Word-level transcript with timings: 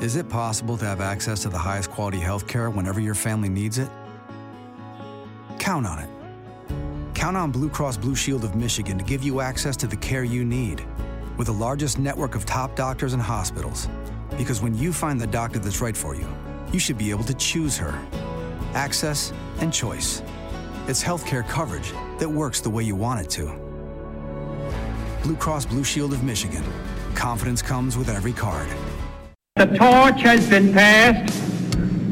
Is 0.00 0.16
it 0.16 0.30
possible 0.30 0.78
to 0.78 0.86
have 0.86 1.02
access 1.02 1.42
to 1.42 1.50
the 1.50 1.58
highest 1.58 1.90
quality 1.90 2.18
health 2.18 2.48
care 2.48 2.70
whenever 2.70 3.00
your 3.00 3.14
family 3.14 3.50
needs 3.50 3.76
it? 3.76 3.90
Count 5.58 5.86
on 5.86 5.98
it. 5.98 6.08
Count 7.14 7.36
on 7.36 7.50
Blue 7.50 7.68
Cross 7.68 7.98
Blue 7.98 8.16
Shield 8.16 8.42
of 8.42 8.54
Michigan 8.54 8.96
to 8.96 9.04
give 9.04 9.22
you 9.22 9.42
access 9.42 9.76
to 9.76 9.86
the 9.86 9.98
care 9.98 10.24
you 10.24 10.42
need 10.42 10.82
with 11.36 11.48
the 11.48 11.52
largest 11.52 11.98
network 11.98 12.34
of 12.34 12.46
top 12.46 12.74
doctors 12.76 13.12
and 13.12 13.20
hospitals. 13.20 13.90
Because 14.38 14.62
when 14.62 14.74
you 14.74 14.90
find 14.90 15.20
the 15.20 15.26
doctor 15.26 15.58
that's 15.58 15.82
right 15.82 15.94
for 15.94 16.14
you, 16.14 16.26
you 16.72 16.78
should 16.78 16.96
be 16.96 17.10
able 17.10 17.24
to 17.24 17.34
choose 17.34 17.76
her. 17.76 17.92
Access 18.72 19.34
and 19.58 19.70
choice. 19.70 20.22
It's 20.88 21.04
healthcare 21.04 21.46
coverage 21.46 21.92
that 22.20 22.28
works 22.30 22.62
the 22.62 22.70
way 22.70 22.84
you 22.84 22.96
want 22.96 23.20
it 23.20 23.28
to. 23.32 23.54
Blue 25.22 25.36
Cross 25.36 25.66
Blue 25.66 25.84
Shield 25.84 26.14
of 26.14 26.24
Michigan. 26.24 26.64
Confidence 27.14 27.60
comes 27.60 27.98
with 27.98 28.08
every 28.08 28.32
card. 28.32 28.70
The 29.60 29.76
torch 29.76 30.22
has 30.22 30.48
been 30.48 30.72
passed 30.72 31.34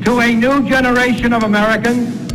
to 0.05 0.21
a 0.21 0.35
new 0.35 0.69
generation 0.69 1.33
of 1.33 1.45
Americans. 1.45 2.31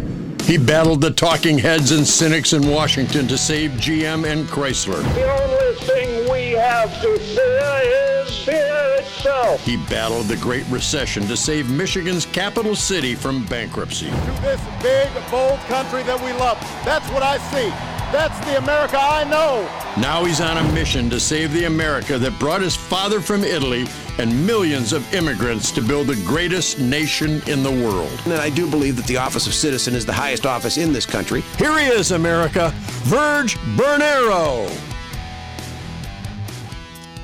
He 0.48 0.58
battled 0.58 1.02
the 1.02 1.12
talking 1.12 1.60
heads 1.60 1.92
and 1.92 2.04
cynics 2.04 2.52
in 2.52 2.68
Washington 2.68 3.28
to 3.28 3.38
save 3.38 3.70
GM 3.74 4.26
and 4.26 4.48
Chrysler. 4.48 5.04
The 5.14 5.32
only 5.32 5.76
thing 5.82 6.32
we 6.32 6.54
have 6.54 7.00
to 7.04 7.20
fear 7.20 8.24
is 8.24 8.40
fear 8.44 8.96
itself. 8.98 9.64
He 9.64 9.78
battled 9.86 10.30
the 10.30 10.38
Great 10.38 10.68
Recession 10.72 11.28
to 11.28 11.38
save 11.38 11.70
Michigan's 11.70 12.26
capital 12.26 12.76
city 12.76 13.14
from 13.14 13.46
bankruptcy. 13.46 14.10
To 14.10 14.42
this 14.42 14.62
big, 14.82 15.12
bold 15.30 15.60
country 15.68 16.02
that 16.02 16.20
we 16.26 16.34
love. 16.34 16.60
That's 16.84 17.08
what 17.12 17.22
I 17.22 17.38
see. 17.52 17.70
That's 18.12 18.40
the 18.48 18.58
America 18.58 18.98
I 19.00 19.26
know. 19.26 19.62
Now 20.02 20.26
he's 20.26 20.42
on 20.42 20.58
a 20.58 20.74
mission 20.74 21.08
to 21.12 21.20
save 21.20 21.54
the 21.54 21.66
America 21.66 22.18
that 22.18 22.40
brought 22.40 22.62
his 22.62 22.76
father 22.76 23.22
from 23.22 23.44
Italy 23.44 23.86
and 24.20 24.46
millions 24.46 24.94
of 24.94 25.14
immigrants 25.14 25.72
to 25.72 25.82
build 25.82 26.08
the 26.08 26.16
greatest 26.26 26.80
nation 26.80 27.42
in 27.48 27.64
the 27.64 27.72
world. 27.72 28.12
And 28.26 28.34
I 28.34 28.50
do 28.50 28.70
believe 28.70 28.96
that 28.98 29.06
the 29.06 29.18
office 29.18 29.48
of 29.48 29.54
citizen 29.54 29.96
is 29.96 30.06
the 30.06 30.14
highest 30.14 30.46
office 30.46 30.78
in 30.78 30.94
this 30.94 31.06
country. 31.06 31.42
Here 31.58 31.78
he 31.78 31.86
is, 31.86 32.12
America, 32.12 32.72
Virg 33.04 33.48
Bernero. 33.76 34.70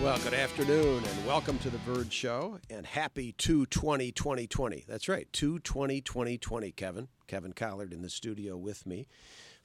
Well, 0.01 0.17
good 0.19 0.33
afternoon 0.33 1.03
and 1.03 1.27
welcome 1.27 1.59
to 1.59 1.69
the 1.69 1.77
Virg 1.79 2.09
Show 2.09 2.57
and 2.69 2.85
happy 2.85 3.33
220 3.33 4.13
2020. 4.13 4.85
That's 4.87 5.09
right, 5.09 5.27
220 5.33 5.99
2020, 6.01 6.71
Kevin. 6.71 7.09
Kevin 7.27 7.51
Collard 7.51 7.93
in 7.93 8.01
the 8.01 8.09
studio 8.09 8.55
with 8.55 8.85
me 8.85 9.07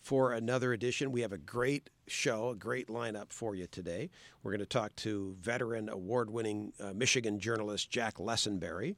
for 0.01 0.33
another 0.33 0.73
edition. 0.73 1.13
We 1.13 1.23
have 1.23 1.33
a 1.33 1.39
great 1.39 1.89
show, 2.07 2.51
a 2.51 2.55
great 2.55 2.89
lineup 2.89 3.33
for 3.33 3.55
you 3.55 3.67
today. 3.67 4.11
We're 4.43 4.53
going 4.53 4.61
to 4.61 4.67
talk 4.67 4.95
to 4.97 5.35
veteran 5.41 5.89
award 5.89 6.31
winning 6.31 6.73
uh, 6.81 6.93
Michigan 6.93 7.39
journalist 7.39 7.91
Jack 7.91 8.17
Lessenberry. 8.17 8.97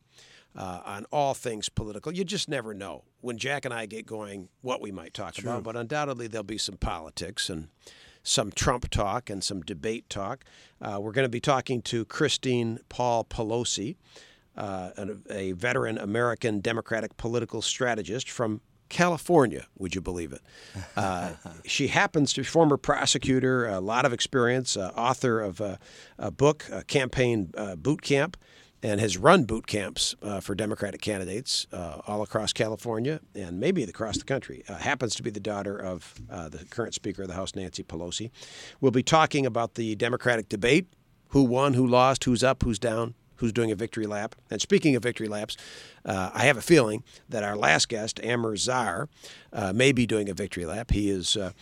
Uh, 0.54 0.80
on 0.86 1.04
all 1.12 1.34
things 1.34 1.68
political. 1.68 2.10
You 2.10 2.24
just 2.24 2.48
never 2.48 2.72
know 2.72 3.04
when 3.20 3.36
Jack 3.36 3.66
and 3.66 3.74
I 3.74 3.84
get 3.84 4.06
going 4.06 4.48
what 4.62 4.80
we 4.80 4.90
might 4.90 5.12
talk 5.12 5.36
about, 5.36 5.62
but 5.64 5.76
undoubtedly 5.76 6.28
there'll 6.28 6.44
be 6.44 6.56
some 6.56 6.78
politics 6.78 7.50
and 7.50 7.68
some 8.22 8.50
Trump 8.50 8.88
talk 8.88 9.28
and 9.28 9.44
some 9.44 9.60
debate 9.60 10.08
talk. 10.08 10.44
Uh, 10.80 10.98
we're 11.00 11.12
going 11.12 11.26
to 11.26 11.28
be 11.28 11.40
talking 11.40 11.82
to 11.82 12.06
Christine 12.06 12.78
Paul 12.88 13.24
Pelosi, 13.24 13.96
uh, 14.56 14.90
an, 14.96 15.22
a 15.28 15.52
veteran 15.52 15.98
American 15.98 16.60
Democratic 16.60 17.18
political 17.18 17.60
strategist 17.60 18.30
from 18.30 18.62
California, 18.88 19.66
would 19.78 19.94
you 19.94 20.00
believe 20.00 20.32
it? 20.32 20.42
Uh, 20.96 21.34
she 21.64 21.88
happens 21.88 22.32
to 22.32 22.40
be 22.40 22.44
former 22.44 22.78
prosecutor, 22.78 23.66
a 23.66 23.80
lot 23.80 24.06
of 24.06 24.12
experience, 24.14 24.76
uh, 24.78 24.90
author 24.96 25.40
of 25.40 25.60
a, 25.60 25.78
a 26.18 26.30
book, 26.30 26.64
a 26.72 26.82
campaign 26.84 27.52
uh, 27.56 27.76
boot 27.76 28.00
camp, 28.00 28.36
and 28.82 28.98
has 28.98 29.18
run 29.18 29.44
boot 29.44 29.66
camps 29.66 30.14
uh, 30.22 30.40
for 30.40 30.54
Democratic 30.54 31.02
candidates 31.02 31.66
uh, 31.72 32.00
all 32.06 32.22
across 32.22 32.52
California 32.52 33.20
and 33.34 33.60
maybe 33.60 33.82
across 33.82 34.16
the 34.16 34.24
country. 34.24 34.62
Uh, 34.68 34.76
happens 34.76 35.14
to 35.14 35.22
be 35.22 35.30
the 35.30 35.40
daughter 35.40 35.76
of 35.76 36.14
the 36.28 36.64
current 36.70 36.94
Speaker 36.94 37.22
of 37.22 37.28
the 37.28 37.34
House, 37.34 37.54
Nancy 37.54 37.82
Pelosi. 37.82 38.30
We'll 38.80 38.92
be 38.92 39.02
talking 39.02 39.44
about 39.44 39.74
the 39.74 39.96
Democratic 39.96 40.48
debate 40.48 40.86
who 41.28 41.42
won, 41.42 41.74
who 41.74 41.86
lost, 41.86 42.24
who's 42.24 42.42
up, 42.42 42.62
who's 42.62 42.78
down 42.78 43.14
who's 43.36 43.52
doing 43.52 43.70
a 43.70 43.74
victory 43.74 44.06
lap. 44.06 44.34
And 44.50 44.60
speaking 44.60 44.96
of 44.96 45.02
victory 45.02 45.28
laps, 45.28 45.56
uh, 46.04 46.30
I 46.32 46.44
have 46.44 46.56
a 46.56 46.62
feeling 46.62 47.02
that 47.28 47.42
our 47.42 47.56
last 47.56 47.88
guest, 47.88 48.20
Amer 48.22 48.56
Zahr, 48.56 49.08
uh, 49.52 49.72
may 49.72 49.92
be 49.92 50.06
doing 50.06 50.28
a 50.28 50.34
victory 50.34 50.66
lap. 50.66 50.90
He 50.90 51.10
is 51.10 51.36
uh, 51.36 51.52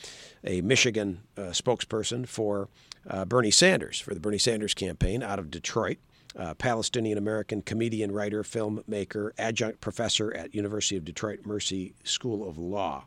a 0.44 0.60
Michigan 0.60 1.20
uh, 1.36 1.42
spokesperson 1.52 2.28
for 2.28 2.68
uh, 3.08 3.24
Bernie 3.24 3.50
Sanders, 3.50 4.00
for 4.00 4.14
the 4.14 4.20
Bernie 4.20 4.38
Sanders 4.38 4.74
campaign 4.74 5.22
out 5.22 5.38
of 5.38 5.50
Detroit. 5.50 5.98
Uh, 6.36 6.52
Palestinian 6.52 7.16
American 7.16 7.62
comedian, 7.62 8.10
writer, 8.10 8.42
filmmaker, 8.42 9.30
adjunct 9.38 9.80
professor 9.80 10.34
at 10.34 10.52
University 10.52 10.96
of 10.96 11.04
Detroit 11.04 11.46
Mercy 11.46 11.94
School 12.02 12.48
of 12.48 12.58
Law. 12.58 13.04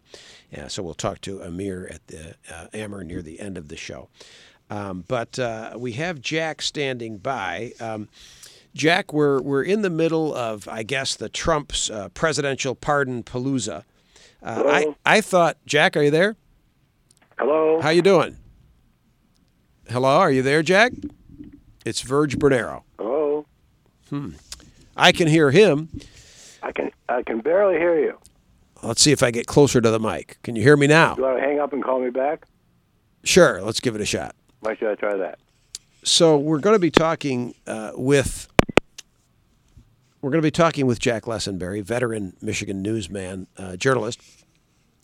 so 0.69 0.81
we'll 0.81 0.93
talk 0.93 1.19
to 1.21 1.41
Amir 1.41 1.89
at 1.91 2.07
the 2.07 2.35
Amer 2.73 3.03
near 3.03 3.21
the 3.21 3.41
end 3.41 3.57
of 3.57 3.67
the 3.67 3.75
show. 3.75 4.07
Um, 4.69 5.03
but 5.09 5.37
we 5.77 5.91
have 5.93 6.21
Jack 6.21 6.61
standing 6.61 7.17
by. 7.17 7.73
Um, 7.81 8.07
Jack, 8.73 9.11
we're 9.13 9.41
we're 9.41 9.63
in 9.63 9.81
the 9.81 9.89
middle 9.89 10.33
of, 10.33 10.67
I 10.67 10.83
guess, 10.83 11.15
the 11.15 11.29
Trump's 11.29 11.89
uh, 11.89 12.09
presidential 12.09 12.75
pardon 12.75 13.23
palooza. 13.23 13.83
Uh, 14.43 14.63
I 14.65 14.95
I 15.17 15.21
thought, 15.21 15.57
Jack, 15.65 15.97
are 15.97 16.03
you 16.03 16.11
there? 16.11 16.35
Hello. 17.39 17.81
How 17.81 17.89
you 17.89 18.01
doing? 18.01 18.37
Hello, 19.89 20.09
are 20.09 20.31
you 20.31 20.41
there, 20.41 20.61
Jack? 20.61 20.91
It's 21.85 22.01
Virg 22.01 22.31
Bernero. 22.31 22.83
Hello. 22.97 23.45
Hmm. 24.09 24.31
I 24.95 25.11
can 25.11 25.27
hear 25.27 25.51
him. 25.51 25.89
I 26.61 26.71
can 26.71 26.91
I 27.07 27.23
can 27.23 27.39
barely 27.39 27.77
hear 27.77 27.99
you. 27.99 28.17
Let's 28.83 29.01
see 29.01 29.11
if 29.11 29.23
I 29.23 29.31
get 29.31 29.47
closer 29.47 29.81
to 29.81 29.89
the 29.89 29.99
mic. 29.99 30.37
Can 30.43 30.55
you 30.55 30.61
hear 30.61 30.77
me 30.77 30.87
now? 30.87 31.15
Do 31.15 31.21
you 31.21 31.27
want 31.27 31.39
to 31.39 31.43
hang 31.43 31.59
up 31.59 31.73
and 31.73 31.83
call 31.83 31.99
me 31.99 32.09
back? 32.09 32.45
Sure. 33.23 33.61
Let's 33.61 33.79
give 33.79 33.95
it 33.95 34.01
a 34.01 34.05
shot. 34.05 34.35
Why 34.59 34.75
should 34.75 34.89
I 34.89 34.95
try 34.95 35.15
that? 35.17 35.39
So 36.03 36.37
we're 36.37 36.59
going 36.59 36.75
to 36.75 36.79
be 36.79 36.91
talking 36.91 37.55
uh, 37.65 37.91
with 37.95 38.47
we're 40.21 40.31
going 40.31 40.41
to 40.41 40.45
be 40.45 40.51
talking 40.51 40.85
with 40.85 40.99
Jack 40.99 41.23
Lessenberry, 41.23 41.83
veteran 41.83 42.35
Michigan 42.41 42.81
newsman, 42.81 43.47
uh, 43.57 43.75
journalist, 43.75 44.19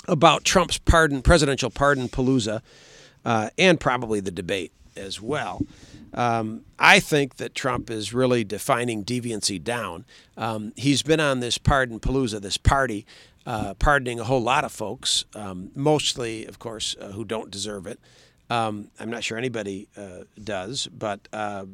about 0.07 0.44
Trump's 0.44 0.78
pardon, 0.78 1.22
presidential 1.22 1.69
pardon 1.69 2.09
palooza, 2.09 2.62
uh, 3.23 3.50
and 3.57 3.79
probably 3.79 4.19
the 4.19 4.31
debate 4.31 4.72
as 4.96 5.22
well. 5.22 5.62
Um, 6.13 6.66
I 6.78 7.00
think 7.00 7.38
that 7.38 7.56
Trump 7.56 7.90
is 7.90 8.13
really 8.13 8.44
defining 8.44 9.03
deviancy 9.03 9.63
down. 9.63 10.06
Um, 10.38 10.73
he's 10.75 11.02
been 11.03 11.19
on 11.19 11.40
this 11.40 11.57
pardon 11.57 12.00
palooza, 12.00 12.41
this 12.41 12.57
party, 12.57 13.06
uh, 13.46 13.73
pardoning 13.75 14.19
a 14.19 14.23
whole 14.23 14.41
lot 14.41 14.63
of 14.63 14.72
folks, 14.72 15.25
um, 15.35 15.72
mostly, 15.75 16.46
of 16.46 16.59
course, 16.59 16.96
uh, 17.00 17.12
who 17.12 17.25
don't 17.25 17.52
deserve 17.52 17.88
it. 17.88 18.00
Um, 18.50 18.90
I'm 19.00 19.09
not 19.09 19.23
sure 19.23 19.38
anybody 19.38 19.88
uh, 19.97 20.25
does, 20.41 20.88
but 20.88 21.28
uh, 21.34 21.66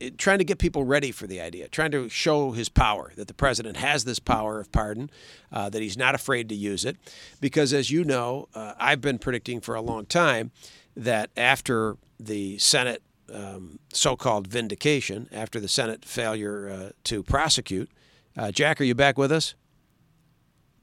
it, 0.00 0.18
trying 0.18 0.38
to 0.38 0.44
get 0.44 0.58
people 0.58 0.84
ready 0.84 1.10
for 1.10 1.26
the 1.26 1.40
idea, 1.40 1.68
trying 1.68 1.90
to 1.92 2.08
show 2.08 2.52
his 2.52 2.68
power, 2.68 3.12
that 3.16 3.28
the 3.28 3.34
president 3.34 3.76
has 3.78 4.04
this 4.04 4.18
power 4.18 4.60
of 4.60 4.70
pardon, 4.72 5.10
uh, 5.52 5.70
that 5.70 5.82
he's 5.82 5.96
not 5.96 6.14
afraid 6.14 6.48
to 6.48 6.54
use 6.54 6.84
it. 6.84 6.96
Because 7.40 7.72
as 7.72 7.90
you 7.90 8.04
know, 8.04 8.48
uh, 8.54 8.74
I've 8.78 9.00
been 9.00 9.18
predicting 9.18 9.60
for 9.60 9.74
a 9.74 9.80
long 9.80 10.06
time 10.06 10.50
that 10.96 11.30
after 11.36 11.96
the 12.18 12.58
Senate 12.58 13.02
um, 13.32 13.78
so 13.92 14.16
called 14.16 14.46
vindication, 14.46 15.28
after 15.32 15.60
the 15.60 15.68
Senate 15.68 16.04
failure 16.04 16.68
uh, 16.68 16.90
to 17.04 17.22
prosecute, 17.22 17.90
uh, 18.36 18.50
Jack, 18.50 18.80
are 18.80 18.84
you 18.84 18.94
back 18.94 19.18
with 19.18 19.32
us? 19.32 19.54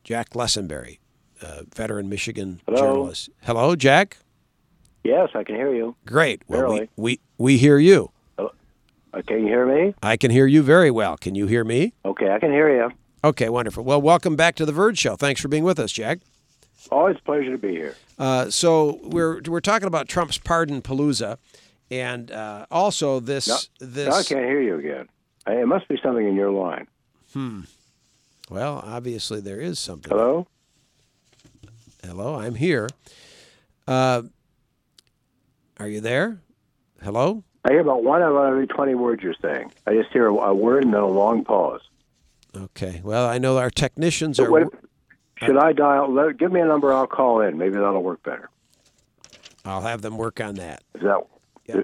Jack 0.04 0.32
Lessenberry, 0.32 1.00
veteran 1.74 2.10
Michigan 2.10 2.62
Hello? 2.66 2.78
journalist. 2.78 3.30
Hello, 3.44 3.76
Jack? 3.76 4.18
Yes, 5.04 5.30
I 5.36 5.44
can 5.44 5.56
hear 5.56 5.74
you. 5.74 5.96
Great. 6.06 6.42
Well, 6.48 6.74
we, 6.74 6.90
we, 6.96 7.20
we 7.38 7.58
hear 7.58 7.78
you. 7.78 8.13
Uh, 9.14 9.22
can 9.22 9.42
you 9.42 9.48
hear 9.48 9.66
me? 9.66 9.94
I 10.02 10.18
can 10.18 10.32
hear 10.32 10.48
you 10.48 10.64
very 10.64 10.90
well. 10.90 11.18
Can 11.18 11.36
you 11.36 11.46
hear 11.48 11.64
me? 11.64 11.94
Okay, 12.04 12.32
I 12.32 12.40
can 12.40 12.52
hear 12.52 12.74
you. 12.76 12.92
Okay, 13.24 13.48
wonderful. 13.48 13.84
Well, 13.84 14.02
welcome 14.02 14.36
back 14.36 14.56
to 14.56 14.66
the 14.66 14.72
Virg 14.72 14.98
Show. 14.98 15.16
Thanks 15.16 15.40
for 15.40 15.48
being 15.48 15.64
with 15.64 15.80
us, 15.80 15.92
Jack. 15.92 16.20
Always 16.92 17.18
a 17.18 17.22
pleasure 17.22 17.52
to 17.52 17.58
be 17.58 17.70
here. 17.72 17.96
Uh, 18.20 18.50
so 18.50 19.00
we're 19.04 19.42
we're 19.48 19.62
talking 19.62 19.88
about 19.88 20.10
Trump's 20.10 20.38
pardon 20.38 20.82
palooza, 20.82 21.38
and 21.90 22.30
uh, 22.32 22.66
also 22.70 23.20
this 23.20 23.48
No, 23.48 23.88
this. 23.88 24.10
Now 24.10 24.16
I 24.16 24.24
can't 24.24 24.46
hear 24.46 24.62
you 24.62 24.78
again. 24.80 25.08
It 25.48 25.68
must 25.68 25.88
be 25.88 25.98
something 26.04 26.28
in 26.28 26.36
your 26.36 26.52
line. 26.52 26.88
Hmm. 27.32 27.62
Well, 28.50 28.84
obviously 28.86 29.40
there 29.40 29.62
is 29.62 29.80
something. 29.80 30.10
Hello? 30.10 30.48
Hello, 32.04 32.36
I'm 32.36 32.56
here. 32.56 32.90
Uh, 33.88 34.24
are 35.78 35.88
you 35.88 36.02
there? 36.02 36.42
Hello. 37.02 37.44
I 37.66 37.72
hear 37.72 37.80
about 37.82 38.04
one 38.04 38.22
out 38.22 38.36
of 38.36 38.46
every 38.46 38.68
20 38.68 38.96
words 38.96 39.24
you're 39.24 39.36
saying. 39.42 39.72
I 39.88 39.94
just 39.94 40.12
hear 40.12 40.28
a, 40.28 40.34
a 40.34 40.54
word 40.54 40.84
and 40.84 40.94
then 40.94 41.02
a 41.02 41.08
long 41.08 41.44
pause. 41.46 41.82
Okay. 42.56 43.02
Well, 43.04 43.26
I 43.28 43.38
know 43.38 43.58
our 43.58 43.70
technicians 43.70 44.38
So 44.38 44.46
are. 44.46 44.52
what, 44.52 44.68
should 45.38 45.58
I 45.58 45.74
dial? 45.74 46.14
Let, 46.14 46.38
give 46.38 46.52
me 46.52 46.60
a 46.60 46.66
number. 46.66 46.92
I'll 46.94 47.08
call 47.08 47.42
in. 47.42 47.58
Maybe 47.58 47.76
that'll 47.76 48.04
work 48.04 48.22
better. 48.24 48.50
I'll 49.66 49.82
have 49.82 50.02
them 50.02 50.18
work 50.18 50.42
on 50.42 50.56
that. 50.56 50.84
Is 50.96 51.02
that? 51.04 51.22
Yeah. 51.66 51.82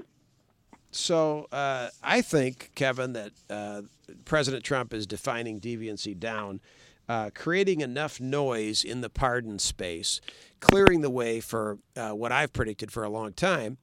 So 0.92 1.48
uh, 1.52 1.90
I 2.04 2.22
think, 2.22 2.72
Kevin, 2.76 3.14
that 3.14 3.32
uh, 3.50 3.82
President 4.26 4.64
Trump 4.64 4.94
is 4.94 5.08
defining 5.08 5.62
deviancy 5.62 6.18
down, 6.18 6.60
uh, 7.08 7.30
creating 7.34 7.82
enough 7.82 8.20
noise 8.20 8.84
in 8.84 9.02
the 9.02 9.10
pardon 9.10 9.60
space, 9.60 10.20
clearing 10.60 11.02
the 11.02 11.10
way 11.10 11.40
for 11.40 11.78
uh, 11.96 12.10
what 12.12 12.32
I've 12.32 12.52
predicted 12.54 12.92
for 12.92 13.04
a 13.04 13.10
long 13.10 13.34
time, 13.34 13.78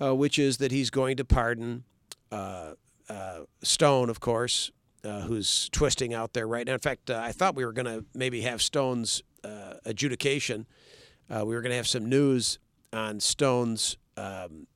uh, 0.00 0.14
which 0.14 0.38
is 0.38 0.58
that 0.58 0.72
he's 0.72 0.90
going 0.90 1.16
to 1.16 1.24
pardon 1.24 1.84
uh, 2.30 2.74
uh, 3.08 3.40
Stone, 3.62 4.10
of 4.10 4.20
course, 4.20 4.70
uh, 5.04 5.22
who's 5.22 5.68
twisting 5.70 6.14
out 6.14 6.32
there 6.32 6.46
right 6.46 6.66
now. 6.66 6.74
In 6.74 6.78
fact, 6.78 7.10
I 7.10 7.32
thought 7.32 7.54
we 7.54 7.64
were 7.64 7.72
going 7.72 7.86
to 7.86 8.04
maybe 8.14 8.42
have 8.42 8.62
Stone's 8.62 9.22
adjudication. 9.84 10.66
we 11.30 11.54
were 11.54 11.62
going 11.62 11.70
to 11.70 11.76
have 11.76 11.88
some 11.88 12.06
news 12.06 12.58
on 12.92 13.20
Stone's 13.20 13.96
um, 14.16 14.66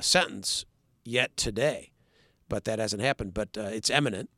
sentence 0.00 0.66
yet 1.04 1.36
today 1.36 1.92
but 2.48 2.64
that 2.64 2.78
hasn't 2.78 3.02
happened. 3.02 3.34
But 3.34 3.56
uh, 3.56 3.62
it's 3.62 3.90
imminent. 3.90 4.30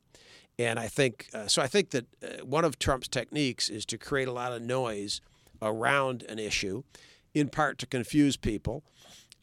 And 0.59 0.79
I 0.79 0.87
think 0.87 1.27
uh, 1.33 1.47
so. 1.47 1.61
I 1.61 1.67
think 1.67 1.91
that 1.91 2.05
uh, 2.23 2.43
one 2.43 2.65
of 2.65 2.79
Trump's 2.79 3.07
techniques 3.07 3.69
is 3.69 3.85
to 3.85 3.97
create 3.97 4.27
a 4.27 4.31
lot 4.31 4.51
of 4.51 4.61
noise 4.61 5.21
around 5.61 6.23
an 6.23 6.39
issue, 6.39 6.81
in 7.35 7.49
part 7.49 7.77
to 7.79 7.85
confuse 7.85 8.37
people, 8.37 8.83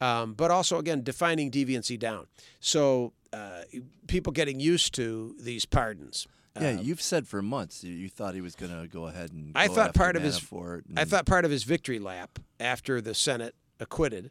um, 0.00 0.34
but 0.34 0.50
also 0.50 0.78
again 0.78 1.02
defining 1.02 1.50
deviancy 1.50 1.98
down. 1.98 2.26
So 2.60 3.12
uh, 3.32 3.62
people 4.06 4.32
getting 4.32 4.60
used 4.60 4.94
to 4.94 5.34
these 5.40 5.64
pardons. 5.64 6.26
Yeah, 6.60 6.70
um, 6.70 6.78
you've 6.82 7.02
said 7.02 7.26
for 7.26 7.42
months 7.42 7.82
you, 7.82 7.92
you 7.92 8.08
thought 8.08 8.34
he 8.34 8.40
was 8.40 8.54
going 8.54 8.70
to 8.70 8.86
go 8.86 9.06
ahead 9.06 9.32
and. 9.32 9.52
I 9.56 9.66
thought 9.66 9.94
part 9.94 10.16
of 10.16 10.22
his. 10.22 10.40
And... 10.52 10.82
I 10.96 11.04
thought 11.04 11.26
part 11.26 11.44
of 11.44 11.50
his 11.50 11.64
victory 11.64 11.98
lap 11.98 12.38
after 12.60 13.00
the 13.00 13.14
Senate 13.14 13.54
acquitted 13.80 14.30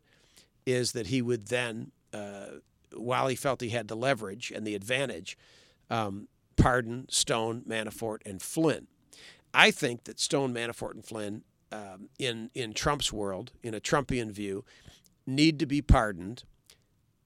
is 0.66 0.94
that 0.94 1.08
he 1.08 1.22
would 1.22 1.48
then 1.48 1.92
uh, 2.14 2.46
while 2.96 3.28
he 3.28 3.36
felt 3.36 3.62
he 3.62 3.70
had 3.70 3.88
the 3.88 3.96
leverage 3.96 4.52
and 4.52 4.66
the 4.66 4.76
advantage, 4.76 5.38
um, 5.90 6.28
pardon 6.56 7.08
Stone, 7.10 7.64
Manafort, 7.68 8.20
and 8.26 8.42
Flynn. 8.42 8.88
I 9.54 9.72
think 9.72 10.06
that 10.06 10.20
Stone, 10.20 10.54
Manafort, 10.54 10.94
and 10.94 11.06
Flynn, 11.06 11.44
um, 11.72 12.10
in 12.20 12.50
in 12.54 12.74
Trump's 12.74 13.12
world, 13.12 13.52
in 13.62 13.74
a 13.74 13.80
Trumpian 13.80 14.32
view, 14.32 14.64
need 15.26 15.60
to 15.60 15.66
be 15.66 15.82
pardoned, 15.82 16.44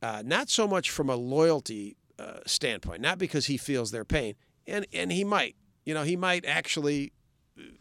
uh, 0.01 0.23
not 0.25 0.49
so 0.49 0.67
much 0.67 0.89
from 0.89 1.09
a 1.09 1.15
loyalty 1.15 1.97
uh, 2.19 2.39
standpoint, 2.45 3.01
not 3.01 3.17
because 3.17 3.47
he 3.47 3.57
feels 3.57 3.91
their 3.91 4.05
pain, 4.05 4.35
and 4.65 4.85
and 4.93 5.11
he 5.11 5.23
might, 5.23 5.55
you 5.85 5.93
know, 5.93 6.03
he 6.03 6.15
might 6.15 6.45
actually 6.45 7.13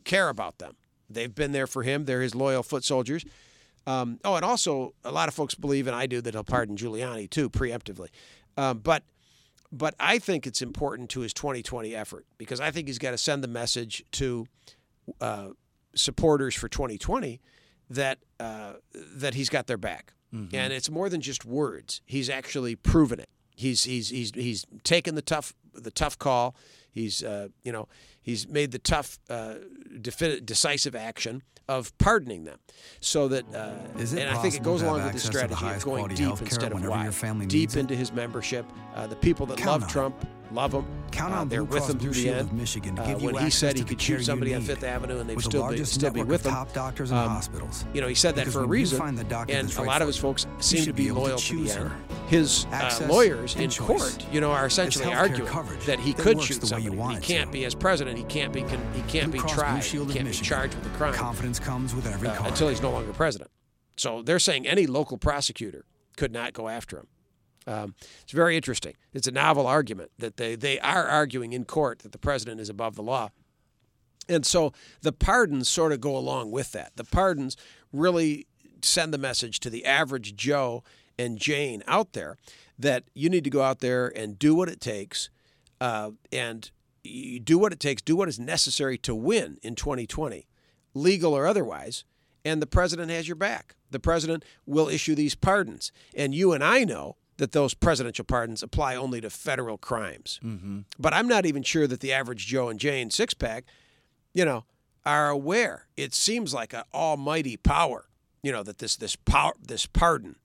care 0.04 0.28
about 0.28 0.58
them. 0.58 0.74
They've 1.08 1.34
been 1.34 1.52
there 1.52 1.66
for 1.66 1.82
him. 1.82 2.04
They're 2.04 2.22
his 2.22 2.34
loyal 2.34 2.62
foot 2.62 2.84
soldiers. 2.84 3.24
Um, 3.86 4.18
oh, 4.24 4.34
and 4.34 4.44
also 4.44 4.94
a 5.04 5.12
lot 5.12 5.28
of 5.28 5.34
folks 5.34 5.54
believe, 5.54 5.86
and 5.86 5.94
I 5.94 6.06
do, 6.06 6.20
that 6.20 6.34
he'll 6.34 6.42
pardon 6.42 6.76
Giuliani 6.76 7.30
too, 7.30 7.48
preemptively. 7.48 8.08
Um, 8.56 8.78
but 8.78 9.04
but 9.72 9.94
I 10.00 10.18
think 10.18 10.46
it's 10.46 10.62
important 10.62 11.10
to 11.10 11.20
his 11.20 11.32
2020 11.32 11.94
effort 11.94 12.26
because 12.38 12.60
I 12.60 12.70
think 12.70 12.88
he's 12.88 12.98
got 12.98 13.10
to 13.12 13.18
send 13.18 13.44
the 13.44 13.48
message 13.48 14.04
to 14.12 14.46
uh, 15.20 15.48
supporters 15.94 16.54
for 16.54 16.68
2020 16.68 17.40
that 17.90 18.18
uh, 18.40 18.74
that 18.94 19.34
he's 19.34 19.48
got 19.48 19.66
their 19.66 19.76
back, 19.76 20.14
mm-hmm. 20.34 20.54
and 20.54 20.72
it's 20.72 20.90
more 20.90 21.08
than 21.08 21.20
just 21.20 21.44
words. 21.44 22.00
He's 22.06 22.28
actually 22.28 22.76
proven 22.76 23.20
it. 23.20 23.28
He's 23.54 23.84
he's 23.84 24.10
he's 24.10 24.32
he's 24.34 24.64
taken 24.84 25.14
the 25.14 25.22
tough 25.22 25.54
the 25.74 25.90
tough 25.90 26.18
call. 26.18 26.54
He's 26.90 27.22
uh, 27.22 27.48
you 27.64 27.72
know 27.72 27.88
he's 28.22 28.48
made 28.48 28.72
the 28.72 28.78
tough 28.78 29.18
uh, 29.30 29.54
defi- 30.00 30.40
decisive 30.40 30.94
action 30.94 31.42
of 31.68 31.96
pardoning 31.98 32.44
them, 32.44 32.58
so 33.00 33.28
that 33.28 33.44
uh, 33.54 33.72
and 33.98 34.30
I 34.30 34.36
think 34.42 34.54
it 34.54 34.62
goes 34.62 34.82
along 34.82 35.04
with 35.04 35.12
the 35.14 35.18
strategy 35.18 35.66
of 35.66 35.84
going 35.84 36.08
deep 36.14 36.40
instead 36.40 36.72
of 36.72 36.84
wide, 36.86 37.48
deep 37.48 37.76
into 37.76 37.94
his 37.96 38.12
membership. 38.12 38.66
Uh, 38.94 39.06
the 39.06 39.16
people 39.16 39.46
that 39.46 39.58
Count 39.58 39.82
love 39.82 39.90
Trump 39.90 40.26
love 40.52 40.72
him. 40.72 40.84
Count 41.12 41.32
uh, 41.32 41.38
on 41.38 41.48
they're 41.48 41.64
Blue 41.64 41.80
with 41.80 41.90
him 41.90 41.98
through 41.98 42.12
the 42.12 42.28
end. 42.28 42.52
Michigan 42.52 42.96
to 42.96 43.02
uh, 43.02 43.06
give 43.06 43.22
when 43.22 43.34
you 43.34 43.40
he 43.40 43.50
said 43.50 43.76
he 43.76 43.84
could 43.84 44.00
shoot 44.00 44.24
somebody 44.24 44.54
on 44.54 44.62
Fifth 44.62 44.84
Avenue 44.84 45.18
and 45.18 45.28
they'd 45.30 45.40
still 45.40 45.68
be 45.68 45.84
still 45.84 46.10
be 46.10 46.22
with 46.22 46.44
him. 46.44 46.52
Top 46.52 46.72
doctors 46.72 47.10
and 47.10 47.20
um, 47.20 47.28
hospitals. 47.30 47.84
You 47.94 48.00
know, 48.00 48.08
he 48.08 48.14
said 48.14 48.34
that 48.36 48.48
for 48.48 48.62
a 48.62 48.66
reason, 48.66 49.14
the 49.14 49.46
and 49.48 49.72
a 49.72 49.76
right 49.76 49.86
lot 49.86 50.02
of 50.02 50.08
his 50.08 50.16
folks 50.16 50.46
seem 50.58 50.84
to 50.84 50.92
be 50.92 51.08
able 51.08 51.22
to 51.22 51.28
loyal 51.28 51.38
to, 51.38 51.64
the 51.64 51.70
end. 51.70 51.92
His 52.28 52.66
uh, 52.72 53.06
lawyers 53.08 53.56
in 53.56 53.70
choice. 53.70 53.86
court, 53.86 54.26
you 54.32 54.40
know, 54.40 54.52
are 54.52 54.66
essentially 54.66 55.12
arguing 55.12 55.50
that 55.86 56.00
he 56.00 56.12
could 56.12 56.40
shoot 56.42 56.60
the 56.60 56.66
somebody. 56.66 57.14
He 57.14 57.20
can't 57.20 57.52
be 57.52 57.64
as 57.64 57.74
president. 57.74 58.18
He 58.18 58.24
can't 58.24 58.52
be 58.52 58.60
he 58.60 59.02
can't 59.08 59.32
be 59.32 59.38
tried. 59.38 59.84
He 59.84 60.06
can't 60.06 60.26
be 60.26 60.32
charged 60.32 60.74
with 60.74 60.86
a 60.86 60.96
crime 60.96 61.14
Confidence 61.14 61.58
comes 61.58 61.94
with 61.94 62.06
every 62.06 62.28
uh, 62.28 62.46
until 62.46 62.68
he's 62.68 62.82
no 62.82 62.90
longer 62.90 63.12
president. 63.12 63.50
So 63.96 64.22
they're 64.22 64.38
saying 64.38 64.66
any 64.66 64.86
local 64.86 65.16
prosecutor 65.16 65.86
could 66.16 66.32
not 66.32 66.52
go 66.52 66.68
after 66.68 66.98
him. 66.98 67.06
Um, 67.66 67.94
it's 68.22 68.32
very 68.32 68.56
interesting. 68.56 68.94
It's 69.12 69.26
a 69.26 69.32
novel 69.32 69.66
argument 69.66 70.12
that 70.18 70.36
they, 70.36 70.54
they 70.54 70.78
are 70.80 71.06
arguing 71.06 71.52
in 71.52 71.64
court 71.64 72.00
that 72.00 72.12
the 72.12 72.18
president 72.18 72.60
is 72.60 72.68
above 72.68 72.94
the 72.94 73.02
law. 73.02 73.30
And 74.28 74.44
so 74.44 74.72
the 75.02 75.12
pardons 75.12 75.68
sort 75.68 75.92
of 75.92 76.00
go 76.00 76.16
along 76.16 76.50
with 76.50 76.72
that. 76.72 76.92
The 76.96 77.04
pardons 77.04 77.56
really 77.92 78.46
send 78.82 79.12
the 79.12 79.18
message 79.18 79.60
to 79.60 79.70
the 79.70 79.84
average 79.84 80.36
Joe 80.36 80.84
and 81.18 81.38
Jane 81.38 81.82
out 81.86 82.12
there 82.12 82.36
that 82.78 83.04
you 83.14 83.28
need 83.30 83.44
to 83.44 83.50
go 83.50 83.62
out 83.62 83.80
there 83.80 84.12
and 84.16 84.38
do 84.38 84.54
what 84.54 84.68
it 84.68 84.80
takes 84.80 85.30
uh, 85.80 86.10
and 86.32 86.70
you 87.02 87.38
do 87.38 87.58
what 87.58 87.72
it 87.72 87.80
takes, 87.80 88.02
do 88.02 88.16
what 88.16 88.28
is 88.28 88.38
necessary 88.38 88.98
to 88.98 89.14
win 89.14 89.58
in 89.62 89.74
2020, 89.74 90.46
legal 90.94 91.34
or 91.34 91.46
otherwise, 91.46 92.04
and 92.44 92.60
the 92.60 92.66
president 92.66 93.10
has 93.10 93.28
your 93.28 93.36
back. 93.36 93.76
The 93.90 94.00
president 94.00 94.44
will 94.66 94.88
issue 94.88 95.14
these 95.14 95.34
pardons. 95.34 95.92
And 96.14 96.34
you 96.34 96.52
and 96.52 96.62
I 96.62 96.84
know 96.84 97.16
that 97.38 97.52
those 97.52 97.74
presidential 97.74 98.24
pardons 98.24 98.62
apply 98.62 98.96
only 98.96 99.20
to 99.20 99.30
federal 99.30 99.78
crimes. 99.78 100.40
Mm-hmm. 100.44 100.80
But 100.98 101.12
I'm 101.12 101.28
not 101.28 101.46
even 101.46 101.62
sure 101.62 101.86
that 101.86 102.00
the 102.00 102.12
average 102.12 102.46
Joe 102.46 102.68
and 102.68 102.80
Jane 102.80 103.10
six 103.10 103.34
pack, 103.34 103.64
you 104.34 104.44
know, 104.44 104.64
are 105.04 105.28
aware. 105.28 105.86
It 105.96 106.14
seems 106.14 106.54
like 106.54 106.72
an 106.72 106.82
almighty 106.92 107.56
power, 107.56 108.08
you 108.42 108.52
know, 108.52 108.62
that 108.62 108.78
this 108.78 108.96
this 108.96 109.16
power 109.16 109.52
this 109.60 109.86
pardon. 109.86 110.36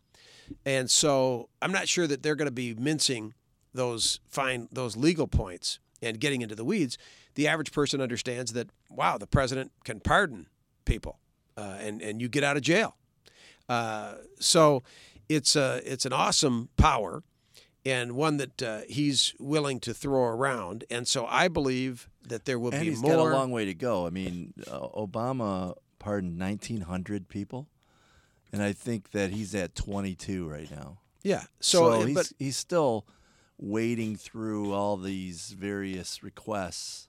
And 0.66 0.92
so 0.92 1.50
I'm 1.62 1.72
not 1.72 1.88
sure 1.88 2.08
that 2.08 2.24
they're 2.24 2.36
going 2.36 2.48
to 2.48 2.52
be 2.52 2.74
mincing 2.74 3.34
those 3.74 4.20
fine 4.28 4.68
those 4.72 4.98
legal 4.98 5.28
points 5.28 5.80
and 6.02 6.20
getting 6.20 6.42
into 6.42 6.56
the 6.56 6.66
weeds. 6.66 6.98
The 7.36 7.48
average 7.48 7.72
person 7.72 8.02
understands 8.02 8.54
that 8.54 8.70
wow, 8.90 9.18
the 9.18 9.28
president 9.28 9.72
can 9.86 10.00
pardon 10.02 10.48
people, 10.86 11.20
uh, 11.58 11.78
and 11.80 12.02
and 12.02 12.22
you 12.22 12.28
get 12.28 12.44
out 12.44 12.58
of 12.58 12.64
jail. 12.64 12.98
Uh, 13.70 14.16
so 14.40 14.84
it's 15.36 15.56
a 15.56 15.82
it's 15.86 16.06
an 16.06 16.14
awesome 16.14 16.70
power, 16.78 17.24
and 17.86 18.14
one 18.14 18.38
that 18.38 18.62
uh, 18.62 18.82
he's 18.88 19.34
willing 19.40 19.80
to 19.82 19.94
throw 19.94 20.24
around. 20.24 20.84
And 20.90 21.08
so 21.08 21.26
I 21.26 21.48
believe 21.48 22.10
that 22.28 22.46
there 22.46 22.60
will 22.60 22.72
and 22.74 22.82
be 22.82 22.90
he's 22.90 23.02
more. 23.02 23.12
got 23.12 23.20
a 23.20 23.34
long 23.34 23.52
way 23.52 23.66
to 23.66 23.74
go. 23.74 24.06
I 24.06 24.10
mean, 24.10 24.54
uh, 24.70 24.88
Obama 24.90 25.76
pardoned 26.00 26.40
1,900 26.40 27.30
people, 27.30 27.68
and 28.52 28.62
I 28.62 28.74
think 28.74 29.12
that 29.12 29.32
he's 29.32 29.54
at 29.56 29.76
22 29.76 30.48
right 30.48 30.70
now. 30.72 31.00
yeah. 31.24 31.44
So, 31.60 31.92
So, 31.92 32.02
uh, 32.02 32.06
he's, 32.06 32.16
but 32.16 32.32
he's 32.40 32.58
still 32.58 33.06
wading 33.58 34.16
through 34.18 34.74
all 34.74 34.98
these 34.98 35.50
various 35.58 36.24
requests 36.24 37.08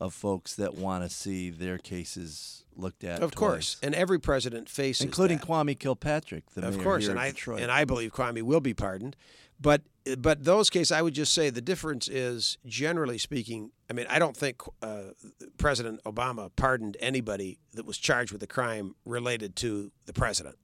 of 0.00 0.14
folks 0.14 0.54
that 0.56 0.74
want 0.74 1.04
to 1.04 1.10
see 1.10 1.50
their 1.50 1.78
cases 1.78 2.64
looked 2.76 3.04
at. 3.04 3.22
of 3.22 3.34
course, 3.34 3.76
and 3.82 3.94
every 3.94 4.18
president 4.18 4.68
faces 4.68 5.04
including 5.04 5.38
that. 5.38 5.46
Kwame 5.46 5.78
Kilpatrick, 5.78 6.50
the 6.54 6.66
of 6.66 6.76
mayor 6.76 6.84
course, 6.84 7.08
and 7.08 7.18
I 7.18 7.30
Detroit. 7.30 7.60
and 7.60 7.70
I 7.70 7.84
believe 7.84 8.12
Kwame 8.12 8.42
will 8.42 8.60
be 8.60 8.74
pardoned, 8.74 9.16
but 9.60 9.82
but 10.18 10.44
those 10.44 10.70
cases, 10.70 10.92
I 10.92 11.02
would 11.02 11.14
just 11.14 11.34
say 11.34 11.50
the 11.50 11.60
difference 11.60 12.08
is 12.08 12.56
generally 12.64 13.18
speaking. 13.18 13.70
I 13.90 13.92
mean, 13.92 14.06
I 14.08 14.18
don't 14.18 14.36
think 14.36 14.62
uh, 14.82 15.12
President 15.58 16.02
Obama 16.04 16.50
pardoned 16.56 16.96
anybody 17.00 17.58
that 17.74 17.84
was 17.84 17.98
charged 17.98 18.32
with 18.32 18.42
a 18.42 18.46
crime 18.46 18.94
related 19.04 19.56
to 19.56 19.92
the 20.06 20.14
president. 20.14 20.56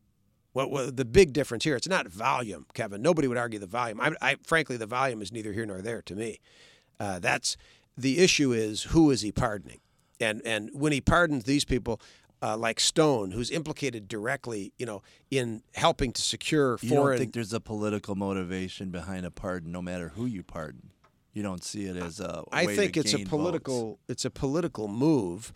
What, 0.55 0.71
what 0.71 0.97
the 0.97 1.05
big 1.05 1.35
difference 1.35 1.64
here? 1.64 1.76
It's 1.76 1.87
not 1.87 2.09
volume, 2.09 2.64
Kevin. 2.73 3.02
Nobody 3.02 3.28
would 3.28 3.37
argue 3.37 3.59
the 3.59 3.66
volume. 3.66 4.00
I, 4.00 4.12
I 4.23 4.37
frankly, 4.43 4.78
the 4.78 4.87
volume 4.87 5.21
is 5.21 5.31
neither 5.31 5.52
here 5.52 5.66
nor 5.66 5.83
there 5.83 6.00
to 6.00 6.16
me. 6.16 6.40
Uh, 6.99 7.19
that's 7.19 7.59
the 7.97 8.19
issue. 8.19 8.53
Is 8.53 8.85
who 8.85 9.11
is 9.11 9.23
he 9.23 9.33
pardoning? 9.33 9.81
And 10.21 10.43
and 10.45 10.71
when 10.73 10.93
he 10.93 11.00
pardons 11.00 11.45
these 11.45 11.65
people, 11.65 12.00
uh, 12.43 12.57
like 12.57 12.81
Stone, 12.81 13.33
who's 13.33 13.50
implicated 13.50 14.09
directly, 14.09 14.73
you 14.79 14.87
know, 14.87 15.03
in 15.31 15.62
helping 15.75 16.12
to 16.12 16.23
secure 16.23 16.79
you 16.83 16.91
foreign. 16.91 17.12
don't 17.12 17.19
think 17.19 17.35
there's 17.35 17.53
a 17.53 17.61
political 17.61 18.15
motivation 18.15 18.91
behind 18.91 19.26
a 19.26 19.31
pardon, 19.31 19.73
no 19.73 19.83
matter 19.83 20.11
who 20.11 20.26
you 20.26 20.43
pardon. 20.43 20.91
You 21.33 21.43
don't 21.43 21.62
see 21.62 21.85
it 21.85 21.97
as 21.97 22.21
a. 22.21 22.45
I 22.50 22.67
think 22.67 22.97
it's 22.97 23.12
a 23.12 23.19
political. 23.19 23.88
votes. 23.88 24.00
It's 24.09 24.25
a 24.25 24.31
political 24.31 24.88
move. 24.88 25.53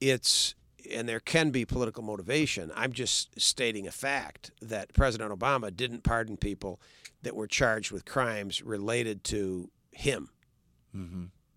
It's 0.00 0.54
and 0.92 1.08
there 1.08 1.20
can 1.20 1.50
be 1.50 1.64
political 1.64 2.02
motivation. 2.02 2.70
I'm 2.74 2.92
just 2.92 3.40
stating 3.40 3.86
a 3.86 3.90
fact 3.90 4.50
that 4.62 4.92
President 4.92 5.36
Obama 5.36 5.74
didn't 5.74 6.02
pardon 6.02 6.36
people 6.36 6.80
that 7.22 7.34
were 7.34 7.46
charged 7.48 7.90
with 7.90 8.04
crimes 8.04 8.62
related 8.62 9.24
to 9.24 9.70
him. 9.90 10.30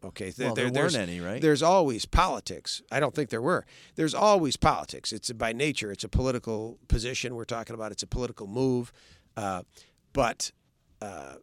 Okay, 0.03 0.33
Well, 0.37 0.55
there 0.55 0.65
weren't 0.65 0.73
there's, 0.73 0.95
any, 0.95 1.19
right? 1.19 1.41
There's 1.41 1.61
always 1.61 2.05
politics. 2.05 2.81
I 2.91 2.99
don't 2.99 3.13
think 3.13 3.29
there 3.29 3.41
were. 3.41 3.65
There's 3.95 4.15
always 4.15 4.57
politics. 4.57 5.13
It's 5.13 5.31
by 5.31 5.53
nature. 5.53 5.91
It's 5.91 6.03
a 6.03 6.09
political 6.09 6.79
position 6.87 7.35
we're 7.35 7.45
talking 7.45 7.75
about. 7.75 7.91
It's 7.91 8.01
a 8.01 8.07
political 8.07 8.47
move, 8.47 8.91
uh, 9.37 9.61
but 10.11 10.51
uh, 11.01 11.35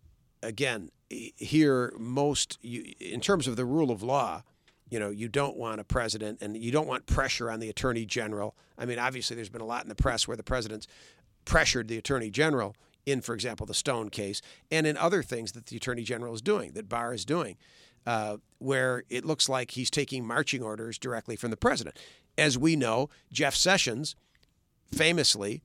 again, 0.42 0.90
here 1.08 1.92
most 1.98 2.58
you, 2.60 2.92
in 2.98 3.20
terms 3.20 3.46
of 3.46 3.56
the 3.56 3.64
rule 3.64 3.90
of 3.90 4.02
law, 4.02 4.42
you 4.90 4.98
know, 4.98 5.10
you 5.10 5.28
don't 5.28 5.56
want 5.56 5.80
a 5.80 5.84
president 5.84 6.42
and 6.42 6.56
you 6.56 6.72
don't 6.72 6.88
want 6.88 7.06
pressure 7.06 7.50
on 7.50 7.60
the 7.60 7.68
attorney 7.68 8.04
general. 8.04 8.56
I 8.76 8.86
mean, 8.86 8.98
obviously, 8.98 9.36
there's 9.36 9.48
been 9.48 9.60
a 9.60 9.66
lot 9.66 9.82
in 9.82 9.88
the 9.88 9.94
press 9.94 10.26
where 10.26 10.36
the 10.36 10.42
president's 10.42 10.86
pressured 11.44 11.88
the 11.88 11.98
attorney 11.98 12.30
general 12.30 12.74
in, 13.06 13.20
for 13.20 13.34
example, 13.34 13.64
the 13.66 13.74
Stone 13.74 14.10
case, 14.10 14.42
and 14.70 14.86
in 14.86 14.96
other 14.96 15.22
things 15.22 15.52
that 15.52 15.66
the 15.66 15.76
attorney 15.76 16.02
general 16.02 16.34
is 16.34 16.42
doing, 16.42 16.72
that 16.72 16.88
Barr 16.88 17.14
is 17.14 17.24
doing, 17.24 17.56
uh, 18.08 18.38
where 18.56 19.04
it 19.10 19.26
looks 19.26 19.50
like 19.50 19.72
he's 19.72 19.90
taking 19.90 20.26
marching 20.26 20.62
orders 20.62 20.96
directly 20.96 21.36
from 21.36 21.50
the 21.50 21.58
president. 21.58 21.98
As 22.38 22.56
we 22.56 22.74
know, 22.74 23.10
Jeff 23.30 23.54
Sessions 23.54 24.16
famously, 24.90 25.62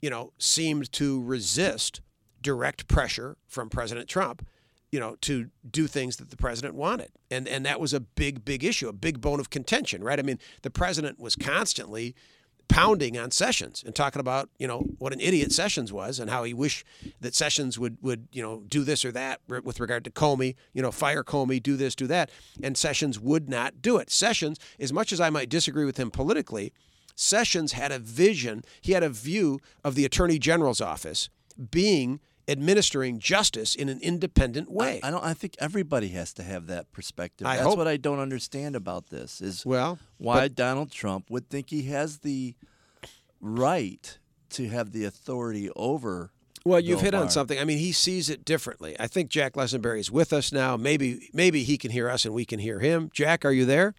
you 0.00 0.08
know, 0.08 0.32
seemed 0.38 0.90
to 0.92 1.22
resist 1.22 2.00
direct 2.40 2.88
pressure 2.88 3.36
from 3.46 3.68
President 3.68 4.08
Trump 4.08 4.46
you 4.90 5.00
know, 5.00 5.16
to 5.22 5.48
do 5.70 5.86
things 5.86 6.16
that 6.16 6.28
the 6.28 6.36
president 6.36 6.74
wanted. 6.74 7.10
And 7.30 7.48
and 7.48 7.64
that 7.64 7.80
was 7.80 7.94
a 7.94 8.00
big, 8.00 8.44
big 8.44 8.62
issue, 8.62 8.88
a 8.88 8.92
big 8.92 9.22
bone 9.22 9.40
of 9.40 9.48
contention, 9.48 10.04
right? 10.04 10.18
I 10.18 10.22
mean, 10.22 10.38
the 10.60 10.70
president 10.70 11.18
was 11.18 11.34
constantly 11.34 12.14
pounding 12.72 13.18
on 13.18 13.30
Sessions 13.30 13.82
and 13.84 13.94
talking 13.94 14.20
about, 14.20 14.48
you 14.58 14.66
know, 14.66 14.86
what 14.98 15.12
an 15.12 15.20
idiot 15.20 15.52
Sessions 15.52 15.92
was 15.92 16.18
and 16.18 16.30
how 16.30 16.44
he 16.44 16.54
wished 16.54 16.86
that 17.20 17.34
Sessions 17.34 17.78
would 17.78 17.98
would, 18.00 18.28
you 18.32 18.42
know, 18.42 18.62
do 18.68 18.82
this 18.82 19.04
or 19.04 19.12
that 19.12 19.40
with 19.46 19.78
regard 19.78 20.04
to 20.04 20.10
Comey, 20.10 20.54
you 20.72 20.82
know, 20.82 20.90
fire 20.90 21.22
Comey, 21.22 21.62
do 21.62 21.76
this, 21.76 21.94
do 21.94 22.06
that. 22.06 22.30
And 22.62 22.76
Sessions 22.76 23.20
would 23.20 23.48
not 23.48 23.82
do 23.82 23.98
it. 23.98 24.10
Sessions, 24.10 24.58
as 24.80 24.92
much 24.92 25.12
as 25.12 25.20
I 25.20 25.30
might 25.30 25.48
disagree 25.48 25.84
with 25.84 25.98
him 25.98 26.10
politically, 26.10 26.72
Sessions 27.14 27.72
had 27.72 27.92
a 27.92 27.98
vision, 27.98 28.62
he 28.80 28.92
had 28.92 29.02
a 29.02 29.10
view 29.10 29.60
of 29.84 29.94
the 29.94 30.04
Attorney 30.04 30.38
General's 30.38 30.80
office 30.80 31.28
being 31.70 32.20
administering 32.48 33.18
justice 33.18 33.74
in 33.74 33.88
an 33.88 34.00
independent 34.00 34.70
way. 34.70 35.00
I, 35.02 35.08
I, 35.08 35.10
don't. 35.10 35.24
I 35.24 35.34
think 35.34 35.54
everybody 35.58 36.08
has 36.08 36.32
to 36.34 36.42
have 36.42 36.66
that 36.66 36.92
perspective. 36.92 37.46
I 37.46 37.56
That's 37.56 37.68
hope. 37.68 37.78
what 37.78 37.88
I 37.88 37.96
don't 37.96 38.18
understand 38.18 38.76
about 38.76 39.10
this. 39.10 39.40
Is 39.40 39.64
well 39.64 39.98
why 40.18 40.40
but, 40.40 40.54
Donald 40.54 40.90
Trump 40.90 41.30
would 41.30 41.48
think 41.48 41.70
he 41.70 41.84
has 41.84 42.18
the 42.18 42.54
right 43.40 44.18
to 44.50 44.68
have 44.68 44.92
the 44.92 45.04
authority 45.04 45.70
over. 45.76 46.30
Well, 46.64 46.78
you've 46.78 46.98
Bill 46.98 47.04
hit 47.04 47.12
Barr. 47.12 47.22
on 47.22 47.30
something. 47.30 47.58
I 47.58 47.64
mean, 47.64 47.78
he 47.78 47.90
sees 47.92 48.30
it 48.30 48.44
differently. 48.44 48.94
I 49.00 49.08
think 49.08 49.30
Jack 49.30 49.54
Lessenberry 49.54 49.98
is 49.98 50.12
with 50.12 50.32
us 50.32 50.52
now. 50.52 50.76
Maybe 50.76 51.28
maybe 51.32 51.64
he 51.64 51.76
can 51.76 51.90
hear 51.90 52.08
us 52.08 52.24
and 52.24 52.34
we 52.34 52.44
can 52.44 52.60
hear 52.60 52.80
him. 52.80 53.10
Jack, 53.12 53.44
are 53.44 53.52
you 53.52 53.64
there? 53.64 53.94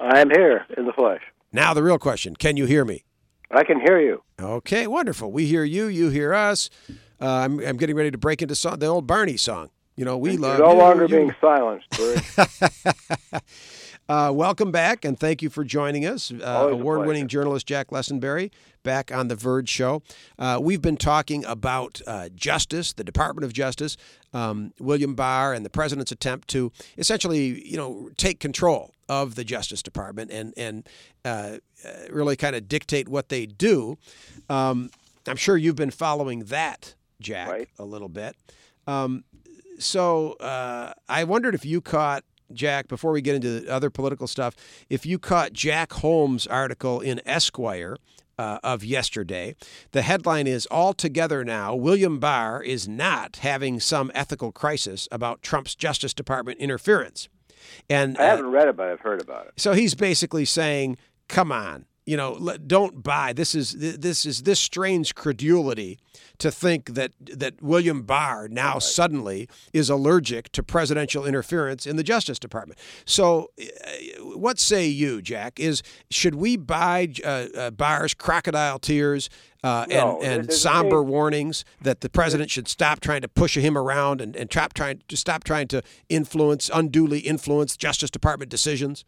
I 0.00 0.20
am 0.20 0.30
here 0.30 0.66
in 0.76 0.86
the 0.86 0.92
flesh. 0.92 1.22
Now 1.52 1.74
the 1.74 1.82
real 1.82 1.98
question: 1.98 2.34
Can 2.34 2.56
you 2.56 2.66
hear 2.66 2.84
me? 2.84 3.04
I 3.50 3.64
can 3.64 3.80
hear 3.80 3.98
you. 4.00 4.22
Okay, 4.40 4.86
wonderful. 4.86 5.32
We 5.32 5.46
hear 5.46 5.64
you. 5.64 5.86
You 5.86 6.10
hear 6.10 6.34
us. 6.34 6.68
Uh, 7.20 7.26
I'm, 7.26 7.58
I'm 7.60 7.76
getting 7.76 7.96
ready 7.96 8.10
to 8.10 8.18
break 8.18 8.42
into 8.42 8.54
song, 8.54 8.78
the 8.78 8.86
old 8.86 9.06
Barney 9.06 9.36
song. 9.36 9.70
You 9.96 10.04
know, 10.04 10.16
we 10.16 10.32
You're 10.32 10.40
love 10.40 10.58
no 10.60 10.72
you, 10.72 10.78
longer 10.78 11.02
you- 11.06 11.08
being 11.08 11.34
silenced, 11.40 11.86
Uh, 14.10 14.30
welcome 14.32 14.72
back, 14.72 15.04
and 15.04 15.20
thank 15.20 15.42
you 15.42 15.50
for 15.50 15.62
joining 15.64 16.06
us. 16.06 16.32
Uh, 16.32 16.68
Award 16.70 17.00
winning 17.00 17.24
pleasure. 17.24 17.26
journalist 17.28 17.66
Jack 17.66 17.88
Lessenberry 17.88 18.50
back 18.82 19.12
on 19.14 19.28
The 19.28 19.34
Virg 19.34 19.68
Show. 19.68 20.00
Uh, 20.38 20.58
we've 20.62 20.80
been 20.80 20.96
talking 20.96 21.44
about 21.44 22.00
uh, 22.06 22.30
justice, 22.34 22.94
the 22.94 23.04
Department 23.04 23.44
of 23.44 23.52
Justice, 23.52 23.98
um, 24.32 24.72
William 24.80 25.14
Barr, 25.14 25.52
and 25.52 25.62
the 25.62 25.68
president's 25.68 26.10
attempt 26.10 26.48
to 26.48 26.72
essentially, 26.96 27.62
you 27.68 27.76
know, 27.76 28.08
take 28.16 28.40
control 28.40 28.94
of 29.10 29.34
the 29.34 29.44
Justice 29.44 29.82
Department 29.82 30.30
and, 30.30 30.54
and 30.56 30.88
uh, 31.26 31.58
uh, 31.84 31.90
really 32.10 32.34
kind 32.36 32.56
of 32.56 32.66
dictate 32.66 33.10
what 33.10 33.28
they 33.28 33.44
do. 33.44 33.98
Um, 34.48 34.88
I'm 35.26 35.36
sure 35.36 35.58
you've 35.58 35.76
been 35.76 35.90
following 35.90 36.44
that, 36.44 36.94
Jack, 37.20 37.48
Right. 37.48 37.68
a 37.78 37.84
little 37.84 38.08
bit. 38.08 38.36
Um, 38.86 39.24
so 39.78 40.32
uh, 40.34 40.92
I 41.08 41.24
wondered 41.24 41.54
if 41.54 41.64
you 41.64 41.80
caught 41.80 42.24
Jack 42.52 42.88
before 42.88 43.12
we 43.12 43.20
get 43.20 43.34
into 43.34 43.60
the 43.60 43.72
other 43.72 43.90
political 43.90 44.26
stuff. 44.26 44.54
If 44.88 45.04
you 45.04 45.18
caught 45.18 45.52
Jack 45.52 45.92
Holmes' 45.94 46.46
article 46.46 47.00
in 47.00 47.20
Esquire 47.26 47.96
uh, 48.38 48.58
of 48.62 48.82
yesterday, 48.84 49.54
the 49.92 50.02
headline 50.02 50.46
is 50.46 50.64
"All 50.66 50.94
together 50.94 51.44
now, 51.44 51.74
William 51.74 52.18
Barr 52.18 52.62
is 52.62 52.88
not 52.88 53.36
having 53.36 53.80
some 53.80 54.10
ethical 54.14 54.50
crisis 54.52 55.06
about 55.12 55.42
Trump's 55.42 55.74
Justice 55.74 56.14
Department 56.14 56.58
interference." 56.58 57.28
And 57.90 58.16
I 58.16 58.22
uh, 58.22 58.30
haven't 58.30 58.50
read 58.52 58.68
it, 58.68 58.76
but 58.76 58.88
I've 58.88 59.00
heard 59.00 59.20
about 59.20 59.48
it. 59.48 59.52
so 59.56 59.72
he's 59.74 59.94
basically 59.94 60.44
saying, 60.46 60.96
"Come 61.28 61.52
on, 61.52 61.84
you 62.08 62.16
know, 62.16 62.56
don't 62.66 63.02
buy. 63.02 63.34
This 63.34 63.54
is 63.54 63.72
this 63.72 64.24
is 64.24 64.44
this 64.44 64.58
strains 64.58 65.12
credulity 65.12 65.98
to 66.38 66.50
think 66.50 66.94
that 66.94 67.12
that 67.20 67.60
William 67.60 68.00
Barr 68.00 68.48
now 68.48 68.78
suddenly 68.78 69.46
is 69.74 69.90
allergic 69.90 70.50
to 70.52 70.62
presidential 70.62 71.26
interference 71.26 71.86
in 71.86 71.96
the 71.96 72.02
Justice 72.02 72.38
Department." 72.38 72.80
So, 73.04 73.50
uh, 73.60 74.38
what 74.38 74.58
say 74.58 74.86
you, 74.86 75.20
Jack? 75.20 75.60
Is 75.60 75.82
should 76.10 76.36
we 76.36 76.56
buy 76.56 77.12
uh, 77.22 77.28
uh, 77.54 77.70
Barr's 77.72 78.14
crocodile 78.14 78.78
tears? 78.78 79.28
Uh, 79.62 79.84
No, 79.90 80.18
and, 80.22 80.44
and 80.44 80.52
somber 80.52 81.02
warnings 81.02 81.64
that 81.82 82.00
the 82.00 82.08
president 82.08 82.48
should 82.50 82.68
stop 82.68 83.00
trying 83.00 83.20
to 83.20 83.28
push 83.28 83.54
him 83.54 83.76
around 83.76 84.22
and, 84.22 84.34
and 84.34 84.50
stop 84.50 84.72
trying 84.72 85.02
to 85.08 85.16
stop 85.16 85.44
trying 85.44 85.68
to 85.68 85.82
influence 86.08 86.70
unduly 86.72 87.18
influence 87.18 87.76
Justice 87.76 88.10
Department 88.10 88.50
decisions. 88.50 89.04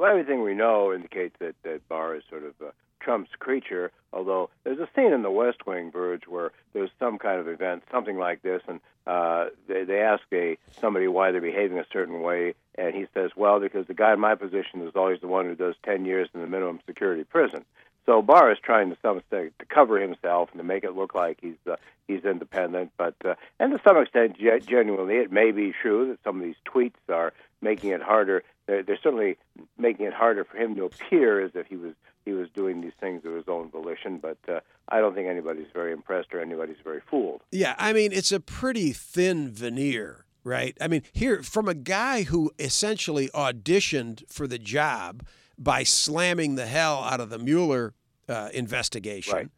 Well, 0.00 0.10
everything 0.10 0.42
we 0.42 0.54
know 0.54 0.94
indicates 0.94 1.36
that, 1.40 1.56
that 1.62 1.86
Barr 1.86 2.16
is 2.16 2.22
sort 2.30 2.44
of 2.44 2.54
uh, 2.58 2.70
Trump's 3.00 3.32
creature, 3.38 3.92
although 4.14 4.48
there's 4.64 4.78
a 4.78 4.88
scene 4.96 5.12
in 5.12 5.20
the 5.20 5.30
West 5.30 5.66
Wing, 5.66 5.90
Virg, 5.90 6.24
where 6.26 6.52
there's 6.72 6.88
some 6.98 7.18
kind 7.18 7.38
of 7.38 7.46
event, 7.46 7.82
something 7.92 8.16
like 8.16 8.40
this, 8.40 8.62
and 8.66 8.80
uh, 9.06 9.48
they, 9.68 9.84
they 9.84 10.00
ask 10.00 10.22
a 10.32 10.56
somebody 10.80 11.06
why 11.06 11.32
they're 11.32 11.42
behaving 11.42 11.78
a 11.78 11.84
certain 11.92 12.22
way, 12.22 12.54
and 12.76 12.94
he 12.94 13.08
says, 13.12 13.32
well, 13.36 13.60
because 13.60 13.88
the 13.88 13.92
guy 13.92 14.14
in 14.14 14.20
my 14.20 14.34
position 14.34 14.80
is 14.80 14.92
always 14.96 15.20
the 15.20 15.28
one 15.28 15.44
who 15.44 15.54
does 15.54 15.74
10 15.84 16.06
years 16.06 16.30
in 16.32 16.40
the 16.40 16.46
minimum 16.46 16.80
security 16.86 17.24
prison. 17.24 17.66
So 18.06 18.22
Barr 18.22 18.50
is 18.50 18.58
trying 18.58 18.88
to 18.88 18.96
some 19.02 19.18
extent 19.18 19.52
to 19.58 19.66
cover 19.66 20.00
himself 20.00 20.48
and 20.52 20.60
to 20.60 20.64
make 20.64 20.82
it 20.82 20.96
look 20.96 21.14
like 21.14 21.38
he's 21.42 21.58
uh, 21.70 21.76
he's 22.08 22.24
independent, 22.24 22.90
but 22.96 23.14
uh, 23.24 23.34
and 23.60 23.72
to 23.72 23.80
some 23.84 23.98
extent, 23.98 24.38
ge- 24.38 24.66
genuinely, 24.66 25.16
it 25.16 25.30
may 25.30 25.50
be 25.50 25.72
true 25.72 26.08
that 26.08 26.18
some 26.24 26.36
of 26.40 26.42
these 26.42 26.56
tweets 26.66 26.94
are 27.10 27.34
making 27.60 27.90
it 27.90 28.02
harder. 28.02 28.42
They're, 28.70 28.84
they're 28.84 28.98
certainly 29.02 29.36
making 29.76 30.06
it 30.06 30.12
harder 30.12 30.44
for 30.44 30.56
him 30.56 30.76
to 30.76 30.84
appear 30.84 31.44
as 31.44 31.50
if 31.54 31.66
he 31.66 31.74
was 31.76 31.94
he 32.24 32.32
was 32.32 32.48
doing 32.54 32.80
these 32.82 32.92
things 33.00 33.24
of 33.24 33.32
his 33.34 33.46
own 33.48 33.68
volition. 33.70 34.18
But 34.18 34.38
uh, 34.48 34.60
I 34.88 35.00
don't 35.00 35.14
think 35.14 35.26
anybody's 35.26 35.66
very 35.74 35.92
impressed 35.92 36.28
or 36.32 36.40
anybody's 36.40 36.76
very 36.84 37.00
fooled. 37.10 37.40
Yeah, 37.50 37.74
I 37.78 37.92
mean, 37.92 38.12
it's 38.12 38.30
a 38.30 38.38
pretty 38.38 38.92
thin 38.92 39.50
veneer, 39.50 40.26
right? 40.44 40.76
I 40.80 40.86
mean, 40.86 41.02
here, 41.12 41.42
from 41.42 41.66
a 41.66 41.74
guy 41.74 42.22
who 42.24 42.52
essentially 42.60 43.28
auditioned 43.34 44.22
for 44.28 44.46
the 44.46 44.58
job 44.58 45.24
by 45.58 45.82
slamming 45.82 46.54
the 46.54 46.66
hell 46.66 46.98
out 47.02 47.20
of 47.20 47.30
the 47.30 47.38
Mueller 47.38 47.94
uh, 48.28 48.50
investigation 48.54 49.34
Right. 49.34 49.48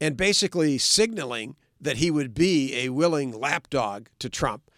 and 0.00 0.16
basically 0.16 0.78
signaling 0.78 1.56
that 1.80 1.96
he 1.98 2.10
would 2.10 2.32
be 2.34 2.74
a 2.76 2.88
willing 2.88 3.32
lapdog 3.32 4.08
to 4.20 4.30
Trump. 4.30 4.70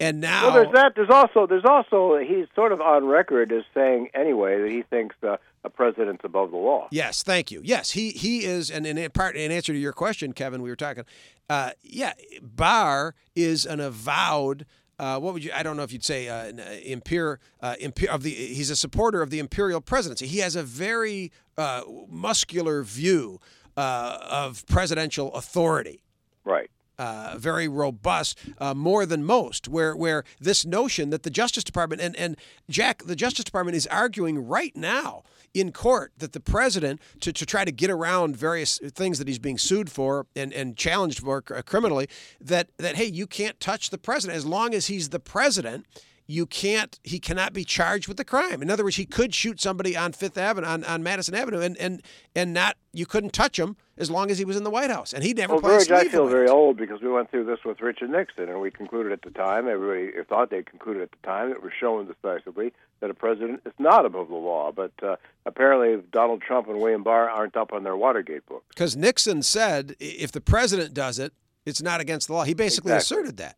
And 0.00 0.20
now. 0.20 0.46
Well, 0.46 0.54
there's 0.54 0.74
that. 0.74 0.92
There's 0.94 1.10
also 1.10 1.46
there's 1.46 1.64
also 1.64 2.18
he's 2.18 2.46
sort 2.54 2.72
of 2.72 2.80
on 2.80 3.06
record 3.06 3.52
as 3.52 3.64
saying 3.74 4.10
anyway 4.14 4.60
that 4.60 4.70
he 4.70 4.82
thinks 4.82 5.16
uh, 5.22 5.38
a 5.64 5.70
president's 5.70 6.24
above 6.24 6.52
the 6.52 6.56
law. 6.56 6.88
Yes, 6.90 7.22
thank 7.22 7.50
you. 7.50 7.60
Yes, 7.64 7.90
he 7.90 8.10
he 8.10 8.44
is, 8.44 8.70
and 8.70 8.86
in 8.86 9.10
part 9.10 9.36
in 9.36 9.50
answer 9.50 9.72
to 9.72 9.78
your 9.78 9.92
question, 9.92 10.32
Kevin, 10.32 10.62
we 10.62 10.70
were 10.70 10.76
talking. 10.76 11.04
Uh, 11.50 11.70
yeah, 11.82 12.12
Barr 12.40 13.14
is 13.34 13.66
an 13.66 13.80
avowed. 13.80 14.66
Uh, 15.00 15.18
what 15.18 15.32
would 15.32 15.42
you? 15.42 15.50
I 15.52 15.64
don't 15.64 15.76
know 15.76 15.82
if 15.82 15.92
you'd 15.92 16.04
say 16.04 16.28
uh, 16.28 16.46
an, 16.46 16.60
uh, 16.60 16.62
uh, 16.62 17.74
imper- 17.80 18.06
of 18.06 18.22
the. 18.22 18.30
He's 18.30 18.70
a 18.70 18.76
supporter 18.76 19.20
of 19.20 19.30
the 19.30 19.40
imperial 19.40 19.80
presidency. 19.80 20.28
He 20.28 20.38
has 20.38 20.54
a 20.54 20.62
very 20.62 21.32
uh, 21.56 21.82
muscular 22.08 22.82
view 22.82 23.40
uh, 23.76 24.18
of 24.30 24.64
presidential 24.66 25.32
authority 25.34 26.02
Right. 26.48 26.70
Uh, 26.98 27.34
very 27.36 27.68
robust, 27.68 28.38
uh, 28.58 28.74
more 28.74 29.06
than 29.06 29.24
most. 29.24 29.68
Where 29.68 29.96
where 29.96 30.24
this 30.40 30.64
notion 30.64 31.10
that 31.10 31.22
the 31.22 31.30
Justice 31.30 31.64
Department 31.64 32.02
and 32.02 32.16
and 32.16 32.36
Jack, 32.68 33.04
the 33.04 33.16
Justice 33.16 33.44
Department 33.44 33.76
is 33.76 33.86
arguing 33.86 34.46
right 34.46 34.76
now 34.76 35.22
in 35.54 35.72
court 35.72 36.12
that 36.18 36.32
the 36.32 36.40
president 36.40 37.00
to, 37.20 37.32
to 37.32 37.46
try 37.46 37.64
to 37.64 37.72
get 37.72 37.90
around 37.90 38.36
various 38.36 38.78
things 38.94 39.18
that 39.18 39.26
he's 39.28 39.38
being 39.38 39.58
sued 39.58 39.90
for 39.90 40.26
and, 40.36 40.52
and 40.52 40.76
challenged 40.76 41.20
for 41.20 41.40
criminally 41.40 42.08
that 42.40 42.68
that 42.78 42.96
hey 42.96 43.06
you 43.06 43.26
can't 43.26 43.58
touch 43.60 43.90
the 43.90 43.98
president 43.98 44.36
as 44.36 44.44
long 44.44 44.74
as 44.74 44.86
he's 44.86 45.08
the 45.08 45.20
president 45.20 45.86
you 46.28 46.46
can't 46.46 47.00
he 47.02 47.18
cannot 47.18 47.52
be 47.52 47.64
charged 47.64 48.06
with 48.06 48.16
the 48.18 48.24
crime 48.24 48.62
in 48.62 48.70
other 48.70 48.84
words 48.84 48.96
he 48.96 49.06
could 49.06 49.34
shoot 49.34 49.60
somebody 49.60 49.96
on 49.96 50.12
fifth 50.12 50.38
avenue 50.38 50.66
on, 50.66 50.84
on 50.84 51.02
madison 51.02 51.34
avenue 51.34 51.60
and, 51.60 51.76
and 51.78 52.02
and 52.36 52.52
not 52.52 52.76
you 52.92 53.06
couldn't 53.06 53.32
touch 53.32 53.58
him 53.58 53.76
as 53.96 54.10
long 54.10 54.30
as 54.30 54.38
he 54.38 54.44
was 54.44 54.56
in 54.56 54.62
the 54.62 54.70
white 54.70 54.90
house 54.90 55.12
and 55.12 55.24
he 55.24 55.32
never 55.32 55.56
Well, 55.56 55.78
Virg, 55.78 55.90
I 55.90 56.04
feel 56.04 56.28
very 56.28 56.48
old 56.48 56.76
because 56.76 57.00
we 57.00 57.08
went 57.08 57.30
through 57.30 57.44
this 57.44 57.58
with 57.64 57.80
Richard 57.80 58.10
Nixon, 58.10 58.48
and 58.48 58.60
we 58.60 58.70
concluded 58.70 59.12
at 59.12 59.22
the 59.22 59.30
time, 59.30 59.68
everybody 59.68 60.12
thought 60.28 60.50
they 60.50 60.62
concluded 60.62 61.02
at 61.02 61.10
the 61.10 61.26
time, 61.26 61.50
it 61.50 61.62
was 61.62 61.72
shown 61.78 62.06
decisively 62.06 62.72
that 63.00 63.10
a 63.10 63.14
president 63.14 63.62
is 63.66 63.72
not 63.78 64.06
above 64.06 64.28
the 64.28 64.34
law. 64.34 64.72
But 64.72 64.92
uh, 65.02 65.16
apparently, 65.46 66.02
Donald 66.12 66.42
Trump 66.42 66.68
and 66.68 66.78
William 66.78 67.02
Barr 67.02 67.28
aren't 67.28 67.56
up 67.56 67.72
on 67.72 67.82
their 67.82 67.96
Watergate 67.96 68.46
books. 68.46 68.66
Because 68.68 68.96
Nixon 68.96 69.42
said 69.42 69.96
if 69.98 70.32
the 70.32 70.40
president 70.40 70.94
does 70.94 71.18
it, 71.18 71.32
it's 71.66 71.82
not 71.82 72.00
against 72.00 72.28
the 72.28 72.34
law. 72.34 72.44
He 72.44 72.54
basically 72.54 72.92
Exactly. 72.92 73.16
asserted 73.18 73.36
that. 73.38 73.56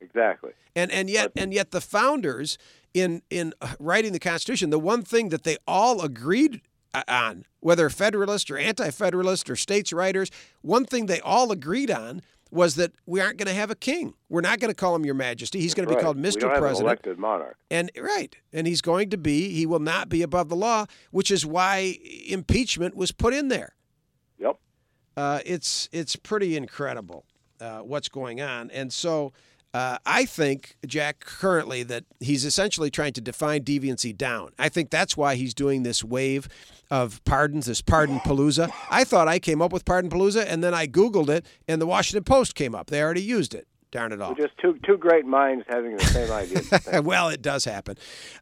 Exactly. 0.00 0.52
And 0.74 0.90
and 0.92 1.08
yet 1.10 1.32
and 1.36 1.52
yet 1.52 1.70
the 1.70 1.80
founders 1.80 2.58
in 2.94 3.22
in 3.30 3.52
writing 3.78 4.12
the 4.12 4.18
Constitution, 4.18 4.70
the 4.70 4.78
one 4.78 5.02
thing 5.02 5.30
that 5.30 5.44
they 5.44 5.56
all 5.66 6.02
agreed 6.02 6.60
on, 7.08 7.44
whether 7.60 7.90
Federalist 7.90 8.50
or 8.50 8.56
Anti-Federalist 8.58 9.50
or 9.50 9.56
states' 9.56 9.92
writers, 9.92 10.30
one 10.62 10.84
thing 10.84 11.06
they 11.06 11.20
all 11.20 11.52
agreed 11.52 11.90
on 11.90 12.22
was 12.50 12.76
that 12.76 12.92
we 13.06 13.20
aren't 13.20 13.36
going 13.38 13.48
to 13.48 13.52
have 13.54 13.70
a 13.70 13.74
king. 13.74 14.14
We're 14.28 14.40
not 14.40 14.60
going 14.60 14.70
to 14.70 14.74
call 14.74 14.94
him 14.94 15.04
Your 15.04 15.16
Majesty. 15.16 15.60
He's 15.60 15.74
going 15.74 15.86
to 15.86 15.90
be 15.90 15.96
Right. 15.96 16.04
called 16.04 16.16
Mr. 16.16 16.40
don't 16.40 16.50
have 16.50 16.58
an 16.58 16.62
President. 16.62 16.86
elected 16.86 17.18
monarch. 17.18 17.56
And 17.70 17.90
right, 18.00 18.36
and 18.52 18.66
he's 18.66 18.80
going 18.80 19.10
to 19.10 19.18
be. 19.18 19.50
He 19.50 19.66
will 19.66 19.80
not 19.80 20.08
be 20.08 20.22
above 20.22 20.48
the 20.48 20.56
law, 20.56 20.86
which 21.10 21.30
is 21.30 21.44
why 21.44 21.98
impeachment 22.26 22.94
was 22.96 23.12
put 23.12 23.34
in 23.34 23.48
there. 23.48 23.74
Yep. 24.38 24.58
Uh, 25.16 25.40
it's 25.44 25.88
it's 25.92 26.14
pretty 26.16 26.56
incredible 26.56 27.24
uh, 27.60 27.80
what's 27.80 28.08
going 28.08 28.40
on, 28.40 28.70
and 28.70 28.92
so 28.92 29.32
uh, 29.76 29.98
I 30.06 30.24
think 30.24 30.78
Jack 30.86 31.20
currently 31.20 31.82
that 31.82 32.04
he's 32.18 32.46
essentially 32.46 32.90
trying 32.90 33.12
to 33.12 33.20
define 33.20 33.62
deviancy 33.62 34.16
down. 34.16 34.52
I 34.58 34.70
think 34.70 34.88
that's 34.88 35.18
why 35.18 35.34
he's 35.34 35.52
doing 35.52 35.82
this 35.82 36.02
wave 36.02 36.48
of 36.90 37.22
pardons, 37.24 37.66
this 37.66 37.82
pardon 37.82 38.18
palooza. 38.20 38.72
I 38.90 39.04
thought 39.04 39.28
I 39.28 39.38
came 39.38 39.60
up 39.60 39.74
with 39.74 39.84
pardon 39.84 40.08
palooza, 40.08 40.46
and 40.48 40.64
then 40.64 40.72
I 40.72 40.86
googled 40.86 41.28
it, 41.28 41.44
and 41.68 41.78
the 41.78 41.86
Washington 41.86 42.24
Post 42.24 42.54
came 42.54 42.74
up. 42.74 42.88
They 42.88 43.02
already 43.02 43.20
used 43.20 43.54
it. 43.54 43.68
Darn 43.90 44.12
it 44.12 44.20
all. 44.22 44.30
We're 44.30 44.46
just 44.46 44.56
two 44.56 44.78
two 44.82 44.96
great 44.96 45.26
minds 45.26 45.66
having 45.68 45.94
the 45.94 46.04
same 46.04 46.32
idea. 46.32 46.58
at 46.58 46.64
the 46.64 46.78
same 46.78 47.04
well, 47.04 47.28
it 47.28 47.42
does 47.42 47.66
happen, 47.66 47.98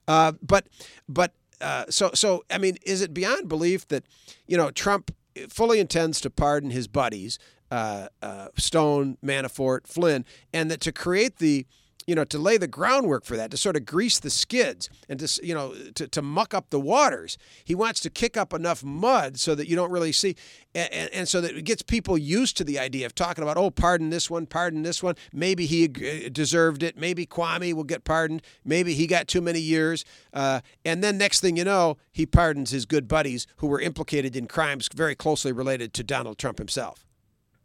uh, 0.06 0.34
but 0.40 0.68
but 1.08 1.32
uh, 1.60 1.86
so 1.88 2.12
so 2.14 2.44
I 2.48 2.58
mean, 2.58 2.76
is 2.86 3.02
it 3.02 3.12
beyond 3.12 3.48
belief 3.48 3.88
that 3.88 4.04
you 4.46 4.56
know 4.56 4.70
Trump 4.70 5.10
fully 5.48 5.80
intends 5.80 6.20
to 6.20 6.30
pardon 6.30 6.70
his 6.70 6.86
buddies, 6.86 7.40
uh, 7.74 8.06
uh, 8.22 8.48
Stone, 8.56 9.18
Manafort, 9.20 9.88
Flynn, 9.88 10.24
and 10.52 10.70
that 10.70 10.80
to 10.82 10.92
create 10.92 11.38
the 11.38 11.66
you 12.06 12.14
know 12.14 12.22
to 12.22 12.38
lay 12.38 12.56
the 12.56 12.68
groundwork 12.68 13.24
for 13.24 13.36
that 13.36 13.50
to 13.50 13.56
sort 13.56 13.74
of 13.76 13.84
grease 13.84 14.20
the 14.20 14.30
skids 14.30 14.88
and 15.08 15.18
to 15.18 15.44
you 15.44 15.54
know 15.54 15.74
to, 15.94 16.06
to 16.06 16.22
muck 16.22 16.54
up 16.54 16.70
the 16.70 16.78
waters 16.78 17.36
he 17.64 17.74
wants 17.74 17.98
to 17.98 18.10
kick 18.10 18.36
up 18.36 18.52
enough 18.52 18.84
mud 18.84 19.40
so 19.40 19.54
that 19.54 19.68
you 19.68 19.74
don't 19.74 19.90
really 19.90 20.12
see 20.12 20.36
and, 20.74 21.10
and, 21.14 21.28
so 21.28 21.40
that 21.40 21.56
it 21.56 21.64
gets 21.64 21.80
people 21.80 22.18
used 22.18 22.58
to 22.58 22.64
the 22.64 22.78
idea 22.78 23.06
of 23.06 23.14
talking 23.14 23.42
about 23.42 23.56
oh 23.56 23.70
pardon 23.70 24.10
this 24.10 24.28
one 24.28 24.44
pardon 24.44 24.82
this 24.82 25.02
one 25.02 25.14
maybe 25.32 25.64
he 25.64 25.86
uh, 25.86 26.28
deserved 26.30 26.82
it 26.82 26.96
maybe 26.98 27.24
Kwame 27.24 27.72
will 27.72 27.84
get 27.84 28.04
pardoned 28.04 28.42
maybe 28.64 28.92
he 28.92 29.06
got 29.06 29.26
too 29.26 29.40
many 29.40 29.60
years 29.60 30.04
uh, 30.34 30.60
and 30.84 31.02
then 31.02 31.16
next 31.16 31.40
thing 31.40 31.56
you 31.56 31.64
know 31.64 31.96
he 32.12 32.26
pardons 32.26 32.70
his 32.70 32.84
good 32.84 33.08
buddies 33.08 33.46
who 33.56 33.66
were 33.66 33.80
implicated 33.80 34.36
in 34.36 34.46
crimes 34.46 34.90
very 34.94 35.14
closely 35.14 35.52
related 35.52 35.94
to 35.94 36.04
Donald 36.04 36.36
Trump 36.36 36.58
himself 36.58 37.06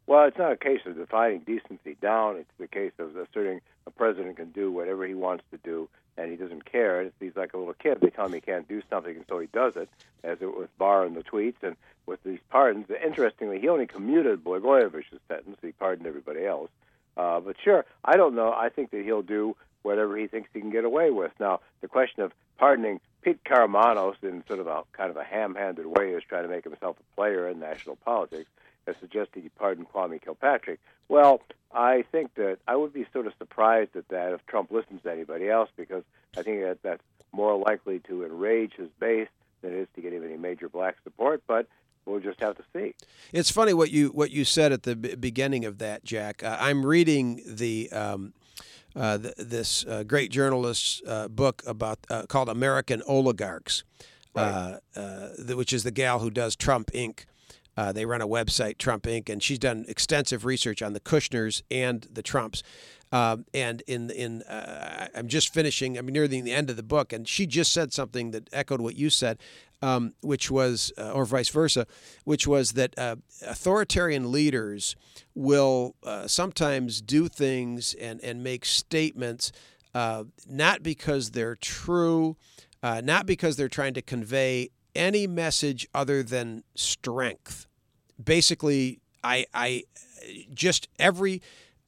Well, 0.10 0.26
it's 0.26 0.40
not 0.40 0.52
a 0.52 0.58
case 0.58 0.80
of 0.88 0.96
defining 0.96 1.42
decency 1.42 1.96
down. 2.02 2.38
It's 2.38 2.50
the 2.58 2.68
case 2.68 2.94
of 2.98 3.16
asserting 3.16 3.62
a 3.86 3.92
president 3.92 4.38
can 4.38 4.50
do 4.50 4.72
whatever 4.72 5.06
he 5.06 5.14
wants 5.14 5.44
to 5.52 5.58
do, 5.58 5.88
and 6.18 6.32
he 6.32 6.36
doesn't 6.36 6.66
care. 6.66 7.04
It's, 7.04 7.16
he's 7.20 7.36
like 7.36 7.54
a 7.54 7.60
little 7.60 7.76
kid. 7.76 8.00
They 8.02 8.10
tell 8.10 8.26
him 8.26 8.34
he 8.34 8.42
can't 8.42 8.68
do 8.68 8.82
something, 8.90 9.16
and 9.16 9.26
so 9.30 9.38
he 9.38 9.46
does 9.54 9.76
it, 9.76 9.88
as 10.24 10.40
it 10.42 10.58
with 10.58 10.76
Barr 10.80 11.06
and 11.06 11.16
the 11.16 11.22
tweets 11.22 11.62
and 11.62 11.76
with 12.08 12.24
these 12.24 12.40
pardons. 12.50 12.88
Interestingly, 13.06 13.60
he 13.60 13.70
only 13.70 13.86
commuted 13.86 14.44
Blagojevich's 14.44 15.20
sentence. 15.28 15.58
He 15.62 15.74
pardoned 15.74 16.08
everybody 16.08 16.44
else. 16.44 16.72
Uh, 17.16 17.40
but 17.40 17.58
sure, 17.64 17.86
I 18.04 18.18
don't 18.18 18.34
know. 18.34 18.52
I 18.52 18.70
think 18.70 18.90
that 18.90 19.06
he'll 19.06 19.22
do 19.22 19.56
whatever 19.84 20.18
he 20.18 20.26
thinks 20.26 20.50
he 20.52 20.60
can 20.60 20.72
get 20.72 20.86
away 20.86 21.12
with. 21.12 21.34
Now, 21.40 21.60
the 21.82 21.88
question 21.88 22.24
of 22.24 22.32
pardoning 22.58 23.00
Pete 23.22 23.44
Karmanos 23.44 24.16
in 24.24 24.44
sort 24.48 24.60
of 24.60 24.66
a 24.66 24.82
kind 24.92 25.12
of 25.12 25.18
a 25.18 25.24
ham-handed 25.24 25.86
way 25.86 26.14
is 26.14 26.24
trying 26.28 26.46
to 26.46 26.50
make 26.50 26.64
himself 26.64 26.98
a 27.00 27.16
player 27.16 27.48
in 27.48 27.60
national 27.60 27.96
politics 27.98 28.50
has 28.88 28.96
suggested 29.00 29.44
he 29.44 29.50
pardon 29.50 29.86
Kwame 29.86 30.22
Kilpatrick. 30.22 30.80
Well, 31.08 31.42
I 31.72 32.04
think 32.12 32.34
that 32.36 32.60
I 32.68 32.76
would 32.76 32.94
be 32.94 33.06
sort 33.14 33.28
of 33.28 33.34
surprised 33.38 33.96
at 33.96 34.08
that 34.10 34.34
if 34.34 34.46
Trump 34.48 34.72
listens 34.72 35.04
to 35.04 35.12
anybody 35.12 35.50
else 35.50 35.70
because 35.76 36.04
I 36.38 36.44
think 36.44 36.62
that 36.62 36.80
that's 36.84 37.04
more 37.32 37.58
likely 37.58 38.00
to 38.08 38.26
enrage 38.26 38.74
his 38.74 38.90
base 39.00 39.28
than 39.62 39.74
it 39.74 39.80
is 39.80 39.88
to 39.96 40.02
get 40.02 40.14
him 40.14 40.24
any 40.24 40.38
major 40.38 40.70
black 40.70 40.96
support. 41.04 41.44
But 41.48 41.68
we'll 42.06 42.20
just 42.20 42.40
have 42.40 42.58
to 42.58 42.64
see. 42.74 42.96
It's 43.32 43.52
funny 43.52 43.74
what 43.74 43.92
you 43.92 44.10
what 44.10 44.32
you 44.32 44.46
said 44.46 44.72
at 44.72 44.84
the 44.84 44.96
b- 44.96 45.16
beginning 45.16 45.66
of 45.66 45.78
that, 45.80 46.04
Jack. 46.04 46.44
Uh, 46.44 46.58
I'm 46.60 46.86
reading 46.86 47.42
the. 47.46 47.92
Um, 47.92 48.34
uh, 48.96 49.20
th- 49.20 49.36
this 49.38 49.86
uh, 49.86 50.04
great 50.04 50.32
journalist's 50.32 51.02
uh, 51.08 51.28
book 51.28 51.62
about 51.68 52.00
uh, 52.10 52.24
called 52.26 52.50
American 52.50 53.04
Oligarchs, 53.08 53.84
uh, 54.36 54.78
uh, 54.96 55.28
th- 55.38 55.56
which 55.56 55.72
is 55.72 55.84
the 55.84 55.92
gal 55.92 56.20
who 56.20 56.32
does 56.32 56.56
Trump 56.56 56.92
Inc. 56.92 57.26
Uh, 57.80 57.94
they 57.94 58.06
run 58.06 58.22
a 58.22 58.28
website, 58.28 58.78
Trump 58.78 59.04
Inc., 59.04 59.30
and 59.30 59.42
she's 59.42 59.58
done 59.58 59.86
extensive 59.88 60.44
research 60.44 60.82
on 60.82 60.92
the 60.92 61.00
Kushners 61.00 61.62
and 61.72 62.06
the 62.12 62.22
Trumps. 62.22 62.62
Um, 63.14 63.46
and 63.54 63.82
in 63.88 64.10
in 64.10 64.42
uh, 64.42 65.08
I'm 65.16 65.30
just 65.30 65.54
finishing. 65.54 65.98
I'm 65.98 66.06
nearing 66.08 66.44
the 66.44 66.52
end 66.52 66.70
of 66.70 66.76
the 66.76 66.84
book, 66.84 67.14
and 67.14 67.26
she 67.26 67.48
just 67.48 67.72
said 67.72 67.94
something 67.94 68.32
that 68.32 68.50
echoed 68.52 68.82
what 68.82 68.98
you 68.98 69.10
said, 69.10 69.40
um, 69.82 70.14
which 70.22 70.52
was, 70.52 70.92
uh, 70.98 71.12
or 71.12 71.24
vice 71.24 71.48
versa, 71.48 71.88
which 72.26 72.46
was 72.46 72.74
that 72.74 73.00
uh, 73.00 73.16
authoritarian 73.48 74.30
leaders 74.30 74.98
will 75.34 75.96
uh, 76.04 76.28
sometimes 76.28 77.02
do 77.02 77.30
things 77.30 77.94
and 77.94 78.20
and 78.22 78.44
make 78.44 78.66
statements 78.66 79.54
uh, 79.94 80.26
not 80.50 80.84
because 80.84 81.32
they're 81.32 81.56
true, 81.56 82.36
uh, 82.84 83.00
not 83.02 83.26
because 83.26 83.56
they're 83.56 83.70
trying 83.70 83.94
to 83.94 84.02
convey 84.02 84.70
any 84.94 85.28
message 85.28 85.88
other 85.94 86.22
than 86.24 86.64
strength. 86.76 87.68
Basically, 88.24 89.00
I 89.24 89.46
I 89.54 89.84
just 90.54 90.88
every 91.00 91.42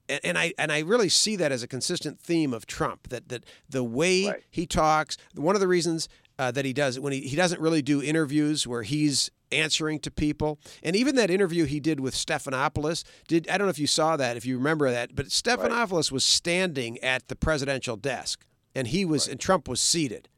and- 0.09 0.37
I 0.37 0.53
and 0.57 0.71
I 0.71 0.79
really 0.79 1.09
see 1.09 1.35
that 1.37 1.51
as 1.51 1.63
a 1.63 1.67
consistent 1.67 2.19
theme 2.19 2.53
of 2.53 2.65
Trump 2.65 3.09
that 3.09 3.29
that 3.29 3.45
the 3.69 3.83
way 3.83 4.25
Right. 4.27 4.43
he 4.49 4.65
talks 4.65 5.17
one 5.35 5.55
of 5.55 5.61
the 5.61 5.67
reasons 5.67 6.07
uh, 6.39 6.49
that 6.51 6.65
he 6.65 6.73
does 6.73 6.99
when 6.99 7.13
he, 7.13 7.21
he 7.21 7.35
doesn't 7.35 7.61
really 7.61 7.81
do 7.81 8.01
interviews 8.01 8.65
where 8.65 8.83
he's 8.83 9.29
answering 9.51 9.99
to 9.99 10.09
people 10.09 10.57
and 10.81 10.95
even 10.95 11.15
that 11.15 11.29
interview 11.29 11.65
he 11.65 11.79
did 11.79 11.99
with 11.99 12.15
Stephanopoulos 12.15 13.03
did 13.27 13.47
I 13.49 13.57
don't 13.57 13.67
know 13.67 13.71
if 13.71 13.79
you 13.79 13.87
saw 13.87 14.15
that 14.17 14.37
if 14.37 14.45
you 14.45 14.57
remember 14.57 14.89
that 14.91 15.13
but 15.15 15.27
Stephanopoulos 15.27 16.11
was 16.11 16.23
standing 16.25 16.97
at 16.99 17.27
the 17.27 17.35
presidential 17.35 17.95
desk 17.97 18.45
and 18.73 18.87
he 18.87 19.03
was 19.05 19.27
and 19.27 19.39
Trump 19.39 19.67
was 19.67 19.79
seated 19.81 20.29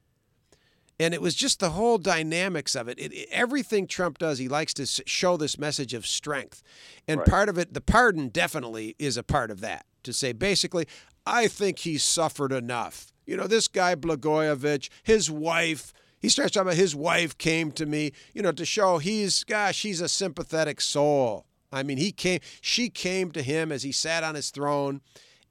and 1.03 1.13
it 1.13 1.21
was 1.21 1.35
just 1.35 1.59
the 1.59 1.71
whole 1.71 1.97
dynamics 1.97 2.75
of 2.75 2.87
it. 2.87 2.97
It, 2.99 3.13
it- 3.13 3.29
everything 3.31 3.87
Trump 3.87 4.17
does, 4.17 4.39
he 4.39 4.47
likes 4.47 4.73
to 4.75 4.85
show 4.85 5.37
this 5.37 5.57
message 5.57 5.93
of 5.93 6.05
strength, 6.07 6.63
and 7.07 7.19
part 7.29 7.49
of 7.49 7.57
it, 7.57 7.73
the 7.73 7.81
pardon 7.81 8.29
definitely 8.29 8.95
is 8.99 9.17
a 9.17 9.23
part 9.23 9.51
of 9.51 9.61
that. 9.61 9.85
To 10.03 10.13
say 10.13 10.33
basically, 10.33 10.87
I 11.25 11.47
think 11.47 11.79
he's 11.79 12.03
suffered 12.03 12.51
enough. 12.51 13.13
You 13.25 13.37
know, 13.37 13.47
this 13.47 13.67
guy 13.69 13.95
Blagojevich, 13.95 14.89
his 15.03 15.29
wife. 15.31 15.93
He 16.19 16.29
starts 16.29 16.51
talking 16.53 16.67
about 16.67 16.77
his 16.77 16.95
wife 16.95 17.37
came 17.37 17.71
to 17.73 17.85
me, 17.85 18.11
you 18.33 18.41
know, 18.41 18.51
to 18.53 18.65
show 18.65 18.97
he's 18.97 19.43
gosh, 19.43 19.81
he's 19.81 20.01
a 20.01 20.07
sympathetic 20.09 20.79
soul. 20.81 21.45
I 21.71 21.83
mean, 21.83 21.97
he 21.97 22.11
came, 22.11 22.39
she 22.61 22.89
came 22.89 23.31
to 23.31 23.41
him 23.41 23.71
as 23.71 23.83
he 23.83 23.91
sat 23.91 24.23
on 24.23 24.35
his 24.35 24.49
throne, 24.51 25.01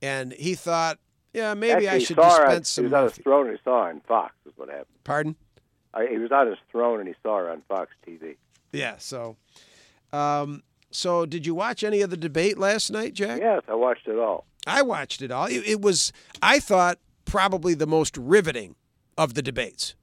and 0.00 0.32
he 0.34 0.54
thought, 0.54 0.98
yeah, 1.32 1.54
maybe 1.54 1.86
Actually, 1.86 1.88
I 1.88 1.98
should 1.98 2.16
saw 2.16 2.36
her 2.36 2.44
dispense 2.46 2.68
some. 2.68 2.84
He 2.84 2.86
was 2.86 2.92
on 2.92 3.04
his 3.04 3.10
morphine." 3.10 3.22
throne 3.22 3.46
and 3.48 3.56
he 3.56 3.62
saw 3.64 3.84
her 3.84 3.90
on 3.90 4.00
Fox. 4.00 4.34
Is 4.46 4.52
what 4.56 4.68
happened. 4.68 4.86
Pardon? 5.04 5.36
I, 5.94 6.06
he 6.06 6.18
was 6.18 6.32
on 6.32 6.46
his 6.46 6.58
throne 6.70 7.00
and 7.00 7.08
he 7.08 7.14
saw 7.22 7.38
her 7.38 7.50
on 7.50 7.62
Fox 7.68 7.90
TV. 8.06 8.36
Yeah. 8.72 8.96
So, 8.98 9.36
um, 10.12 10.62
so 10.90 11.26
did 11.26 11.46
you 11.46 11.54
watch 11.54 11.84
any 11.84 12.00
of 12.00 12.10
the 12.10 12.16
debate 12.16 12.58
last 12.58 12.90
night, 12.90 13.14
Jack? 13.14 13.40
Yes, 13.40 13.62
I 13.68 13.74
watched 13.74 14.08
it 14.08 14.18
all. 14.18 14.46
I 14.66 14.82
watched 14.82 15.22
it 15.22 15.30
all. 15.30 15.46
It, 15.46 15.66
it 15.66 15.80
was, 15.80 16.12
I 16.40 16.60
thought, 16.60 16.98
probably 17.24 17.74
the 17.74 17.86
most 17.86 18.16
riveting 18.16 18.76
of 19.18 19.34
the 19.34 19.42
debates. 19.42 19.94